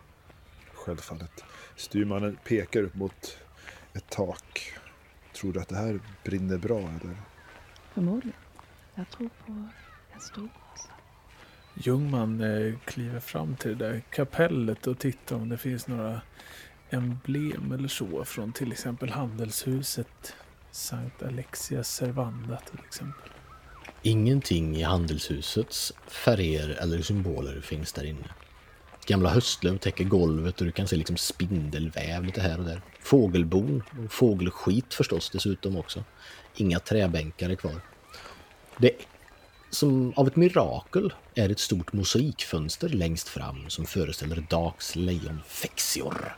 Självfallet. 0.75 1.45
Styrmannen 1.77 2.39
pekar 2.45 2.83
upp 2.83 2.95
mot 2.95 3.39
ett 3.93 4.09
tak. 4.09 4.73
Tror 5.35 5.53
du 5.53 5.61
att 5.61 5.69
det 5.69 5.77
här 5.77 6.01
brinner 6.25 6.59
bra 6.59 6.79
eller? 6.79 7.17
Förmodligen. 7.93 8.39
Jag 8.95 9.11
tror 9.11 9.29
på 9.29 9.53
en 10.15 10.21
stor 10.21 10.43
brasa. 10.43 10.91
Ljungman 11.75 12.41
eh, 12.41 12.75
kliver 12.85 13.21
fram 13.21 13.57
till 13.57 13.79
det 13.79 13.89
där 13.89 14.01
kapellet 14.01 14.87
och 14.87 14.99
tittar 14.99 15.37
om 15.37 15.49
det 15.49 15.59
finns 15.59 15.89
några 15.89 16.21
emblem 16.91 17.73
eller 17.73 17.89
så 17.89 18.25
från 18.25 18.53
till 18.53 18.73
exempel 18.73 19.11
handelshuset 19.11 20.37
Sankt 20.71 21.23
Alexia 21.23 21.85
Servanda 21.85 22.57
till 22.57 22.79
exempel. 22.87 23.31
Ingenting 24.07 24.77
i 24.77 24.83
handelshusets 24.83 25.93
färger 26.07 26.69
eller 26.69 27.03
symboler 27.03 27.61
finns 27.61 27.93
där 27.93 28.05
inne. 28.05 28.29
Gamla 29.07 29.31
höstlöv 29.31 29.79
täcker 29.79 30.05
golvet 30.05 30.61
och 30.61 30.67
du 30.67 30.73
kan 30.73 30.89
se 30.89 30.97
liksom 30.97 31.17
spindelväv 31.17 32.25
lite 32.25 32.41
här 32.41 32.59
och 32.59 32.65
där. 32.65 32.83
Fågelbon 33.01 33.83
och 34.05 34.13
fågelskit 34.13 34.95
förstås 34.95 35.31
dessutom 35.31 35.77
också. 35.77 36.05
Inga 36.57 36.79
träbänkar 36.79 37.51
är 37.51 37.55
kvar. 37.55 37.81
Det 38.79 38.93
som 39.71 40.13
av 40.17 40.27
ett 40.27 40.37
mirakel 40.37 41.15
är 41.35 41.51
ett 41.51 41.61
stort 41.61 41.93
mosaikfönster 41.93 42.89
längst 42.89 43.29
fram 43.29 43.71
som 43.71 43.87
föreställer 43.87 44.47
Dags 44.51 44.97
lejon 44.97 45.41
Fexior. 45.47 46.37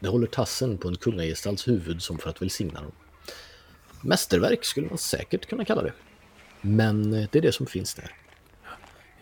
Det 0.00 0.08
håller 0.08 0.26
tassen 0.26 0.78
på 0.78 0.88
en 0.88 0.96
kungagestalts 0.96 1.68
huvud 1.68 2.02
som 2.02 2.18
för 2.18 2.30
att 2.30 2.42
välsigna 2.42 2.82
dem. 2.82 2.92
Mästerverk 4.00 4.64
skulle 4.64 4.88
man 4.88 4.98
säkert 4.98 5.46
kunna 5.46 5.64
kalla 5.64 5.82
det. 5.82 5.92
Men 6.66 7.14
eh, 7.14 7.28
det 7.32 7.38
är 7.38 7.42
det 7.42 7.52
som 7.52 7.66
finns 7.66 7.94
där. 7.94 8.10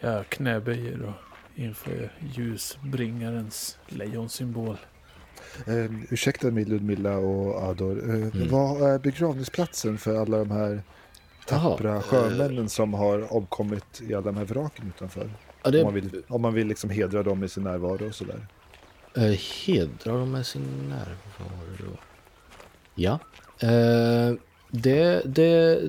Jag 0.00 0.28
knäböjer 0.28 1.02
och 1.02 1.14
inför 1.60 2.12
ljusbringarens 2.34 3.78
lejonsymbol. 3.88 4.76
Eh, 5.66 5.90
ursäkta 6.10 6.50
mig 6.50 6.64
Ludmilla 6.64 7.16
och 7.16 7.62
Ador. 7.62 8.14
Eh, 8.14 8.48
Vad 8.50 8.90
är 8.90 8.98
begravningsplatsen 8.98 9.98
för 9.98 10.20
alla 10.20 10.38
de 10.38 10.50
här 10.50 10.82
tappra 11.46 11.88
Jaha, 11.90 12.02
sjömännen 12.02 12.68
som 12.68 12.94
har 12.94 13.32
omkommit 13.36 14.00
i 14.02 14.14
alla 14.14 14.26
de 14.26 14.36
här 14.36 14.44
vraken 14.44 14.88
utanför? 14.96 15.30
Ja, 15.62 15.70
det 15.70 15.78
Om 15.78 15.84
man 15.84 15.94
vill, 15.94 16.22
om 16.28 16.42
man 16.42 16.54
vill 16.54 16.66
liksom 16.66 16.90
hedra 16.90 17.22
dem 17.22 17.44
i 17.44 17.48
sin 17.48 17.62
närvaro 17.64 18.08
och 18.08 18.14
sådär. 18.14 18.46
eh, 19.16 19.22
hedrar 19.66 20.18
de 20.18 20.30
med 20.32 20.46
sin 20.46 20.88
närvaro. 20.88 21.96
Ja. 22.94 23.18
Eh, 23.60 24.34
det, 24.82 25.22
det, 25.24 25.80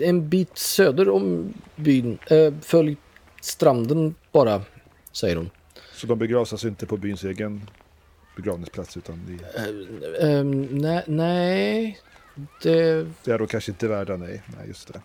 en 0.00 0.28
bit 0.28 0.58
söder 0.58 1.08
om 1.08 1.54
byn. 1.76 2.18
Eh, 2.30 2.54
följ 2.60 2.96
stranden 3.40 4.14
bara, 4.32 4.62
säger 5.12 5.36
hon. 5.36 5.50
Så 5.92 6.06
de 6.06 6.18
begravs 6.18 6.52
alltså 6.52 6.68
inte 6.68 6.86
på 6.86 6.96
byns 6.96 7.24
egen 7.24 7.70
begravningsplats 8.36 8.96
utan 8.96 9.14
i, 9.14 9.38
Eh, 9.58 10.30
eh, 10.30 10.44
nej, 10.44 11.02
nej, 11.06 11.98
det... 12.62 13.06
det 13.24 13.32
är 13.32 13.38
då 13.38 13.46
kanske 13.46 13.70
inte 13.70 13.88
värda 13.88 14.16
nej. 14.16 14.42
Nej, 14.58 14.68
just 14.68 14.92
det. 14.92 15.00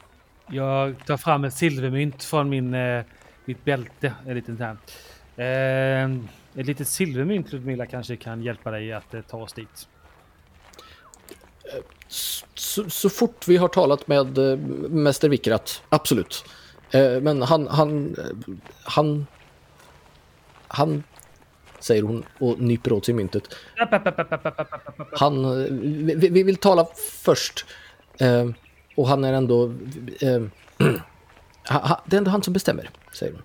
Jag 0.51 1.05
tar 1.05 1.17
fram 1.17 1.43
ett 1.43 1.53
silvermynt 1.53 2.23
från 2.23 2.49
min, 2.49 2.73
eh, 2.73 3.03
mitt 3.45 3.65
bälte. 3.65 4.13
Ett 4.27 4.35
litet 4.35 4.59
här. 4.59 4.77
Eh, 5.35 6.11
ett 6.55 6.65
litet 6.65 6.87
silvermynt 6.87 7.51
Ludmilla 7.51 7.85
kanske 7.85 8.15
kan 8.15 8.43
hjälpa 8.43 8.71
dig 8.71 8.93
att 8.93 9.13
eh, 9.13 9.21
ta 9.21 9.37
oss 9.37 9.53
dit 9.53 9.87
så, 12.07 12.89
så, 12.89 13.09
fort 13.09 13.47
vi 13.47 13.57
har 13.57 13.67
talat 13.67 14.07
med 14.07 14.37
äh, 14.37 14.57
Mäster 14.89 15.29
Vikrat, 15.29 15.83
absolut. 15.89 16.45
Äh, 16.91 17.21
men 17.21 17.41
han, 17.41 17.67
han, 17.67 18.15
eh, 18.17 18.55
han, 18.83 19.27
han, 20.67 21.03
säger 21.79 22.03
hon 22.03 22.23
och 22.39 22.59
nyper 22.59 22.93
åt 22.93 23.05
sig 23.05 23.13
myntet. 23.13 23.55
Han, 25.13 25.65
vi, 26.19 26.29
vi 26.29 26.43
vill 26.43 26.57
tala 26.57 26.87
först. 27.21 27.65
Äh, 28.19 28.49
och 28.95 29.07
han 29.07 29.23
är 29.23 29.33
ändå, 29.33 29.67
det 32.05 32.15
är 32.15 32.17
ändå 32.17 32.31
han 32.31 32.43
som 32.43 32.53
bestämmer, 32.53 32.89
säger 33.13 33.33
hon. 33.33 33.41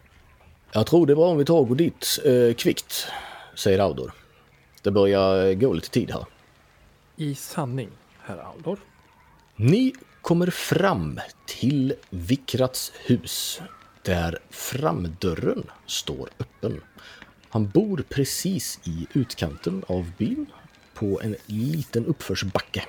Jag 0.72 0.87
tror 0.87 1.07
det 1.07 1.14
var 1.14 1.29
om 1.29 1.39
vi 1.39 1.45
tar 1.45 1.59
och 1.59 1.68
går 1.68 1.77
dit 1.77 2.20
kvickt, 2.57 3.07
säger 3.55 3.79
Audor. 3.79 4.12
Det 4.83 4.91
börjar 4.91 5.55
gå 5.55 5.72
lite 5.72 5.91
tid 5.91 6.11
här. 6.11 6.24
I 7.16 7.35
sanning 7.35 7.91
herr 8.27 8.39
Aldor. 8.39 8.79
Ni 9.57 9.93
kommer 10.20 10.51
fram 10.51 11.20
till 11.47 11.95
Vikrats 12.11 12.93
hus. 13.07 13.61
där 14.03 14.39
framdörren 14.51 15.70
står 15.87 16.29
öppen. 16.39 16.81
Han 17.49 17.68
bor 17.68 18.05
precis 18.09 18.81
i 18.85 19.07
utkanten 19.12 19.85
av 19.89 20.12
byn 20.18 20.47
på 20.95 21.20
en 21.22 21.37
liten 21.47 22.07
uppförsbacke. 22.07 22.85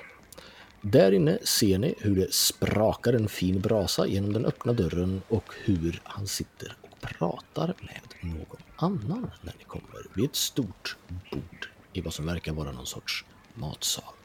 Där 0.82 1.12
inne 1.12 1.38
ser 1.44 1.78
ni 1.78 1.96
hur 2.00 2.16
det 2.16 2.34
sprakar 2.34 3.14
en 3.14 3.30
fin 3.30 3.62
brasa 3.62 4.08
genom 4.08 4.34
den 4.34 4.46
öppna 4.46 4.74
dörren 4.74 5.22
och 5.28 5.54
hur 5.64 6.02
han 6.04 6.28
sitter 6.28 6.76
och 6.82 7.02
pratar 7.02 7.68
med 7.68 8.34
någon 8.34 8.62
annan 8.76 9.32
när 9.42 9.54
ni 9.58 9.64
kommer 9.64 10.06
vid 10.14 10.26
ett 10.26 10.36
stort 10.36 10.96
bord 11.32 11.70
i 11.94 12.02
vad 12.02 12.14
som 12.14 12.26
verkar 12.26 12.54
vara 12.54 12.72
någon 12.72 12.86
sorts 12.86 13.26
matsal. 13.54 14.17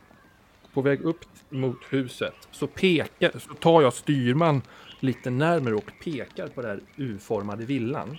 På 0.73 0.83
väg 0.83 1.01
upp 1.01 1.25
mot 1.49 1.79
huset 1.91 2.35
så, 2.51 2.67
pekar, 2.67 3.39
så 3.39 3.55
tar 3.55 3.83
jag 3.83 3.93
styrman 3.93 4.63
lite 5.01 5.31
närmare 5.31 5.75
och 5.75 5.91
pekar 6.05 6.49
på 6.49 6.63
den 6.63 6.71
här 6.71 6.81
U-formade 6.97 7.65
villan. 7.65 8.19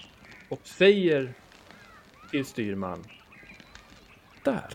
Och 0.50 0.62
säger 0.64 1.34
till 2.32 2.46
styrman. 2.46 3.04
Där, 4.44 4.74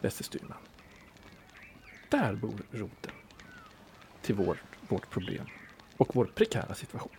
bäste 0.00 0.24
styrman. 0.24 0.58
Där 2.08 2.34
bor 2.34 2.62
roten 2.70 3.12
till 4.22 4.34
vår, 4.34 4.62
vårt 4.88 5.10
problem 5.10 5.46
och 5.96 6.16
vår 6.16 6.24
prekära 6.24 6.74
situation. 6.74 7.12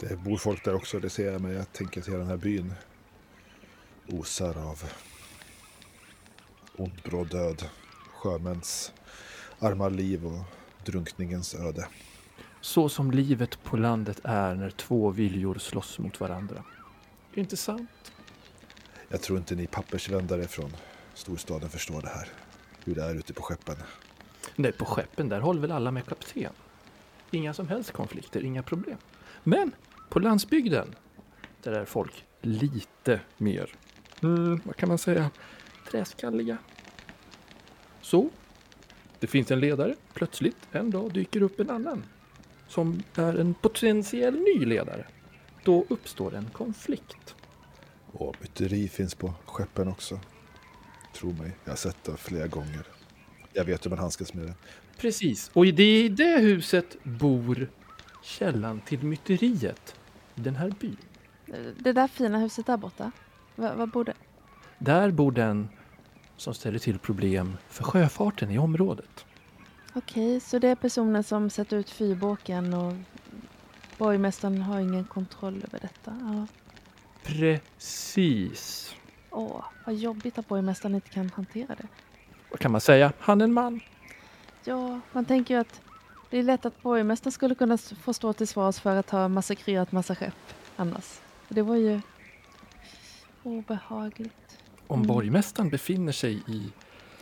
Det 0.00 0.16
bor 0.16 0.36
folk 0.36 0.64
där 0.64 0.74
också, 0.74 1.00
det 1.00 1.10
ser 1.10 1.32
jag. 1.32 1.40
Men 1.40 1.52
jag 1.52 1.72
tänker 1.72 2.00
att 2.00 2.08
hela 2.08 2.18
den 2.18 2.26
här 2.26 2.36
byn 2.36 2.74
osar 4.08 4.58
av 4.70 4.82
ond 6.76 7.02
bråd 7.04 7.30
död. 7.30 7.68
Sjömäns 8.24 8.92
arma 9.58 9.88
liv 9.88 10.26
och 10.26 10.44
drunkningens 10.84 11.54
öde. 11.54 11.88
Så 12.60 12.88
som 12.88 13.10
livet 13.10 13.62
på 13.64 13.76
landet 13.76 14.20
är 14.24 14.54
när 14.54 14.70
två 14.70 15.10
viljor 15.10 15.54
slåss 15.54 15.98
mot 15.98 16.20
varandra. 16.20 16.64
Inte 17.34 17.56
sant? 17.56 18.12
Jag 19.08 19.22
tror 19.22 19.38
inte 19.38 19.54
ni 19.54 19.66
pappersvändare 19.66 20.48
från 20.48 20.72
storstaden 21.14 21.70
förstår 21.70 22.02
det 22.02 22.08
här. 22.08 22.28
Hur 22.84 22.94
det 22.94 23.04
är 23.04 23.14
ute 23.14 23.32
på 23.32 23.42
skeppen. 23.42 23.76
Nej, 24.56 24.72
på 24.72 24.84
skeppen 24.84 25.28
där 25.28 25.40
håller 25.40 25.60
väl 25.60 25.72
alla 25.72 25.90
med 25.90 26.06
kapten. 26.06 26.52
Inga 27.30 27.54
som 27.54 27.68
helst 27.68 27.92
konflikter, 27.92 28.44
inga 28.44 28.62
problem. 28.62 28.98
Men 29.42 29.72
på 30.10 30.18
landsbygden, 30.18 30.94
där 31.62 31.72
är 31.72 31.84
folk 31.84 32.24
lite 32.40 33.20
mer, 33.36 33.74
mm, 34.22 34.60
vad 34.64 34.76
kan 34.76 34.88
man 34.88 34.98
säga, 34.98 35.30
träskalliga. 35.90 36.58
Så, 38.04 38.30
det 39.20 39.26
finns 39.26 39.50
en 39.50 39.60
ledare. 39.60 39.94
Plötsligt 40.14 40.56
en 40.72 40.90
dag 40.90 41.12
dyker 41.12 41.42
upp 41.42 41.60
en 41.60 41.70
annan 41.70 42.04
som 42.68 43.02
är 43.14 43.40
en 43.40 43.54
potentiell 43.54 44.34
ny 44.34 44.64
ledare. 44.64 45.06
Då 45.64 45.84
uppstår 45.88 46.34
en 46.34 46.50
konflikt. 46.52 47.34
Och 48.12 48.36
myteri 48.40 48.88
finns 48.88 49.14
på 49.14 49.34
skeppen 49.44 49.88
också. 49.88 50.20
Tro 51.14 51.32
mig, 51.32 51.56
jag 51.64 51.70
har 51.70 51.76
sett 51.76 52.04
det 52.04 52.16
flera 52.16 52.46
gånger. 52.46 52.86
Jag 53.52 53.64
vet 53.64 53.86
hur 53.86 53.90
man 53.90 53.98
handskas 53.98 54.34
med 54.34 54.46
det. 54.46 54.54
Precis, 54.98 55.50
och 55.52 55.66
i 55.66 55.72
det, 55.72 56.04
i 56.04 56.08
det 56.08 56.38
huset 56.38 56.96
bor 57.02 57.68
källan 58.22 58.80
till 58.80 59.02
myteriet 59.02 59.94
i 60.34 60.40
den 60.40 60.56
här 60.56 60.74
byn. 60.80 60.96
Det 61.78 61.92
där 61.92 62.08
fina 62.08 62.38
huset 62.38 62.66
där 62.66 62.76
borta, 62.76 63.12
vad, 63.56 63.76
vad 63.76 63.90
bor 63.90 64.04
det? 64.04 64.14
Där 64.78 65.10
bor 65.10 65.32
den 65.32 65.68
som 66.36 66.54
ställer 66.54 66.78
till 66.78 66.98
problem 66.98 67.56
för 67.68 67.84
sjöfarten 67.84 68.50
i 68.50 68.58
området. 68.58 69.24
Okej, 69.94 70.40
så 70.40 70.58
det 70.58 70.68
är 70.68 70.74
personen 70.74 71.24
som 71.24 71.50
sätter 71.50 71.76
ut 71.76 71.90
fyrbåken 71.90 72.74
och 72.74 72.94
borgmästaren 73.98 74.62
har 74.62 74.80
ingen 74.80 75.04
kontroll 75.04 75.64
över 75.68 75.78
detta. 75.78 76.18
Ja. 76.20 76.46
Precis. 77.22 78.94
Åh, 79.30 79.64
vad 79.86 79.94
jobbigt 79.94 80.38
att 80.38 80.48
borgmästaren 80.48 80.94
inte 80.94 81.10
kan 81.10 81.30
hantera 81.30 81.74
det. 81.74 81.86
Vad 82.50 82.60
kan 82.60 82.72
man 82.72 82.80
säga? 82.80 83.12
Han 83.18 83.40
är 83.40 83.44
en 83.44 83.52
man. 83.52 83.80
Ja, 84.64 85.00
man 85.12 85.24
tänker 85.24 85.54
ju 85.54 85.60
att 85.60 85.80
det 86.30 86.38
är 86.38 86.42
lätt 86.42 86.66
att 86.66 86.82
borgmästaren 86.82 87.32
skulle 87.32 87.54
kunna 87.54 87.78
få 87.78 88.12
stå 88.12 88.32
till 88.32 88.48
svars 88.48 88.80
för 88.80 88.96
att 88.96 89.10
ha 89.10 89.28
massakrerat 89.28 89.92
massa 89.92 90.14
skepp 90.14 90.34
annars. 90.76 91.20
Det 91.48 91.62
var 91.62 91.76
ju 91.76 92.00
obehagligt. 93.42 94.58
Om 94.86 94.98
Mm. 94.98 95.06
borgmästaren 95.06 95.70
befinner 95.70 96.12
sig 96.12 96.42
i, 96.48 96.62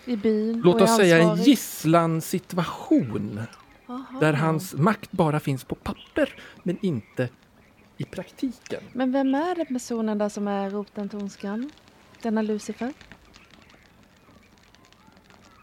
I 0.05 0.17
byn 0.17 0.61
låt 0.65 0.81
oss 0.81 0.97
säga 0.97 1.19
en 1.19 1.37
gisslansituation 1.43 3.41
Aha. 3.87 4.21
där 4.21 4.33
hans 4.33 4.75
makt 4.75 5.13
bara 5.13 5.41
finns 5.41 5.65
på 5.65 5.75
papper 5.75 6.35
men 6.63 6.79
inte 6.83 7.29
i 7.97 8.05
praktiken. 8.05 8.83
Men 8.93 9.13
vem 9.13 9.35
är 9.35 9.55
den 9.55 9.67
personen 9.67 10.19
där 10.19 10.29
som 10.29 10.49
är 10.49 10.71
roten 10.71 11.09
till 11.09 11.19
ondskan? 11.19 11.71
Denna 12.23 12.43
Lucifer? 12.43 12.93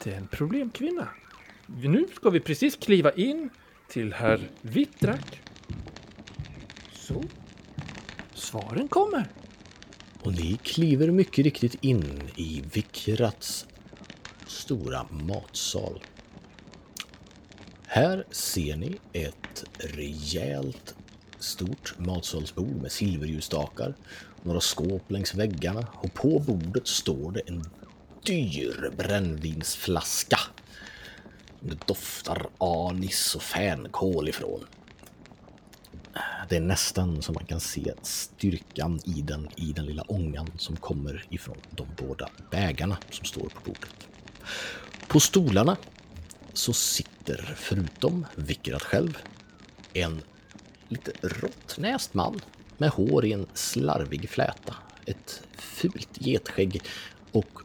Det 0.03 0.13
är 0.13 0.17
en 0.17 0.27
problemkvinna. 0.27 1.07
Nu 1.65 2.05
ska 2.15 2.29
vi 2.29 2.39
precis 2.39 2.75
kliva 2.75 3.11
in 3.11 3.49
till 3.87 4.13
herr 4.13 4.49
Wittrak. 4.61 5.41
Så. 6.93 7.23
Svaren 8.33 8.87
kommer. 8.87 9.27
Och 10.23 10.31
ni 10.31 10.57
kliver 10.63 11.11
mycket 11.11 11.43
riktigt 11.43 11.75
in 11.81 12.29
i 12.35 12.63
Vikrats 12.73 13.65
stora 14.47 15.07
matsal. 15.11 16.03
Här 17.87 18.23
ser 18.31 18.75
ni 18.75 18.99
ett 19.13 19.63
rejält 19.77 20.95
stort 21.39 21.93
matsalsbord 21.97 22.81
med 22.81 22.91
silverljusstakar, 22.91 23.95
några 24.43 24.61
skåp 24.61 25.11
längs 25.11 25.35
väggarna 25.35 25.87
och 25.93 26.13
på 26.13 26.39
bordet 26.39 26.87
står 26.87 27.31
det 27.31 27.41
en 27.47 27.63
dyr 28.23 28.91
brännvinsflaska. 28.97 30.39
Det 31.59 31.87
doftar 31.87 32.49
anis 32.57 33.35
och 33.35 33.41
fänkål 33.41 34.29
ifrån. 34.29 34.65
Det 36.49 36.55
är 36.55 36.61
nästan 36.61 37.21
som 37.21 37.33
man 37.33 37.45
kan 37.45 37.59
se 37.59 37.93
styrkan 38.01 38.99
i 39.05 39.21
den, 39.21 39.49
i 39.55 39.73
den 39.73 39.85
lilla 39.85 40.03
ångan 40.03 40.51
som 40.57 40.75
kommer 40.75 41.25
ifrån 41.29 41.57
de 41.71 41.87
båda 41.97 42.29
bägarna 42.51 42.97
som 43.09 43.25
står 43.25 43.49
på 43.49 43.61
bordet. 43.65 44.07
På 45.07 45.19
stolarna 45.19 45.77
så 46.53 46.73
sitter, 46.73 47.55
förutom 47.57 48.25
Vickrat 48.35 48.83
själv, 48.83 49.17
en 49.93 50.21
lite 50.87 51.11
råttnäst 51.21 52.13
man 52.13 52.41
med 52.77 52.89
hår 52.89 53.25
i 53.25 53.33
en 53.33 53.47
slarvig 53.53 54.29
fläta, 54.29 54.75
ett 55.05 55.41
fult 55.57 56.09
getskägg 56.13 56.81
och 57.31 57.61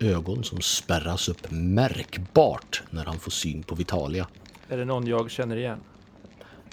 ögon 0.00 0.44
som 0.44 0.60
spärras 0.60 1.28
upp 1.28 1.50
märkbart 1.50 2.82
när 2.90 3.04
han 3.04 3.18
får 3.18 3.30
syn 3.30 3.62
på 3.62 3.74
Vitalia. 3.74 4.28
Är 4.68 4.76
det 4.76 4.84
någon 4.84 5.06
jag 5.06 5.30
känner 5.30 5.56
igen? 5.56 5.80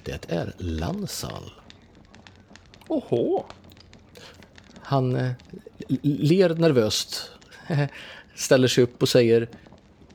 Det 0.03 0.25
är 0.31 0.53
Lansal. 0.57 1.51
Oho! 2.87 3.43
Han 4.81 5.15
eh, 5.15 5.31
ler 6.01 6.55
nervöst, 6.55 7.31
ställer 8.35 8.67
sig 8.67 8.83
upp 8.83 9.01
och 9.01 9.09
säger 9.09 9.47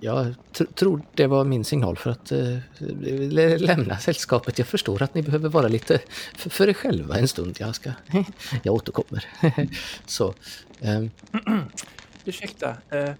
Jag 0.01 0.35
tr- 0.53 0.73
tror 0.75 1.03
det 1.15 1.27
var 1.27 1.45
min 1.45 1.65
signal 1.65 1.97
för 1.97 2.11
att 2.11 2.33
eh, 2.33 2.59
lä- 2.79 3.59
lämna 3.59 3.99
sällskapet. 3.99 4.59
Jag 4.59 4.67
förstår 4.69 5.03
att 5.03 5.15
ni 5.15 5.23
behöver 5.23 5.49
vara 5.49 5.69
lite 5.69 5.95
f- 6.35 6.47
för 6.53 6.69
er 6.69 6.73
själva 6.73 7.19
en 7.19 7.29
stund. 7.29 7.57
Jag 7.61 7.75
ska... 7.75 7.91
jag 8.63 8.75
återkommer. 8.75 9.25
Så, 10.07 10.35
ehm, 10.81 11.11
Ursäkta, 12.25 12.77
eh, 12.91 13.11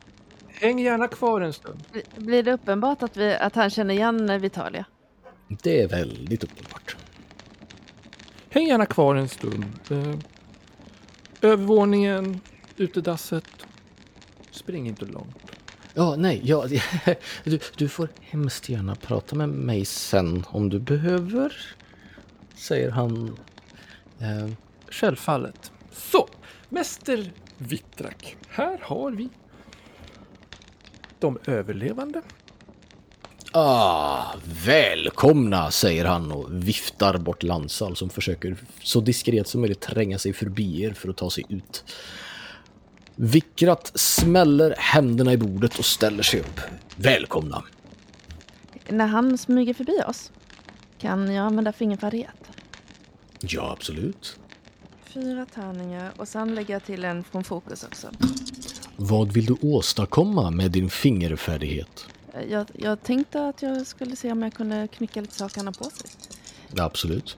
häng 0.49 0.79
gärna 0.79 1.09
kvar 1.09 1.41
en 1.41 1.53
stund. 1.53 1.85
Bli- 1.93 2.03
Blir 2.17 2.43
det 2.43 2.53
uppenbart 2.53 3.03
att, 3.03 3.17
vi, 3.17 3.35
att 3.35 3.55
han 3.55 3.71
känner 3.71 3.95
igen 3.95 4.31
eh, 4.31 4.39
Vitalia? 4.39 4.85
Det 5.49 5.81
är 5.81 5.89
väldigt 5.89 6.45
uppenbart. 6.45 6.97
Häng 8.51 8.67
gärna 8.67 8.87
kvar 8.87 9.15
en 9.15 9.29
stund. 9.29 9.65
Eh, 9.91 10.15
övervåningen, 11.43 12.41
utedasset. 12.77 13.45
Spring 14.51 14.87
inte 14.87 15.05
långt. 15.05 15.37
Ja, 15.95 16.17
nej, 16.17 16.41
ja, 16.45 16.67
du, 17.45 17.59
du 17.77 17.89
får 17.89 18.09
hemskt 18.21 18.69
gärna 18.69 18.95
prata 18.95 19.37
med 19.37 19.49
mig 19.49 19.85
sen 19.85 20.45
om 20.49 20.69
du 20.69 20.79
behöver, 20.79 21.53
säger 22.55 22.91
han. 22.91 23.37
Ehm, 24.21 24.57
Självfallet. 24.91 25.73
Så, 25.93 26.29
Mäster 26.69 27.33
Vittrak. 27.59 28.37
Här 28.49 28.79
har 28.83 29.11
vi 29.11 29.29
de 31.19 31.39
överlevande. 31.47 32.23
Ah, 33.53 34.35
välkomna, 34.65 35.71
säger 35.71 36.05
han 36.05 36.33
och 36.33 36.69
viftar 36.69 37.19
bort 37.19 37.43
Lansal 37.43 37.97
som 37.97 38.11
försöker 38.11 38.57
så 38.83 39.01
diskret 39.01 39.49
som 39.49 39.61
möjligt 39.61 39.81
tränga 39.81 40.19
sig 40.19 40.33
förbi 40.33 40.83
er 40.83 40.93
för 40.93 41.09
att 41.09 41.17
ta 41.17 41.31
sig 41.31 41.45
ut. 41.49 41.85
Vickrat 43.17 43.93
smäller 43.95 44.75
händerna 44.79 45.33
i 45.33 45.37
bordet 45.37 45.79
och 45.79 45.85
ställer 45.85 46.23
sig 46.23 46.41
upp. 46.41 46.61
Välkomna. 46.97 47.63
När 48.89 49.07
han 49.07 49.39
smyger 49.39 49.75
förbi 49.75 49.99
oss, 50.09 50.33
kan 50.99 51.35
jag 51.35 51.47
använda 51.47 51.73
fingerfärdighet? 51.73 52.51
Ja, 53.41 53.73
absolut. 53.73 54.39
Fyra 55.05 55.47
tärningar 55.55 56.13
och 56.17 56.29
sen 56.29 56.55
lägger 56.55 56.75
jag 56.75 56.85
till 56.85 57.05
en 57.05 57.25
från 57.25 57.45
fokus 57.45 57.85
också. 57.85 58.09
Vad 58.97 59.33
vill 59.33 59.47
du 59.47 59.57
åstadkomma 59.63 60.51
med 60.51 60.71
din 60.71 60.91
fingerfärdighet? 60.91 62.07
Jag, 62.49 62.67
jag 62.75 63.03
tänkte 63.03 63.49
att 63.49 63.63
jag 63.63 63.87
skulle 63.87 64.17
se 64.17 64.33
om 64.33 64.43
jag 64.43 64.55
kunde 64.55 64.89
knycka 64.89 65.21
lite 65.21 65.35
saker 65.35 65.57
han 65.57 65.67
har 65.67 65.75
på 65.75 65.85
sig. 65.85 66.11
Absolut. 66.79 67.37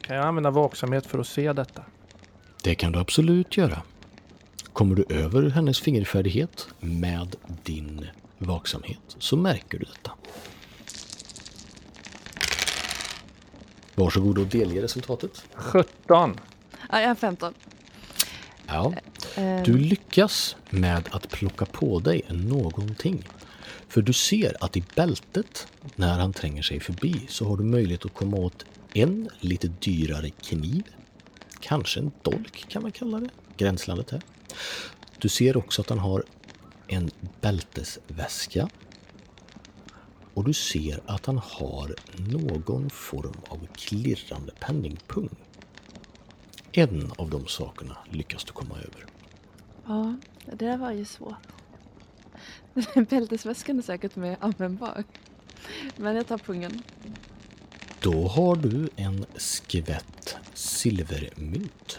Kan 0.00 0.16
jag 0.16 0.26
använda 0.26 0.50
vaksamhet 0.50 1.06
för 1.06 1.18
att 1.18 1.26
se 1.26 1.52
detta? 1.52 1.82
Det 2.62 2.74
kan 2.74 2.92
du 2.92 2.98
absolut 2.98 3.56
göra. 3.56 3.82
Kommer 4.72 4.94
du 4.94 5.04
över 5.08 5.50
hennes 5.50 5.80
fingerfärdighet 5.80 6.68
med 6.80 7.36
din 7.62 8.06
vaksamhet 8.38 9.16
så 9.18 9.36
märker 9.36 9.78
du 9.78 9.84
detta. 9.84 10.12
Varsågod 13.94 14.38
och 14.38 14.46
delge 14.46 14.82
resultatet. 14.82 15.44
17. 15.54 16.40
Ja, 16.90 17.00
jag 17.00 17.08
har 17.08 17.14
15. 17.14 17.54
Ja, 18.66 18.94
du 19.64 19.78
lyckas 19.78 20.56
med 20.70 21.08
att 21.10 21.30
plocka 21.30 21.64
på 21.64 21.98
dig 21.98 22.22
någonting. 22.28 23.28
För 23.88 24.02
du 24.02 24.12
ser 24.12 24.64
att 24.64 24.76
i 24.76 24.84
bältet, 24.94 25.68
när 25.96 26.18
han 26.18 26.32
tränger 26.32 26.62
sig 26.62 26.80
förbi, 26.80 27.26
så 27.28 27.48
har 27.48 27.56
du 27.56 27.64
möjlighet 27.64 28.04
att 28.04 28.14
komma 28.14 28.36
åt 28.36 28.64
en 28.94 29.28
lite 29.40 29.68
dyrare 29.68 30.30
kniv. 30.30 30.82
Kanske 31.60 32.00
en 32.00 32.10
dolk 32.22 32.64
kan 32.68 32.82
man 32.82 32.92
kalla 32.92 33.20
det. 33.20 33.30
Gränslandet 33.56 34.10
här. 34.10 34.22
Du 35.18 35.28
ser 35.28 35.56
också 35.56 35.82
att 35.82 35.88
han 35.88 35.98
har 35.98 36.24
en 36.86 37.10
bältesväska. 37.40 38.68
Och 40.34 40.44
du 40.44 40.52
ser 40.52 41.00
att 41.06 41.26
han 41.26 41.38
har 41.38 41.94
någon 42.16 42.90
form 42.90 43.36
av 43.48 43.66
klirrande 43.76 44.52
penningpung. 44.60 45.28
En 46.72 47.12
av 47.16 47.30
de 47.30 47.46
sakerna 47.46 47.96
lyckas 48.10 48.44
du 48.44 48.52
komma 48.52 48.74
över. 48.74 49.17
Ja, 49.88 50.16
det 50.44 50.54
där 50.54 50.76
var 50.76 50.92
ju 50.92 51.04
svårt. 51.04 51.46
Bältesväskan 53.10 53.78
är 53.78 53.82
säkert 53.82 54.16
mer 54.16 54.36
användbar. 54.40 55.04
Men 55.96 56.16
jag 56.16 56.26
tar 56.26 56.38
pungen. 56.38 56.82
Då 58.00 58.28
har 58.28 58.56
du 58.56 58.88
en 58.96 59.26
skvätt 59.36 60.36
silvermynt. 60.54 61.98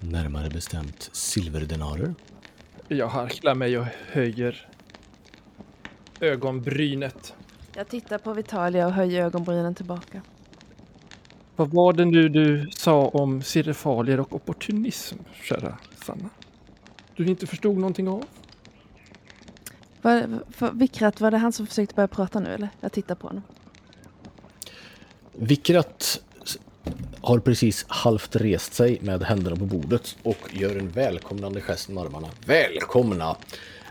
Närmare 0.00 0.50
bestämt 0.50 1.10
silverdenarer. 1.12 2.14
Jag 2.88 3.08
harklar 3.08 3.54
mig 3.54 3.78
och 3.78 3.86
höjer 4.12 4.68
ögonbrynet. 6.20 7.34
Jag 7.74 7.88
tittar 7.88 8.18
på 8.18 8.34
Vitalia 8.34 8.86
och 8.86 8.92
höjer 8.92 9.24
ögonbrynen 9.24 9.74
tillbaka. 9.74 10.22
Vad 11.56 11.70
var 11.70 11.92
det 11.92 12.04
nu 12.04 12.28
du 12.28 12.70
sa 12.70 13.06
om 13.06 13.42
sirifalier 13.42 14.20
och 14.20 14.34
opportunism, 14.34 15.16
kära 15.42 15.78
Sanna? 16.04 16.30
Du 17.16 17.26
inte 17.26 17.46
förstod 17.46 17.76
någonting 17.76 18.08
av? 18.08 18.24
Var, 20.02 20.40
för, 20.50 20.70
Vikrat, 20.72 21.20
var 21.20 21.30
det 21.30 21.36
han 21.36 21.52
som 21.52 21.66
försökte 21.66 21.94
börja 21.94 22.08
prata 22.08 22.40
nu 22.40 22.54
eller? 22.54 22.68
Jag 22.80 22.92
tittar 22.92 23.14
på 23.14 23.26
honom. 23.26 23.42
Vikrat 25.32 26.20
har 27.20 27.38
precis 27.38 27.84
halvt 27.88 28.36
rest 28.36 28.74
sig 28.74 28.98
med 29.02 29.22
händerna 29.22 29.56
på 29.56 29.64
bordet 29.64 30.16
och 30.22 30.38
gör 30.50 30.76
en 30.76 30.88
välkomnande 30.88 31.60
gest 31.60 31.88
med 31.88 32.04
armarna. 32.04 32.28
Välkomna! 32.46 33.36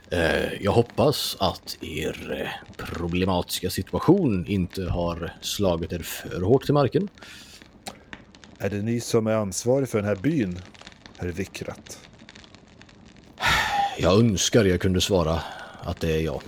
Eh, 0.09 0.63
jag 0.63 0.71
hoppas 0.71 1.37
att 1.39 1.77
er 1.81 2.41
eh, 2.41 2.67
problematiska 2.77 3.69
situation 3.69 4.47
inte 4.47 4.83
har 4.83 5.33
slagit 5.41 5.93
er 5.93 5.99
för 5.99 6.41
hårt 6.41 6.65
till 6.65 6.73
marken. 6.73 7.09
Är 8.59 8.69
det 8.69 8.81
ni 8.81 8.99
som 8.99 9.27
är 9.27 9.33
ansvarig 9.33 9.89
för 9.89 9.97
den 9.97 10.07
här 10.07 10.15
byn, 10.15 10.59
herr 11.17 11.27
Vikrat? 11.27 11.99
Jag 13.97 14.19
önskar 14.19 14.65
jag 14.65 14.81
kunde 14.81 15.01
svara 15.01 15.41
att 15.83 15.99
det 15.99 16.11
är 16.11 16.21
jag. 16.21 16.41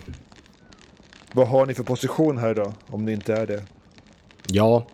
Vad 1.31 1.47
har 1.47 1.65
ni 1.65 1.73
för 1.73 1.83
position 1.83 2.37
här 2.37 2.53
då, 2.53 2.73
om 2.87 3.05
ni 3.05 3.11
inte 3.11 3.33
är 3.33 3.47
det? 3.47 3.63
Ja, 4.47 4.87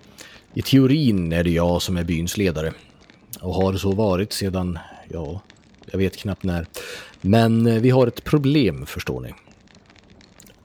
i 0.54 0.62
teorin 0.62 1.34
är 1.34 1.44
det 1.44 1.50
jag 1.50 1.82
som 1.82 1.98
är 1.98 2.04
byns 2.04 2.38
ledare. 2.38 2.74
Och 3.42 3.54
har 3.54 3.74
så 3.74 3.92
varit 3.92 4.34
sedan, 4.34 4.80
ja, 5.10 5.42
jag 5.92 6.00
vet 6.00 6.18
knappt 6.18 6.44
när. 6.44 6.66
Men 7.22 7.68
eh, 7.68 7.82
vi 7.82 7.90
har 7.90 8.08
ett 8.08 8.24
problem, 8.24 8.86
förstår 8.86 9.22
ni. 9.22 9.34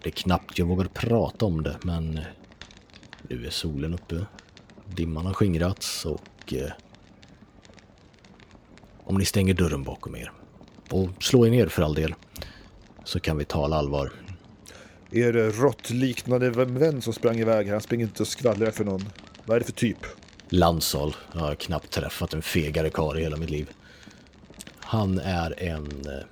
Det 0.02 0.08
är 0.08 0.12
knappt 0.12 0.58
jag 0.58 0.66
vågar 0.66 0.84
prata 0.84 1.46
om 1.46 1.62
det, 1.62 1.76
men 1.82 2.18
eh, 2.18 2.24
nu 3.28 3.46
är 3.46 3.50
solen 3.50 3.94
uppe. 3.94 4.26
Dimman 4.94 5.26
har 5.26 5.34
skingrats 5.34 6.06
och... 6.06 6.52
Eh, 6.52 6.70
om 9.04 9.18
ni 9.18 9.24
stänger 9.24 9.54
dörren 9.54 9.82
bakom 9.82 10.16
er 10.16 10.32
och 10.90 11.08
slår 11.22 11.46
er 11.46 11.50
ner 11.50 11.66
för 11.66 11.82
all 11.82 11.94
del 11.94 12.14
så 13.04 13.20
kan 13.20 13.38
vi 13.38 13.44
tala 13.44 13.76
allvar. 13.76 14.12
Er 15.10 15.32
råttliknande 15.32 16.50
vän 16.50 17.02
som 17.02 17.12
sprang 17.12 17.38
iväg 17.38 17.66
här, 17.66 17.72
han 17.72 17.80
springer 17.80 18.04
inte 18.04 18.22
och 18.22 18.28
skvallrar 18.28 18.70
för 18.70 18.84
någon. 18.84 19.08
Vad 19.44 19.54
är 19.54 19.58
det 19.58 19.66
för 19.66 19.72
typ? 19.72 19.98
Landsal. 20.48 21.16
Jag 21.32 21.40
har 21.40 21.54
knappt 21.54 21.90
träffat 21.90 22.34
en 22.34 22.42
fegare 22.42 22.90
karl 22.90 23.18
i 23.18 23.22
hela 23.22 23.36
mitt 23.36 23.50
liv. 23.50 23.70
Han 24.78 25.18
är 25.18 25.62
en 25.62 25.86
eh, 26.06 26.26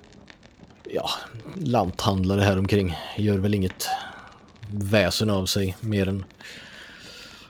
ja, 0.83 1.09
lanthandlare 1.55 2.41
här 2.41 2.57
omkring. 2.57 2.95
Gör 3.17 3.37
väl 3.37 3.53
inget 3.53 3.87
väsen 4.71 5.29
av 5.29 5.45
sig 5.45 5.75
mer 5.81 6.07
än 6.07 6.23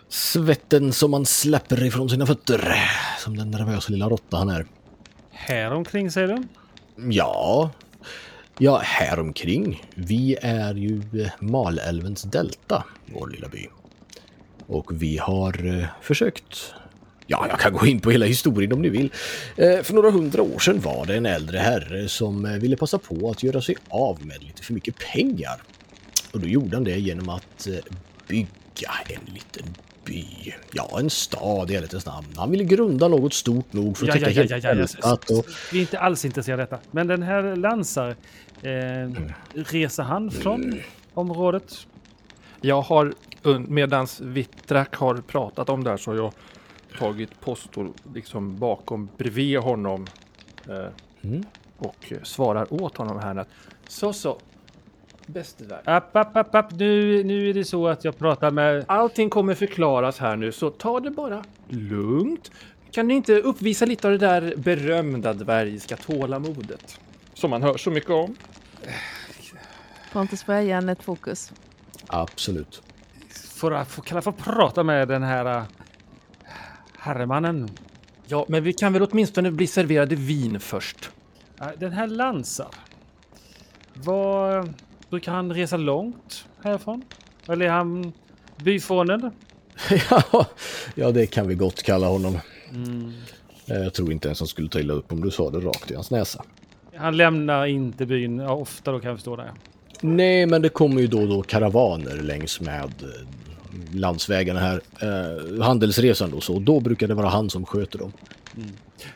svetten 0.09 0.93
som 0.93 1.11
man 1.11 1.25
släpper 1.25 1.83
ifrån 1.83 2.09
sina 2.09 2.25
fötter. 2.25 2.75
Som 3.19 3.37
den 3.37 3.51
nervösa 3.51 3.91
lilla 3.91 4.09
råtta 4.09 4.37
han 4.37 4.49
är. 4.49 4.65
Här 5.31 5.73
omkring 5.73 6.11
säger 6.11 6.27
du? 6.27 6.43
Ja, 7.11 7.71
ja, 8.57 8.81
här 8.83 9.19
omkring. 9.19 9.83
Vi 9.95 10.37
är 10.41 10.73
ju 10.73 11.01
eh, 11.21 11.31
Malälvens 11.39 12.21
delta, 12.21 12.83
vår 13.05 13.27
lilla 13.27 13.47
by. 13.47 13.67
Och 14.67 15.01
vi 15.01 15.17
har 15.17 15.79
eh, 15.79 15.85
försökt 16.01 16.73
Ja, 17.29 17.45
jag 17.49 17.59
kan 17.59 17.73
gå 17.73 17.85
in 17.85 17.99
på 17.99 18.11
hela 18.11 18.25
historien 18.25 18.73
om 18.73 18.81
ni 18.81 18.89
vill. 18.89 19.11
Eh, 19.55 19.81
för 19.81 19.93
några 19.93 20.11
hundra 20.11 20.41
år 20.41 20.59
sedan 20.59 20.79
var 20.79 21.05
det 21.05 21.15
en 21.15 21.25
äldre 21.25 21.57
herre 21.57 22.09
som 22.09 22.59
ville 22.59 22.77
passa 22.77 22.97
på 22.97 23.29
att 23.29 23.43
göra 23.43 23.61
sig 23.61 23.75
av 23.89 24.25
med 24.25 24.43
lite 24.43 24.63
för 24.63 24.73
mycket 24.73 24.95
pengar. 24.97 25.61
Och 26.31 26.39
då 26.39 26.47
gjorde 26.47 26.75
han 26.75 26.83
det 26.83 26.99
genom 26.99 27.29
att 27.29 27.67
bygga 28.27 28.91
en 29.09 29.33
liten 29.33 29.75
by. 30.07 30.53
Ja, 30.73 30.99
en 30.99 31.09
stad 31.09 31.71
i 31.71 31.75
ärlighetens 31.75 32.05
namn. 32.05 32.27
Han 32.37 32.51
ville 32.51 32.63
grunda 32.63 33.07
något 33.07 33.33
stort 33.33 33.73
nog 33.73 33.97
för 33.97 34.07
att 34.09 34.19
Ja, 34.19 34.25
täcka 34.27 34.41
ja, 34.43 34.47
ja, 34.49 34.57
ja, 34.57 34.69
ja. 34.69 34.75
hjälpat 34.75 35.29
och 35.29 35.45
Vi 35.71 35.77
är 35.77 35.81
inte 35.81 35.99
alls 35.99 36.25
intresserade 36.25 36.63
av 36.63 36.69
detta. 36.69 36.83
Men 36.91 37.07
den 37.07 37.23
här 37.23 37.55
Lansar, 37.55 38.15
eh, 38.61 39.21
reser 39.53 40.03
han 40.03 40.31
från 40.31 40.79
området? 41.13 41.87
Jag 42.61 42.81
har, 42.81 43.13
medans 43.67 44.21
Vittrak 44.21 44.95
har 44.95 45.15
pratat 45.15 45.69
om 45.69 45.83
det 45.83 45.89
här 45.89 45.97
så 45.97 46.11
har 46.11 46.17
jag 46.17 46.33
tagit 46.99 47.41
postor 47.41 47.91
liksom 48.13 48.57
bakom 48.57 49.09
bredvid 49.17 49.59
honom. 49.59 50.07
Eh, 50.69 50.85
Mm. 51.21 51.43
och 51.77 51.95
eh, 52.11 52.17
svarar 52.23 52.73
åt 52.83 52.97
honom 52.97 53.19
här 53.19 53.35
att 53.35 53.47
så 53.87 54.13
så. 54.13 54.39
Bäste 55.27 55.63
värld. 55.63 55.81
App, 55.85 56.15
app, 56.15 56.37
app, 56.37 56.55
app. 56.55 56.71
Nu, 56.71 57.23
nu 57.23 57.49
är 57.49 57.53
det 57.53 57.65
så 57.65 57.87
att 57.87 58.03
jag 58.03 58.17
pratar 58.17 58.51
med... 58.51 58.85
Allting 58.87 59.29
kommer 59.29 59.55
förklaras 59.55 60.19
här 60.19 60.35
nu 60.35 60.51
så 60.51 60.69
ta 60.69 60.99
det 60.99 61.11
bara 61.11 61.43
lugnt. 61.67 62.51
Kan 62.91 63.07
ni 63.07 63.13
inte 63.13 63.41
uppvisa 63.41 63.85
lite 63.85 64.07
av 64.07 64.11
det 64.11 64.17
där 64.17 64.53
berömda 64.57 65.33
dvärgiska 65.33 65.97
tålamodet? 65.97 66.99
Som 67.33 67.49
man 67.49 67.63
hör 67.63 67.77
så 67.77 67.91
mycket 67.91 68.09
om. 68.09 68.35
Pontus 70.11 70.45
börjar 70.45 70.61
igen 70.61 70.89
ett 70.89 71.03
fokus. 71.03 71.51
Absolut. 72.07 72.81
Får 73.29 73.73
jag 73.73 73.87
får, 73.87 74.01
kan 74.03 74.15
jag 74.15 74.23
få 74.23 74.31
prata 74.31 74.83
med 74.83 75.07
den 75.07 75.23
här 75.23 75.57
uh, 75.57 75.63
herremannen? 76.97 77.69
Ja, 78.25 78.45
men 78.47 78.63
vi 78.63 78.73
kan 78.73 78.93
väl 78.93 79.03
åtminstone 79.03 79.51
bli 79.51 79.67
serverade 79.67 80.15
vin 80.15 80.59
först. 80.59 81.09
Uh, 81.61 81.67
den 81.77 81.91
här 81.91 82.07
Lansar. 82.07 82.69
Vad... 83.93 84.73
Brukar 85.09 85.31
han 85.31 85.53
resa 85.53 85.77
långt 85.77 86.45
härifrån? 86.63 87.01
Eller 87.47 87.65
är 87.65 87.69
han 87.69 88.11
byfånen? 88.63 89.31
ja, 90.09 90.45
ja, 90.95 91.11
det 91.11 91.25
kan 91.27 91.47
vi 91.47 91.55
gott 91.55 91.83
kalla 91.83 92.07
honom. 92.07 92.37
Eh, 93.67 93.75
Jag 93.77 93.93
tror 93.93 94.11
inte 94.11 94.27
ens 94.27 94.39
han 94.39 94.47
skulle 94.47 94.69
ta 94.69 94.79
illa 94.79 94.93
upp 94.93 95.11
om 95.11 95.21
du 95.21 95.31
sa 95.31 95.49
det 95.49 95.59
rakt 95.59 95.91
i 95.91 95.95
hans 95.95 96.11
näsa. 96.11 96.43
Han 96.95 97.17
lämnar 97.17 97.65
inte 97.65 98.05
byn 98.05 98.39
ja, 98.39 98.51
ofta 98.53 98.91
då 98.91 98.99
kan 98.99 99.09
jag 99.09 99.17
förstå 99.17 99.35
det. 99.35 99.51
Nej, 100.01 100.45
men 100.45 100.61
det 100.61 100.69
kommer 100.69 101.01
ju 101.01 101.07
då 101.07 101.19
och 101.21 101.27
då 101.27 101.41
karavaner 101.41 102.15
längs 102.15 102.61
med 102.61 102.83
eh, 103.01 103.95
landsvägarna 103.95 104.59
här. 104.59 104.81
Eh, 105.01 105.63
handelsresan 105.63 106.31
då, 106.31 106.41
så 106.41 106.59
då 106.59 106.79
brukar 106.79 107.07
det 107.07 107.13
vara 107.13 107.29
han 107.29 107.49
som 107.49 107.65
sköter 107.65 107.99
dem. 107.99 108.11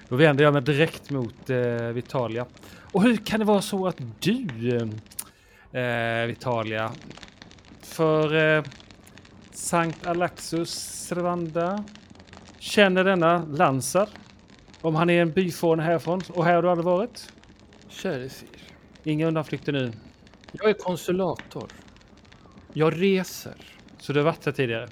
Då 0.10 0.16
vänder 0.16 0.44
jag 0.44 0.54
mig 0.54 0.62
direkt 0.62 1.10
mot 1.10 1.50
eh, 1.50 1.58
Vitalia. 1.78 2.46
Och 2.92 3.04
hur 3.04 3.18
kan 3.18 3.40
det 3.40 3.46
vara 3.46 3.62
så 3.62 3.88
att 3.88 3.98
du, 4.20 4.48
eh, 5.72 6.28
Vitalia, 6.28 6.92
för 7.82 8.58
eh, 8.58 8.64
Sankt 9.52 10.08
Alaxus 10.08 10.70
Servanda. 11.08 11.84
Känner 12.60 13.04
denna 13.04 13.46
Lansar. 13.46 14.10
Om 14.82 14.96
han 14.96 15.10
är 15.10 15.22
en 15.22 15.32
byfåne 15.32 15.84
härifrån. 15.84 16.22
Och 16.30 16.46
här 16.46 16.56
har 16.56 16.62
du 16.62 16.70
aldrig 16.70 16.86
varit? 16.86 17.34
Käre 17.90 18.30
Sir. 18.30 18.48
Inga 19.04 19.28
undanflykter 19.28 19.72
nu. 19.72 19.92
Jag 20.52 20.70
är 20.70 20.74
konsulator. 20.74 21.68
Jag 22.74 23.02
reser. 23.02 23.56
Så 23.98 24.14
du 24.14 24.20
har 24.20 24.26
varit 24.26 24.46
här 24.46 24.52
tidigare? 24.52 24.88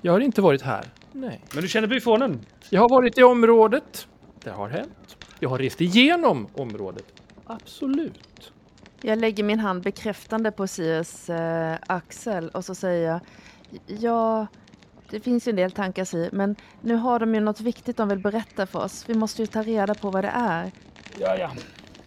Jag 0.00 0.12
har 0.12 0.20
inte 0.20 0.42
varit 0.42 0.62
här. 0.62 0.84
Nej. 1.12 1.40
Men 1.54 1.62
du 1.62 1.68
känner 1.68 1.88
byfånen? 1.88 2.40
Jag 2.70 2.80
har 2.80 2.88
varit 2.88 3.18
i 3.18 3.22
området. 3.22 4.08
Det 4.44 4.50
har 4.50 4.68
hänt. 4.68 5.16
Jag 5.40 5.48
har 5.48 5.58
rest 5.58 5.80
igenom 5.80 6.48
området. 6.54 7.04
Absolut. 7.44 8.52
Jag 9.02 9.18
lägger 9.18 9.44
min 9.44 9.58
hand 9.58 9.82
bekräftande 9.82 10.50
på 10.50 10.66
Sirs 10.66 11.30
eh, 11.30 11.76
axel 11.86 12.48
och 12.48 12.64
så 12.64 12.74
säger 12.74 13.08
jag 13.08 13.20
Ja, 13.86 14.46
det 15.10 15.20
finns 15.20 15.48
ju 15.48 15.50
en 15.50 15.56
del 15.56 15.70
tankar 15.70 16.04
Sir, 16.04 16.28
men 16.32 16.56
nu 16.80 16.94
har 16.94 17.18
de 17.18 17.34
ju 17.34 17.40
något 17.40 17.60
viktigt 17.60 17.96
de 17.96 18.08
vill 18.08 18.18
berätta 18.18 18.66
för 18.66 18.78
oss. 18.78 19.04
Vi 19.06 19.14
måste 19.14 19.42
ju 19.42 19.46
ta 19.46 19.62
reda 19.62 19.94
på 19.94 20.10
vad 20.10 20.24
det 20.24 20.32
är. 20.34 20.70
Ja, 21.18 21.36
ja. 21.36 21.52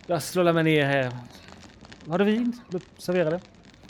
Jag 0.08 0.24
slår 0.24 0.54
mig 0.54 0.64
ner 0.64 0.86
här. 0.86 1.12
Har 2.08 2.20
du 2.20 2.26
vin? 2.26 2.62
Servera 2.98 3.30
det. 3.30 3.40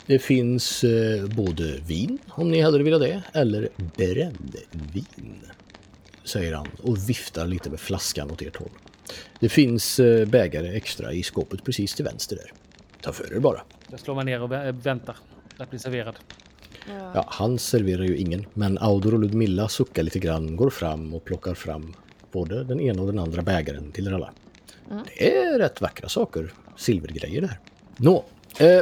Det 0.06 0.18
finns 0.18 0.84
eh, 0.84 1.26
både 1.26 1.78
vin, 1.80 2.18
om 2.28 2.50
ni 2.50 2.60
hade 2.60 2.82
velat 2.82 3.00
det, 3.00 3.22
eller 3.32 3.68
brännvin. 3.76 5.42
Säger 6.24 6.54
han 6.54 6.68
och 6.82 7.08
viftar 7.08 7.46
lite 7.46 7.70
med 7.70 7.80
flaskan 7.80 8.30
åt 8.30 8.42
ert 8.42 8.56
håll. 8.56 8.70
Det 9.40 9.48
finns 9.48 10.00
eh, 10.00 10.28
bägare 10.28 10.76
extra 10.76 11.12
i 11.12 11.22
skåpet 11.22 11.64
precis 11.64 11.94
till 11.94 12.04
vänster 12.04 12.36
där. 12.36 12.52
Ta 13.02 13.12
för 13.12 13.34
er 13.36 13.38
bara. 13.40 13.60
Jag 13.90 14.00
slår 14.00 14.14
mig 14.14 14.24
ner 14.24 14.42
och 14.42 14.50
vä- 14.50 14.72
väntar 14.82 15.16
att 15.58 15.70
bli 15.70 15.78
serverad. 15.78 16.14
Ja, 17.14 17.24
han 17.28 17.58
serverar 17.58 18.02
ju 18.02 18.16
ingen, 18.16 18.46
men 18.54 18.78
Audor 18.78 19.14
och 19.14 19.20
Ludmilla 19.20 19.68
suckar 19.68 20.02
lite 20.02 20.18
grann, 20.18 20.56
går 20.56 20.70
fram 20.70 21.14
och 21.14 21.24
plockar 21.24 21.54
fram 21.54 21.94
både 22.32 22.64
den 22.64 22.80
ena 22.80 23.00
och 23.02 23.06
den 23.06 23.18
andra 23.18 23.42
bägaren 23.42 23.92
till 23.92 24.06
er 24.08 24.12
alla. 24.12 24.32
Det 25.18 25.36
är 25.36 25.58
rätt 25.58 25.80
vackra 25.80 26.08
saker, 26.08 26.52
silvergrejer 26.76 27.40
där. 27.40 27.58
Nå, 27.96 28.24
eh, 28.58 28.80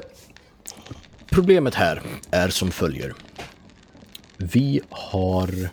problemet 1.30 1.74
här 1.74 2.02
är 2.30 2.48
som 2.48 2.70
följer. 2.70 3.14
Vi 4.36 4.80
har 4.90 5.68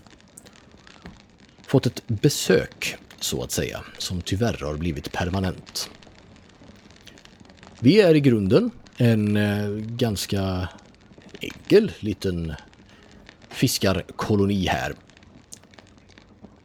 fått 1.67 1.85
ett 1.85 2.07
besök, 2.07 2.95
så 3.19 3.43
att 3.43 3.51
säga, 3.51 3.83
som 3.97 4.21
tyvärr 4.21 4.57
har 4.65 4.75
blivit 4.77 5.11
permanent. 5.11 5.89
Vi 7.79 8.01
är 8.01 8.15
i 8.15 8.19
grunden 8.19 8.71
en 8.97 9.37
eh, 9.37 9.69
ganska 9.79 10.69
enkel 11.39 11.91
liten 11.99 12.53
fiskarkoloni 13.49 14.67
här. 14.67 14.93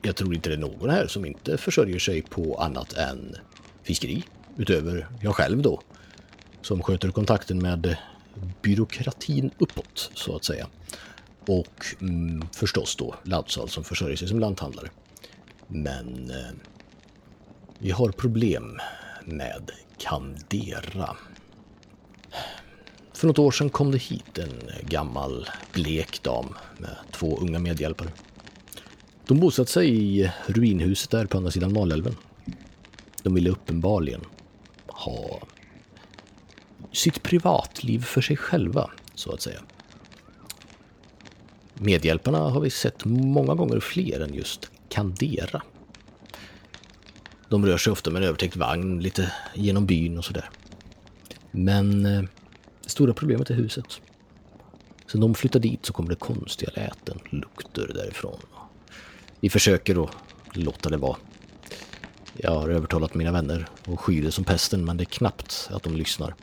Jag 0.03 0.17
tror 0.17 0.35
inte 0.35 0.49
det 0.49 0.55
är 0.55 0.59
någon 0.59 0.91
här 0.91 1.07
som 1.07 1.25
inte 1.25 1.59
försörjer 1.59 1.99
sig 1.99 2.23
på 2.23 2.61
annat 2.61 2.93
än 2.93 3.37
fiskeri. 3.83 4.25
Utöver 4.57 5.09
jag 5.21 5.35
själv 5.35 5.63
då. 5.63 5.81
Som 6.63 6.83
sköter 6.83 7.11
kontakten 7.11 7.59
med 7.59 7.97
byråkratin 8.63 9.51
uppåt, 9.59 10.11
så 10.15 10.37
att 10.37 10.45
säga. 10.45 10.67
Och 11.47 11.87
mm, 12.01 12.45
förstås 12.53 12.97
då 12.97 13.15
laddsal 13.23 13.69
som 13.69 13.85
försörjer 13.85 14.17
sig 14.17 14.29
som 14.29 14.41
lanthandlare. 14.41 14.89
Men 15.67 16.31
eh, 16.31 16.53
vi 17.79 17.91
har 17.91 18.09
problem 18.09 18.79
med 19.25 19.71
Candera. 20.03 21.17
För 23.13 23.27
något 23.27 23.39
år 23.39 23.51
sedan 23.51 23.71
kom 23.71 23.91
det 23.91 23.99
hit 23.99 24.39
en 24.39 24.63
gammal 24.89 25.49
blek 25.73 26.23
dam 26.23 26.55
med 26.79 26.97
två 27.11 27.39
unga 27.39 27.59
medhjälpare. 27.59 28.09
De 29.27 29.41
bosatte 29.41 29.73
sig 29.73 29.89
i 29.89 30.31
ruinhuset 30.47 31.11
där 31.11 31.27
på 31.27 31.37
andra 31.37 31.51
sidan 31.51 31.73
Malälven. 31.73 32.17
De 33.23 33.35
ville 33.35 33.51
uppenbarligen 33.51 34.21
ha 34.87 35.41
sitt 36.93 37.23
privatliv 37.23 38.05
för 38.05 38.21
sig 38.21 38.37
själva, 38.37 38.91
så 39.15 39.33
att 39.33 39.41
säga. 39.41 39.61
Medhjälparna 41.75 42.39
har 42.39 42.61
vi 42.61 42.71
sett 42.71 43.05
många 43.05 43.55
gånger 43.55 43.81
fler 43.81 44.21
än 44.21 44.35
just 44.35 44.71
Candera. 44.89 45.63
De 47.53 47.67
rör 47.67 47.79
sig 47.79 47.91
ofta 47.91 48.11
med 48.11 48.23
en 48.23 48.29
övertäckt 48.29 48.57
vagn 48.57 49.01
lite 49.01 49.33
genom 49.55 49.87
byn 49.87 50.19
och 50.19 50.25
sådär. 50.25 50.51
Men 51.51 52.07
eh, 52.07 52.23
det 52.83 52.89
stora 52.89 53.15
problemet 53.15 53.51
är 53.51 53.55
huset. 53.55 54.01
Sen 55.07 55.21
de 55.21 55.35
flyttar 55.35 55.61
dit 55.61 55.87
så 55.87 55.93
kommer 55.93 56.11
det 56.11 56.17
konstiga 56.17 56.71
läten, 56.75 57.19
lukter 57.31 57.91
därifrån. 57.95 58.39
Vi 59.41 59.51
försöker 59.51 60.05
att 60.05 60.11
låta 60.53 60.89
det 60.89 60.97
vara. 60.97 61.17
Jag 62.33 62.51
har 62.51 62.69
övertalat 62.69 63.15
mina 63.15 63.33
vänner 63.33 63.67
och 63.87 64.01
skyr 64.01 64.23
det 64.23 64.33
som 64.33 64.45
pesten, 64.45 64.85
men 64.85 64.97
det 64.97 65.03
är 65.03 65.07
knappt 65.07 65.69
att 65.73 65.83
de 65.83 65.97
lyssnar. 65.97 66.35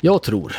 Jag 0.00 0.22
tror 0.22 0.56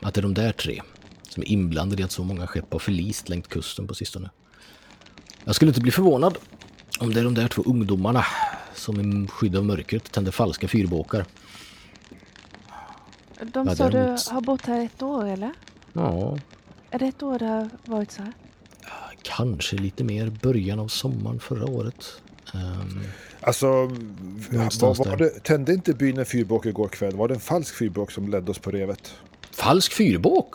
att 0.00 0.14
det 0.14 0.20
är 0.20 0.22
de 0.22 0.34
där 0.34 0.52
tre 0.52 0.82
som 1.28 1.42
är 1.42 1.48
inblandade 1.48 2.02
i 2.02 2.04
att 2.04 2.12
så 2.12 2.24
många 2.24 2.46
skepp 2.46 2.72
har 2.72 2.78
förlist 2.78 3.28
längs 3.28 3.46
kusten 3.46 3.86
på 3.86 3.94
sistone. 3.94 4.30
Jag 5.44 5.54
skulle 5.54 5.68
inte 5.68 5.80
bli 5.80 5.90
förvånad 5.90 6.38
om 7.02 7.14
det 7.14 7.20
är 7.20 7.24
de 7.24 7.34
där 7.34 7.48
två 7.48 7.62
ungdomarna 7.66 8.24
som 8.74 9.00
i 9.24 9.28
skydd 9.28 9.56
av 9.56 9.64
mörkret 9.64 10.12
tänder 10.12 10.32
falska 10.32 10.68
fyrbåkar. 10.68 11.24
De 13.52 13.66
Ja, 13.68 13.76
sa 13.76 13.90
du 13.90 13.98
har 14.30 14.40
bott 14.40 14.66
här 14.66 14.84
ett 14.84 15.02
år 15.02 15.26
eller? 15.26 15.52
Ja, 15.92 16.38
Är 16.90 16.98
det 16.98 17.06
ett 17.06 17.22
år 17.22 17.38
det 17.38 17.44
har 17.46 17.68
varit 17.84 18.10
så 18.12 18.22
här? 18.22 18.32
kanske 19.22 19.76
lite 19.76 20.04
mer 20.04 20.30
början 20.42 20.78
av 20.80 20.88
sommaren 20.88 21.40
förra 21.40 21.66
året. 21.66 22.20
Ehm, 22.54 23.00
Alltså, 23.40 23.66
vad 24.80 24.96
var 24.98 25.16
det? 25.16 25.30
tände 25.44 25.72
inte 25.74 25.94
byn 25.94 26.18
en 26.18 26.26
fyrbåk 26.26 26.66
igår 26.66 26.88
kväll? 26.88 27.16
Var 27.16 27.28
det 27.28 27.34
en 27.34 27.40
falsk 27.40 27.74
fyrbåk 27.74 28.10
som 28.10 28.28
ledde 28.28 28.50
oss 28.50 28.58
på 28.58 28.70
revet? 28.70 29.14
falsk 29.50 29.92
fyrbåk? 29.92 30.54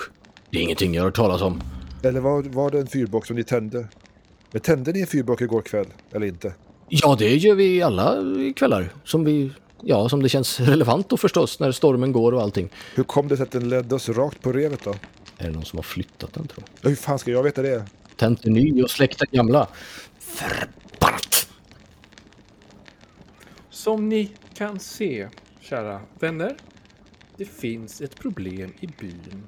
Det 0.50 0.58
är 0.58 0.62
ingenting 0.62 0.94
jag 0.94 1.02
har 1.02 1.08
hört 1.08 1.16
talas 1.16 1.42
om. 1.42 1.62
Eller 2.04 2.20
var, 2.20 2.44
var 2.44 2.72
det 2.72 2.80
en 2.80 2.88
fyrbåk 2.88 3.26
som 3.26 3.36
ni 3.36 3.44
tände? 3.44 3.88
Men 4.58 4.62
tände 4.62 4.92
ni 4.92 5.02
en 5.02 5.08
fyrbåk 5.08 5.42
igår 5.42 5.62
kväll, 5.62 5.88
eller 6.12 6.28
inte? 6.28 6.54
Ja, 6.90 7.16
det 7.20 7.36
gör 7.36 7.56
vi 7.56 7.82
alla 7.82 8.16
kvällar. 8.56 8.94
Som 9.04 9.24
vi, 9.24 9.52
ja, 9.82 10.10
som 10.10 10.24
det 10.24 10.30
känns 10.30 10.60
relevant 10.60 11.10
då 11.10 11.18
förstås 11.18 11.60
när 11.60 11.72
stormen 11.72 12.12
går 12.12 12.32
och 12.34 12.42
allting. 12.42 12.70
Hur 12.96 13.04
kom 13.04 13.28
det 13.28 13.38
sig 13.38 13.44
att 13.44 13.52
den 13.52 13.70
ledde 13.70 13.96
oss 13.96 14.10
rakt 14.10 14.42
på 14.42 14.52
revet 14.52 14.84
då? 14.84 14.96
Är 15.38 15.48
det 15.48 15.50
någon 15.50 15.66
som 15.66 15.78
har 15.78 15.84
flyttat 15.84 16.34
den 16.34 16.48
tror 16.48 16.64
jag? 16.66 16.70
Ja, 16.82 16.90
Hur 16.90 16.96
fan 16.96 17.20
ska 17.20 17.32
jag 17.32 17.44
veta 17.44 17.62
det? 17.62 17.86
Tänt 18.16 18.46
en 18.46 18.54
ny 18.54 18.84
och 18.84 18.90
släckt 18.90 19.20
den 19.20 19.28
gamla. 19.32 19.68
Förbannat! 20.20 21.50
Som 23.70 24.10
ni 24.10 24.32
kan 24.54 24.80
se, 24.80 25.28
kära 25.62 26.02
vänner, 26.20 26.58
det 27.36 27.46
finns 27.46 28.02
ett 28.02 28.16
problem 28.20 28.74
i 28.80 28.88
byn. 28.88 29.44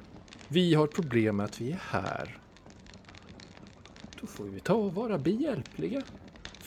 Vi 0.48 0.74
har 0.74 0.88
problem 0.88 1.36
med 1.36 1.46
att 1.46 1.62
vi 1.62 1.72
är 1.72 1.80
här. 1.90 2.39
Då 4.22 4.28
får 4.28 4.44
vi 4.44 4.60
ta 4.60 4.74
och 4.74 4.94
vara 4.94 5.18
behjälpliga. 5.18 6.02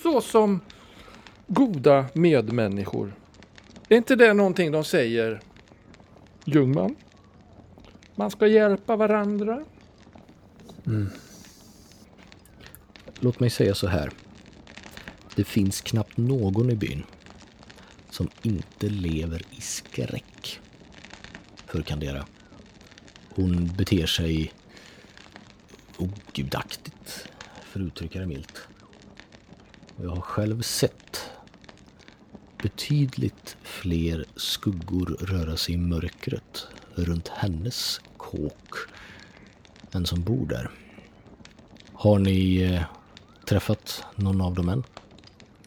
Så 0.03 0.21
som 0.21 0.61
goda 1.47 2.07
medmänniskor. 2.13 3.15
Är 3.89 3.97
inte 3.97 4.17
det 4.17 4.35
någonting 4.35 4.73
de 4.73 4.85
säger, 4.85 5.41
Ljungman? 6.45 6.97
Man 8.15 8.31
ska 8.31 8.47
hjälpa 8.47 8.97
varandra. 8.97 9.65
Mm. 10.87 11.09
Låt 13.21 13.41
mig 13.41 13.51
säga 13.51 13.75
så 13.75 13.87
här. 13.87 14.11
Det 15.35 15.45
finns 15.45 15.81
knappt 15.81 16.17
någon 16.17 16.71
i 16.71 16.75
byn 16.75 17.03
som 18.11 18.29
inte 18.43 18.89
lever 18.89 19.43
i 19.51 19.61
skräck 19.61 20.61
för 21.67 21.83
Candera. 21.83 22.27
Hon 23.35 23.67
beter 23.77 24.07
sig 24.07 24.53
ogudaktigt, 25.99 27.29
för 27.73 27.81
att 27.81 27.87
uttrycka 27.87 28.21
det 28.21 28.27
milt. 28.27 28.69
Och 29.97 30.05
Jag 30.05 30.11
har 30.11 30.21
själv 30.21 30.63
sett 30.63 31.31
betydligt 32.63 33.57
fler 33.63 34.25
skuggor 34.37 35.17
röra 35.21 35.57
sig 35.57 35.75
i 35.75 35.79
mörkret 35.79 36.67
runt 36.95 37.29
hennes 37.29 38.01
kåk 38.17 38.75
än 39.93 40.07
som 40.07 40.23
bor 40.23 40.47
där. 40.47 40.71
Har 41.93 42.19
ni 42.19 42.63
eh, 42.63 42.83
träffat 43.47 44.05
någon 44.17 44.41
av 44.41 44.55
dem 44.55 44.69
än? 44.69 44.85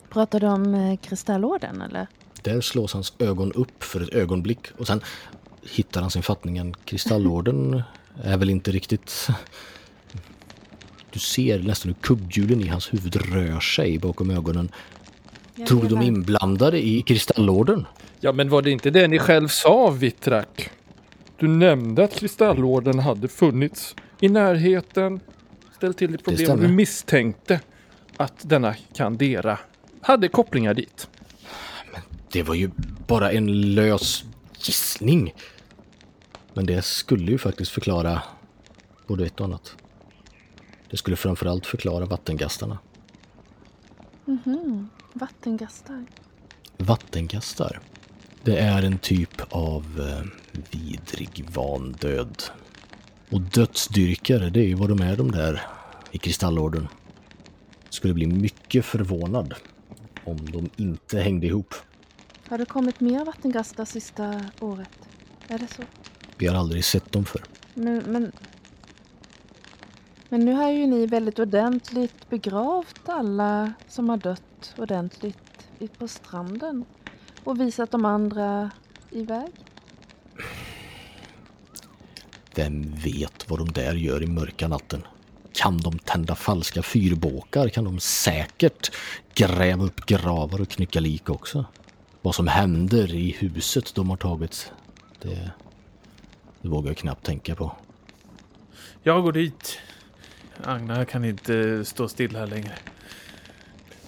Pratar 0.09 0.39
du 0.39 0.47
om 0.47 0.73
eh, 0.73 0.97
Kristallorden 0.97 1.81
eller? 1.81 2.07
Där 2.41 2.61
slås 2.61 2.93
hans 2.93 3.13
ögon 3.19 3.51
upp 3.51 3.83
för 3.83 4.01
ett 4.01 4.13
ögonblick 4.13 4.67
och 4.77 4.87
sen 4.87 5.01
hittar 5.61 6.01
han 6.01 6.11
sin 6.11 6.23
fattningen. 6.23 6.73
Kristallorden 6.73 7.81
är 8.23 8.37
väl 8.37 8.49
inte 8.49 8.71
riktigt... 8.71 9.27
Du 11.15 11.19
ser 11.19 11.59
nästan 11.59 11.89
hur 11.89 12.01
kugghjulen 12.01 12.61
i 12.61 12.67
hans 12.67 12.93
huvud 12.93 13.15
rör 13.15 13.59
sig 13.59 13.99
bakom 13.99 14.31
ögonen. 14.31 14.71
Tror 15.67 15.81
du 15.81 15.87
de 15.87 15.99
är 15.99 16.03
inblandade 16.03 16.85
i 16.85 17.01
Kristallorden? 17.01 17.85
Ja, 18.19 18.31
men 18.31 18.49
var 18.49 18.61
det 18.61 18.71
inte 18.71 18.89
det 18.89 19.07
ni 19.07 19.19
själv 19.19 19.47
sa, 19.47 19.89
Vittrak? 19.89 20.69
Du 21.37 21.47
nämnde 21.47 22.03
att 22.03 22.15
kristallorden 22.15 22.99
hade 22.99 23.27
funnits 23.27 23.95
i 24.19 24.29
närheten, 24.29 25.19
ställt 25.75 25.97
till 25.97 26.15
ett 26.15 26.23
problem. 26.23 26.59
Du 26.59 26.67
misstänkte 26.67 27.59
att 28.17 28.49
denna 28.49 28.75
Kandera 28.95 29.59
hade 30.01 30.27
kopplingar 30.27 30.73
dit. 30.73 31.07
Det 32.31 32.43
var 32.43 32.55
ju 32.55 32.69
bara 33.07 33.31
en 33.31 33.73
lös 33.73 34.23
gissning. 34.59 35.33
Men 36.53 36.65
det 36.65 36.81
skulle 36.85 37.31
ju 37.31 37.37
faktiskt 37.37 37.71
förklara 37.71 38.21
både 39.07 39.25
ett 39.25 39.39
och 39.39 39.45
annat. 39.45 39.75
Det 40.95 40.99
skulle 40.99 41.15
framförallt 41.15 41.65
förklara 41.65 42.05
vattengastarna. 42.05 42.77
Vattengastar. 45.13 46.05
Vattengastar. 46.77 47.79
Det 48.43 48.57
är 48.57 48.83
en 48.83 48.99
typ 48.99 49.41
av 49.49 49.83
eh, 49.99 50.59
vidrig 50.71 51.45
vandöd. 51.49 52.43
Och 53.29 53.41
dödsdyrkare, 53.41 54.49
det 54.49 54.59
är 54.59 54.67
ju 54.67 54.73
vad 54.73 54.89
de 54.89 55.01
är 55.01 55.17
de 55.17 55.31
där 55.31 55.61
i 56.11 56.17
kristallorden. 56.17 56.87
Skulle 57.89 58.13
bli 58.13 58.27
mycket 58.27 58.85
förvånad 58.85 59.53
om 60.23 60.51
de 60.51 60.69
inte 60.75 61.19
hängde 61.19 61.47
ihop. 61.47 61.73
Har 62.47 62.57
det 62.57 62.65
kommit 62.65 62.99
mer 62.99 63.25
vattengastar 63.25 63.85
sista 63.85 64.45
året? 64.59 64.99
Är 65.47 65.59
det 65.59 65.67
så? 65.67 65.83
Vi 66.37 66.47
har 66.47 66.55
aldrig 66.55 66.85
sett 66.85 67.11
dem 67.11 67.25
för. 67.25 67.43
Men, 67.73 68.03
men, 68.07 68.31
men 70.29 70.45
nu 70.45 70.53
har 70.53 70.71
ju 70.71 70.87
ni 70.87 71.05
väldigt 71.05 71.39
ordentligt 71.39 72.29
begravt 72.29 73.09
alla 73.09 73.73
som 73.87 74.09
har 74.09 74.17
dött 74.17 74.75
ordentligt 74.77 75.37
på 75.97 76.07
stranden 76.07 76.85
och 77.43 77.59
visat 77.59 77.91
de 77.91 78.05
andra 78.05 78.71
iväg. 79.11 79.51
Vem 82.55 82.95
vet 82.95 83.49
vad 83.49 83.59
de 83.59 83.71
där 83.71 83.93
gör 83.93 84.23
i 84.23 84.27
mörka 84.27 84.67
natten? 84.67 85.03
Kan 85.53 85.77
de 85.77 85.99
tända 85.99 86.35
falska 86.35 86.83
fyrbåkar 86.83 87.69
kan 87.69 87.83
de 87.83 87.99
säkert 87.99 88.95
gräva 89.33 89.83
upp 89.83 90.05
gravar 90.05 90.61
och 90.61 90.69
knycka 90.69 90.99
lik 90.99 91.29
också. 91.29 91.65
Vad 92.21 92.35
som 92.35 92.47
händer 92.47 93.15
i 93.15 93.31
huset 93.31 93.95
de 93.95 94.09
har 94.09 94.17
tagit, 94.17 94.71
det, 95.21 95.51
det 96.61 96.67
vågar 96.67 96.89
jag 96.89 96.97
knappt 96.97 97.25
tänka 97.25 97.55
på. 97.55 97.71
Jag 99.03 99.23
går 99.23 99.31
dit. 99.31 99.79
Agna 100.63 101.05
kan 101.05 101.25
inte 101.25 101.85
stå 101.85 102.07
still 102.07 102.35
här 102.35 102.47
längre. 102.47 102.71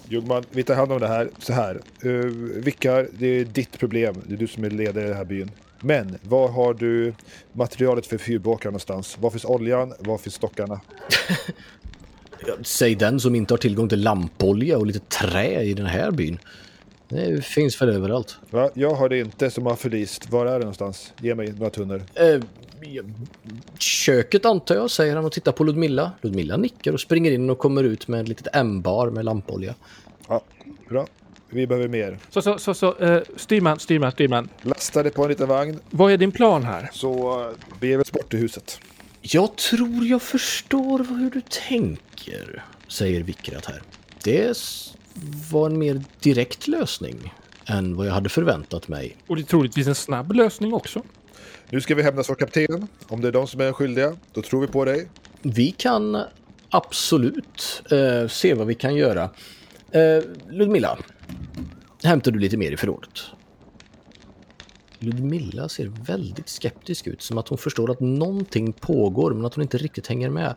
Ljungman, 0.08 0.44
vi 0.50 0.62
tar 0.62 0.74
hand 0.74 0.92
om 0.92 1.00
det 1.00 1.08
här 1.08 1.30
så 1.38 1.52
här. 1.52 1.80
Uh, 2.04 2.24
Vickar, 2.62 3.08
det 3.18 3.26
är 3.26 3.44
ditt 3.44 3.78
problem. 3.78 4.14
Det 4.26 4.34
är 4.34 4.38
du 4.38 4.46
som 4.46 4.64
är 4.64 4.70
ledare 4.70 5.04
i 5.04 5.08
den 5.08 5.16
här 5.16 5.24
byn. 5.24 5.50
Men 5.80 6.18
var 6.22 6.48
har 6.48 6.74
du 6.74 7.14
materialet 7.52 8.06
för 8.06 8.18
fyrbåkar 8.18 8.70
någonstans? 8.70 9.18
Var 9.18 9.30
finns 9.30 9.44
oljan? 9.44 9.94
Var 9.98 10.18
finns 10.18 10.34
stockarna? 10.34 10.80
Säg 12.62 12.94
den 12.94 13.20
som 13.20 13.34
inte 13.34 13.54
har 13.54 13.58
tillgång 13.58 13.88
till 13.88 14.02
lampolja 14.02 14.78
och 14.78 14.86
lite 14.86 15.00
trä 15.00 15.62
i 15.62 15.74
den 15.74 15.86
här 15.86 16.10
byn. 16.10 16.38
Det 17.08 17.44
finns 17.44 17.82
väl 17.82 17.88
överallt. 17.88 18.38
Va? 18.50 18.70
Jag 18.74 18.94
har 18.94 19.08
det 19.08 19.18
inte 19.18 19.50
som 19.50 19.66
har 19.66 19.76
förlist. 19.76 20.30
Var 20.30 20.46
är 20.46 20.52
det 20.52 20.58
någonstans? 20.58 21.12
Ge 21.20 21.34
mig 21.34 21.52
några 21.52 21.70
tunnor. 21.70 22.02
Eh, 22.14 22.40
köket 23.78 24.44
antar 24.44 24.74
jag, 24.74 24.90
säger 24.90 25.16
han 25.16 25.24
och 25.24 25.32
tittar 25.32 25.52
på 25.52 25.64
Ludmilla. 25.64 26.12
Ludmilla 26.20 26.56
nickar 26.56 26.92
och 26.92 27.00
springer 27.00 27.32
in 27.32 27.50
och 27.50 27.58
kommer 27.58 27.84
ut 27.84 28.08
med 28.08 28.20
ett 28.20 28.28
litet 28.28 28.56
ämbar 28.56 29.10
med 29.10 29.24
lampolja. 29.24 29.74
Ja, 30.28 30.40
bra. 30.88 31.06
Vi 31.50 31.66
behöver 31.66 31.88
mer. 31.88 32.18
Så, 32.30 32.42
så, 32.42 32.58
så, 32.58 32.74
så 32.74 32.96
eh, 32.98 33.22
styrman, 33.36 33.78
styrman, 33.78 34.12
styrman. 34.12 34.48
Lasta 34.62 35.02
det 35.02 35.10
på 35.10 35.22
en 35.22 35.28
liten 35.28 35.48
vagn 35.48 35.80
Vad 35.90 36.12
är 36.12 36.16
din 36.16 36.32
plan 36.32 36.62
här? 36.64 36.90
så 36.92 37.44
beger 37.80 37.96
vi 37.96 38.02
oss 38.02 38.12
bort 38.12 38.30
till 38.30 38.38
huset. 38.38 38.80
Jag 39.22 39.56
tror 39.56 40.06
jag 40.06 40.22
förstår 40.22 40.98
hur 40.98 41.30
du 41.30 41.40
tänker, 41.68 42.64
säger 42.88 43.22
Vikrat 43.22 43.66
här. 43.66 43.82
Det 44.24 44.56
var 45.50 45.66
en 45.66 45.78
mer 45.78 46.02
direkt 46.20 46.68
lösning 46.68 47.34
än 47.66 47.96
vad 47.96 48.06
jag 48.06 48.12
hade 48.12 48.28
förväntat 48.28 48.88
mig. 48.88 49.16
Och 49.26 49.36
det 49.36 49.42
är 49.42 49.46
troligtvis 49.46 49.86
en 49.86 49.94
snabb 49.94 50.32
lösning 50.32 50.72
också. 50.74 51.02
Nu 51.70 51.80
ska 51.80 51.94
vi 51.94 52.02
hämnas 52.02 52.30
vår 52.30 52.34
kapten. 52.34 52.88
Om 53.08 53.20
det 53.20 53.28
är 53.28 53.32
de 53.32 53.46
som 53.46 53.60
är 53.60 53.72
skyldiga, 53.72 54.16
då 54.32 54.42
tror 54.42 54.60
vi 54.60 54.66
på 54.66 54.84
dig. 54.84 55.08
Vi 55.42 55.70
kan 55.70 56.22
absolut 56.70 57.82
eh, 57.90 58.28
se 58.28 58.54
vad 58.54 58.66
vi 58.66 58.74
kan 58.74 58.94
göra. 58.94 59.30
Eh, 59.90 60.22
Ludmilla, 60.50 60.98
hämtar 62.02 62.30
du 62.30 62.38
lite 62.38 62.56
mer 62.56 62.72
i 62.72 62.76
förrådet? 62.76 63.20
Ludmilla 64.98 65.68
ser 65.68 65.86
väldigt 65.86 66.48
skeptisk 66.48 67.06
ut, 67.06 67.22
som 67.22 67.38
att 67.38 67.48
hon 67.48 67.58
förstår 67.58 67.90
att 67.90 68.00
någonting 68.00 68.72
pågår 68.72 69.34
men 69.34 69.44
att 69.44 69.54
hon 69.54 69.62
inte 69.62 69.78
riktigt 69.78 70.06
hänger 70.06 70.30
med. 70.30 70.54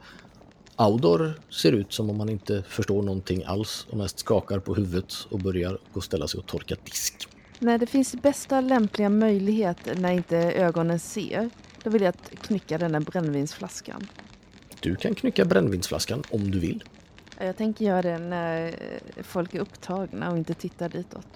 Audor 0.82 1.34
ser 1.50 1.72
ut 1.72 1.94
som 1.94 2.10
om 2.10 2.20
han 2.20 2.30
inte 2.30 2.64
förstår 2.64 3.02
någonting 3.02 3.44
alls 3.46 3.88
och 3.90 3.98
mest 3.98 4.20
skakar 4.20 4.60
på 4.60 4.76
huvudet 4.76 5.14
och 5.30 5.40
börjar 5.40 5.72
gå 5.72 5.78
och 5.94 6.04
ställa 6.04 6.28
sig 6.28 6.40
och 6.40 6.46
torka 6.46 6.76
disk. 6.84 7.28
När 7.60 7.78
det 7.78 7.86
finns 7.86 8.16
bästa 8.22 8.62
lämpliga 8.62 9.10
möjlighet 9.10 9.78
när 9.98 10.12
inte 10.12 10.38
ögonen 10.38 11.00
ser, 11.00 11.50
då 11.84 11.90
vill 11.90 12.02
jag 12.02 12.14
knycka 12.42 12.78
den 12.78 12.92
där 12.92 13.00
brännvinsflaskan. 13.00 14.08
Du 14.80 14.96
kan 14.96 15.16
knycka 15.16 15.46
brännvinsflaskan 15.46 16.24
om 16.30 16.52
du 16.52 16.60
vill. 16.60 16.84
Ja, 17.40 17.46
Jag 17.46 17.58
tänker 17.58 17.86
göra 17.86 18.02
det 18.02 18.18
när 18.18 18.76
folk 19.24 19.56
är 19.56 19.60
upptagna 19.60 20.32
och 20.32 20.38
inte 20.38 20.54
tittar 20.54 20.90
ditåt. 20.90 21.28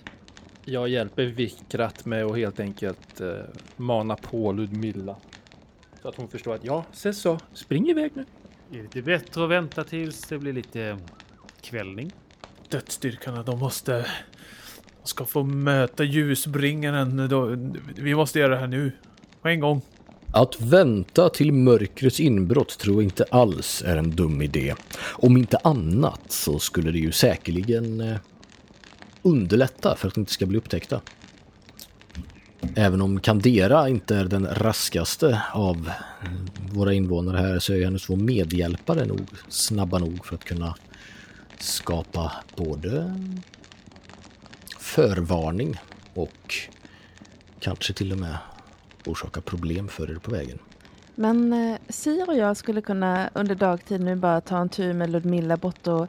Jag 0.63 0.89
hjälper 0.89 1.25
Vikrat 1.25 2.05
med 2.05 2.25
att 2.25 2.37
helt 2.37 2.59
enkelt 2.59 3.21
eh, 3.21 3.33
mana 3.75 4.15
på 4.15 4.51
Ludmilla. 4.51 5.15
Så 6.01 6.07
att 6.07 6.15
hon 6.15 6.27
förstår 6.27 6.55
att 6.55 6.65
ja, 6.65 6.85
se 6.91 7.13
så, 7.13 7.39
spring 7.53 7.89
iväg 7.89 8.11
nu. 8.13 8.25
Det 8.72 8.80
är 8.80 8.84
lite 8.84 9.01
bättre 9.01 9.43
att 9.43 9.49
vänta 9.49 9.84
tills 9.84 10.22
det 10.22 10.38
blir 10.38 10.53
lite 10.53 10.97
kvällning. 11.61 12.11
Dödsstyrkarna, 12.70 13.43
de 13.43 13.59
måste... 13.59 14.05
De 15.01 15.07
ska 15.07 15.26
få 15.26 15.43
möta 15.43 16.03
ljusbringaren. 16.03 17.30
Då, 17.30 17.55
vi 17.95 18.16
måste 18.16 18.39
göra 18.39 18.53
det 18.53 18.59
här 18.59 18.68
nu. 18.68 18.91
På 19.41 19.47
en 19.47 19.59
gång. 19.59 19.82
Att 20.32 20.61
vänta 20.61 21.30
till 21.30 21.51
mörkrets 21.51 22.20
inbrott 22.20 22.78
tror 22.78 22.95
jag 22.95 23.03
inte 23.03 23.26
alls 23.32 23.84
är 23.86 23.97
en 23.97 24.09
dum 24.09 24.41
idé. 24.41 24.76
Om 25.01 25.38
inte 25.38 25.57
annat 25.57 26.22
så 26.28 26.59
skulle 26.59 26.91
det 26.91 26.99
ju 26.99 27.11
säkerligen 27.11 28.01
eh, 28.01 28.18
underlätta 29.22 29.95
för 29.95 30.07
att 30.07 30.13
de 30.13 30.20
inte 30.20 30.34
ska 30.34 30.45
bli 30.45 30.57
upptäckta. 30.57 31.01
Även 32.76 33.01
om 33.01 33.20
Kandera 33.20 33.89
inte 33.89 34.16
är 34.16 34.26
den 34.26 34.47
raskaste 34.51 35.41
av 35.53 35.91
våra 36.74 36.93
invånare 36.93 37.38
här 37.38 37.59
så 37.59 37.74
är 37.74 37.84
hennes 37.86 38.03
två 38.03 38.16
medhjälpare 38.16 39.05
nog 39.05 39.28
snabba 39.49 39.99
nog 39.99 40.26
för 40.26 40.36
att 40.36 40.43
kunna 40.43 40.76
skapa 41.59 42.32
både 42.55 43.20
förvarning 44.80 45.78
och 46.13 46.55
kanske 47.59 47.93
till 47.93 48.11
och 48.11 48.18
med 48.18 48.38
orsaka 49.05 49.41
problem 49.41 49.88
för 49.88 50.11
er 50.11 50.16
på 50.16 50.32
vägen. 50.32 50.59
Men 51.16 51.53
eh, 51.53 51.78
Sir 51.89 52.30
och 52.30 52.36
jag 52.36 52.57
skulle 52.57 52.82
kunna 52.82 53.30
under 53.34 53.55
dagtid 53.55 54.01
nu 54.01 54.16
bara 54.16 54.41
ta 54.41 54.57
en 54.57 54.70
tur 54.70 54.93
med 54.93 55.09
Ludmilla 55.09 55.57
bort 55.57 55.88
och 55.88 56.07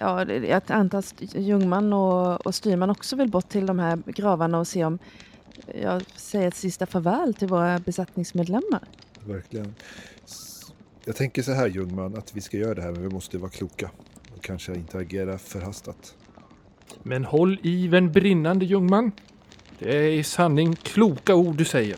ja, 0.00 0.24
jag 0.32 0.62
antar 0.66 0.98
att 0.98 1.14
Ljungman 1.18 1.92
och, 1.92 2.46
och 2.46 2.54
styrman 2.54 2.90
också 2.90 3.16
vill 3.16 3.30
bort 3.30 3.48
till 3.48 3.66
de 3.66 3.78
här 3.78 3.98
gravarna 4.06 4.58
och 4.58 4.66
se 4.66 4.84
om 4.84 4.98
jag 5.82 6.02
säger 6.16 6.48
ett 6.48 6.54
sista 6.54 6.86
farväl 6.86 7.34
till 7.34 7.48
våra 7.48 7.78
besättningsmedlemmar. 7.78 8.88
Verkligen. 9.24 9.74
Jag 11.04 11.16
tänker 11.16 11.42
så 11.42 11.52
här 11.52 11.66
Ljungman, 11.66 12.16
att 12.16 12.36
vi 12.36 12.40
ska 12.40 12.56
göra 12.56 12.74
det 12.74 12.82
här 12.82 12.92
men 12.92 13.02
vi 13.02 13.08
måste 13.08 13.38
vara 13.38 13.50
kloka. 13.50 13.90
Och 14.36 14.42
kanske 14.42 14.74
inte 14.74 14.98
agera 14.98 15.38
förhastat. 15.38 16.14
Men 17.02 17.24
håll 17.24 17.58
ivern 17.62 18.12
brinnande 18.12 18.64
Ljungman. 18.64 19.12
Det 19.78 19.96
är 19.96 20.10
i 20.10 20.24
sanning 20.24 20.76
kloka 20.76 21.34
ord 21.34 21.56
du 21.56 21.64
säger. 21.64 21.96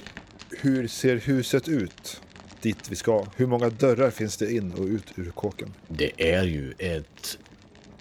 Hur 0.51 0.89
ser 0.89 1.17
huset 1.17 1.69
ut? 1.69 2.21
Dit 2.61 2.91
vi 2.91 2.97
ska. 2.97 3.27
Hur 3.37 3.47
många 3.47 3.71
dörrar 3.71 4.11
finns 4.11 4.37
det 4.37 4.53
in 4.53 4.73
och 4.73 4.85
ut 4.85 5.13
ur 5.17 5.31
kåken? 5.31 5.75
Det 5.89 6.37
är 6.37 6.45
ju 6.45 6.75
ett, 6.79 7.39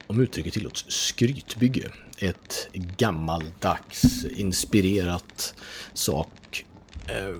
om 0.08 0.22
uttrycket 0.22 0.54
tillåts, 0.54 0.86
skrytbygge. 0.88 1.92
Ett 2.20 2.68
gammaldags 2.74 4.26
inspirerat 4.26 5.56
sak. 5.94 6.66
Eh, 7.08 7.36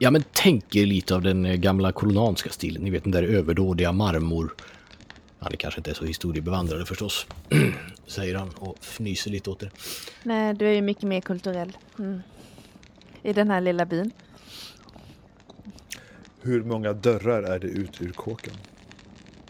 Ja, 0.00 0.10
men 0.10 0.24
tänk 0.32 0.76
er 0.76 0.86
lite 0.86 1.14
av 1.14 1.22
den 1.22 1.44
eh, 1.46 1.54
gamla 1.56 1.92
kolonanska 1.92 2.50
stilen. 2.50 2.82
Ni 2.82 2.90
vet 2.90 3.02
den 3.02 3.12
där 3.12 3.22
överdådiga 3.22 3.92
marmor. 3.92 4.54
Han 5.38 5.52
är 5.52 5.56
kanske 5.56 5.80
inte 5.80 5.90
är 5.90 5.94
så 5.94 6.04
historiebevandrade 6.04 6.86
förstås, 6.86 7.26
säger 8.06 8.34
han 8.34 8.48
och 8.50 8.76
fnyser 8.80 9.30
lite 9.30 9.50
åt 9.50 9.60
det. 9.60 9.70
Nej, 10.22 10.54
du 10.54 10.66
är 10.68 10.72
ju 10.72 10.82
mycket 10.82 11.02
mer 11.02 11.20
kulturell. 11.20 11.76
Mm. 11.98 12.20
I 13.22 13.32
den 13.32 13.50
här 13.50 13.60
lilla 13.60 13.86
byn. 13.86 14.10
Hur 16.42 16.62
många 16.64 16.92
dörrar 16.92 17.42
är 17.42 17.58
det 17.58 17.66
ut 17.66 18.00
ur 18.02 18.12
kåken? 18.12 18.54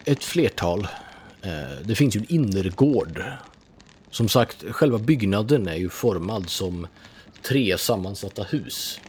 ett 0.04 0.24
flertal. 0.24 0.88
Eh, 1.42 1.50
Det 1.84 1.94
finns 1.94 2.16
ju 2.16 2.20
en 2.20 2.32
innergård. 2.32 3.22
Som 4.18 4.28
sagt, 4.28 4.64
själva 4.70 4.98
byggnaden 4.98 5.68
är 5.68 5.76
ju 5.76 5.88
formad 5.88 6.48
som 6.48 6.86
tre 7.42 7.78
sammansatta 7.78 8.42
hus. 8.42 9.00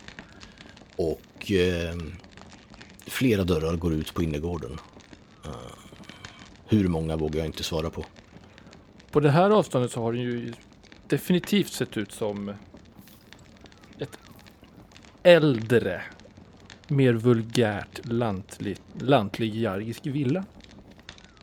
Och 0.95 1.51
eh, 1.51 1.95
flera 3.07 3.43
dörrar 3.43 3.75
går 3.75 3.93
ut 3.93 4.13
på 4.13 4.23
innergården. 4.23 4.71
Uh, 5.45 5.51
hur 6.67 6.87
många 6.87 7.15
vågar 7.15 7.39
jag 7.39 7.45
inte 7.45 7.63
svara 7.63 7.89
på. 7.89 8.05
På 9.11 9.19
det 9.19 9.31
här 9.31 9.49
avståndet 9.49 9.91
så 9.91 10.01
har 10.01 10.13
den 10.13 10.21
ju 10.21 10.53
definitivt 11.07 11.73
sett 11.73 11.97
ut 11.97 12.11
som 12.11 12.53
ett 13.99 14.19
äldre, 15.23 16.01
mer 16.87 17.13
vulgärt 17.13 18.05
lantlig, 18.05 18.77
lantlig 18.99 19.55
jargisk 19.55 20.05
villa. 20.05 20.45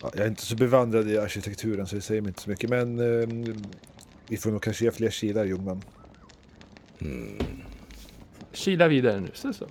Ja, 0.02 0.10
jag 0.14 0.24
är 0.24 0.28
inte 0.28 0.46
så 0.46 0.56
bevandrad 0.56 1.10
i 1.10 1.18
arkitekturen 1.18 1.86
så 1.86 1.96
det 1.96 2.02
säger 2.02 2.20
mig 2.20 2.28
inte 2.28 2.42
så 2.42 2.50
mycket. 2.50 2.70
Men 2.70 2.98
eh, 2.98 3.28
vi 4.28 4.36
får 4.36 4.50
nog 4.50 4.62
kanske 4.62 4.84
ge 4.84 4.90
fler 4.90 5.10
kilar 5.10 5.44
Ljungman. 5.44 5.82
Kila 8.52 8.88
vidare 8.88 9.20
nu, 9.20 9.30
så 9.34 9.52
så. 9.52 9.66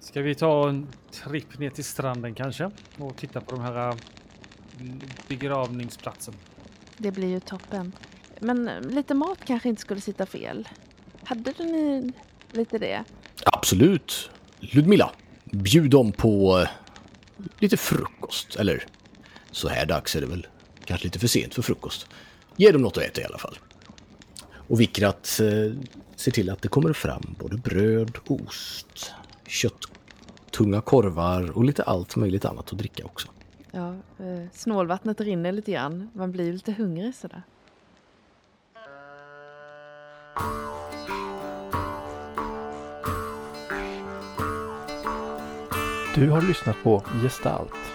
Ska 0.00 0.22
vi 0.22 0.34
ta 0.34 0.68
en 0.68 0.86
tripp 1.10 1.58
ner 1.58 1.70
till 1.70 1.84
stranden 1.84 2.34
kanske? 2.34 2.70
Och 2.98 3.16
titta 3.16 3.40
på 3.40 3.56
de 3.56 3.60
här 3.60 3.88
äh, 3.88 3.94
begravningsplatsen. 5.28 6.34
Det 6.98 7.10
blir 7.10 7.28
ju 7.28 7.40
toppen. 7.40 7.92
Men 8.40 8.68
eh, 8.68 8.80
lite 8.80 9.14
mat 9.14 9.38
kanske 9.44 9.68
inte 9.68 9.80
skulle 9.80 10.00
sitta 10.00 10.26
fel. 10.26 10.68
Hade 11.24 11.52
du 11.58 11.64
ni 11.64 12.12
lite 12.52 12.78
det? 12.78 13.04
Absolut. 13.44 14.30
Ludmilla, 14.60 15.10
bjud 15.44 15.90
dem 15.90 16.12
på 16.12 16.58
eh, 16.60 16.68
lite 17.58 17.76
frukost. 17.76 18.56
Eller 18.56 18.86
så 19.56 19.68
här 19.68 19.86
dags 19.86 20.16
är 20.16 20.20
det 20.20 20.26
väl 20.26 20.46
kanske 20.84 21.06
lite 21.06 21.18
för 21.18 21.26
sent 21.26 21.54
för 21.54 21.62
frukost. 21.62 22.06
Ge 22.56 22.72
dem 22.72 22.82
något 22.82 22.96
att 22.96 23.02
äta 23.02 23.20
i 23.20 23.24
alla 23.24 23.38
fall. 23.38 23.58
Och 24.68 24.80
Vikrat 24.80 25.40
eh, 25.40 25.76
ser 26.16 26.30
till 26.30 26.50
att 26.50 26.62
det 26.62 26.68
kommer 26.68 26.92
fram 26.92 27.36
både 27.38 27.56
bröd, 27.56 28.18
ost, 28.26 29.12
kött, 29.46 29.80
tunga 30.50 30.80
korvar 30.80 31.50
och 31.50 31.64
lite 31.64 31.82
allt 31.82 32.16
möjligt 32.16 32.44
annat 32.44 32.72
att 32.72 32.78
dricka 32.78 33.04
också. 33.04 33.28
Ja, 33.70 33.94
eh, 33.94 34.46
snålvattnet 34.52 35.20
rinner 35.20 35.52
lite 35.52 35.72
grann. 35.72 36.10
Man 36.12 36.32
blir 36.32 36.52
lite 36.52 36.72
hungrig 36.72 37.14
sådär. 37.14 37.42
Du 46.14 46.30
har 46.30 46.42
lyssnat 46.42 46.76
på 46.82 47.02
Gestalt 47.22 47.85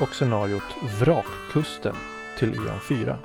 och 0.00 0.14
scenariot 0.14 0.62
Vrakkusten 1.00 1.94
till 2.38 2.54
Eon 2.54 2.80
4. 2.80 3.18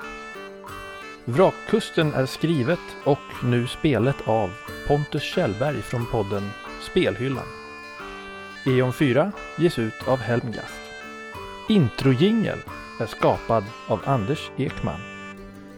Vrakkusten 1.25 2.13
är 2.13 2.25
skrivet 2.25 2.79
och 3.03 3.43
nu 3.43 3.67
spelet 3.67 4.15
av 4.25 4.49
Pontus 4.87 5.23
Kjellberg 5.23 5.81
från 5.81 6.05
podden 6.05 6.49
Spelhyllan. 6.81 7.47
Eon 8.65 8.93
4 8.93 9.31
ges 9.57 9.79
ut 9.79 10.07
av 10.07 10.17
Helmgast. 10.17 10.79
Introjingel 11.69 12.59
är 12.99 13.05
skapad 13.05 13.63
av 13.87 13.99
Anders 14.05 14.49
Ekman. 14.57 14.99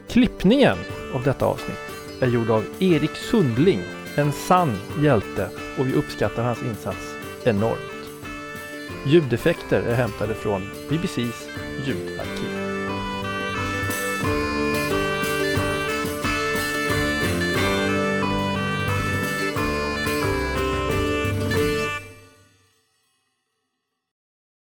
Klippningen 0.10 0.78
av 1.14 1.24
detta 1.24 1.46
avsnitt 1.46 1.92
är 2.22 2.28
gjord 2.28 2.50
av 2.50 2.66
Erik 2.80 3.16
Sundling, 3.16 3.82
en 4.16 4.32
sann 4.32 4.78
hjälte 5.02 5.50
och 5.80 5.88
vi 5.88 5.94
uppskattar 5.94 6.44
hans 6.44 6.64
insats 6.64 7.16
enormt. 7.44 7.97
Ljudeffekter 9.10 9.82
är 9.82 9.96
hämtade 9.96 10.34
från 10.34 10.70
BBCs 10.90 11.48
ljudarkiv. 11.86 12.37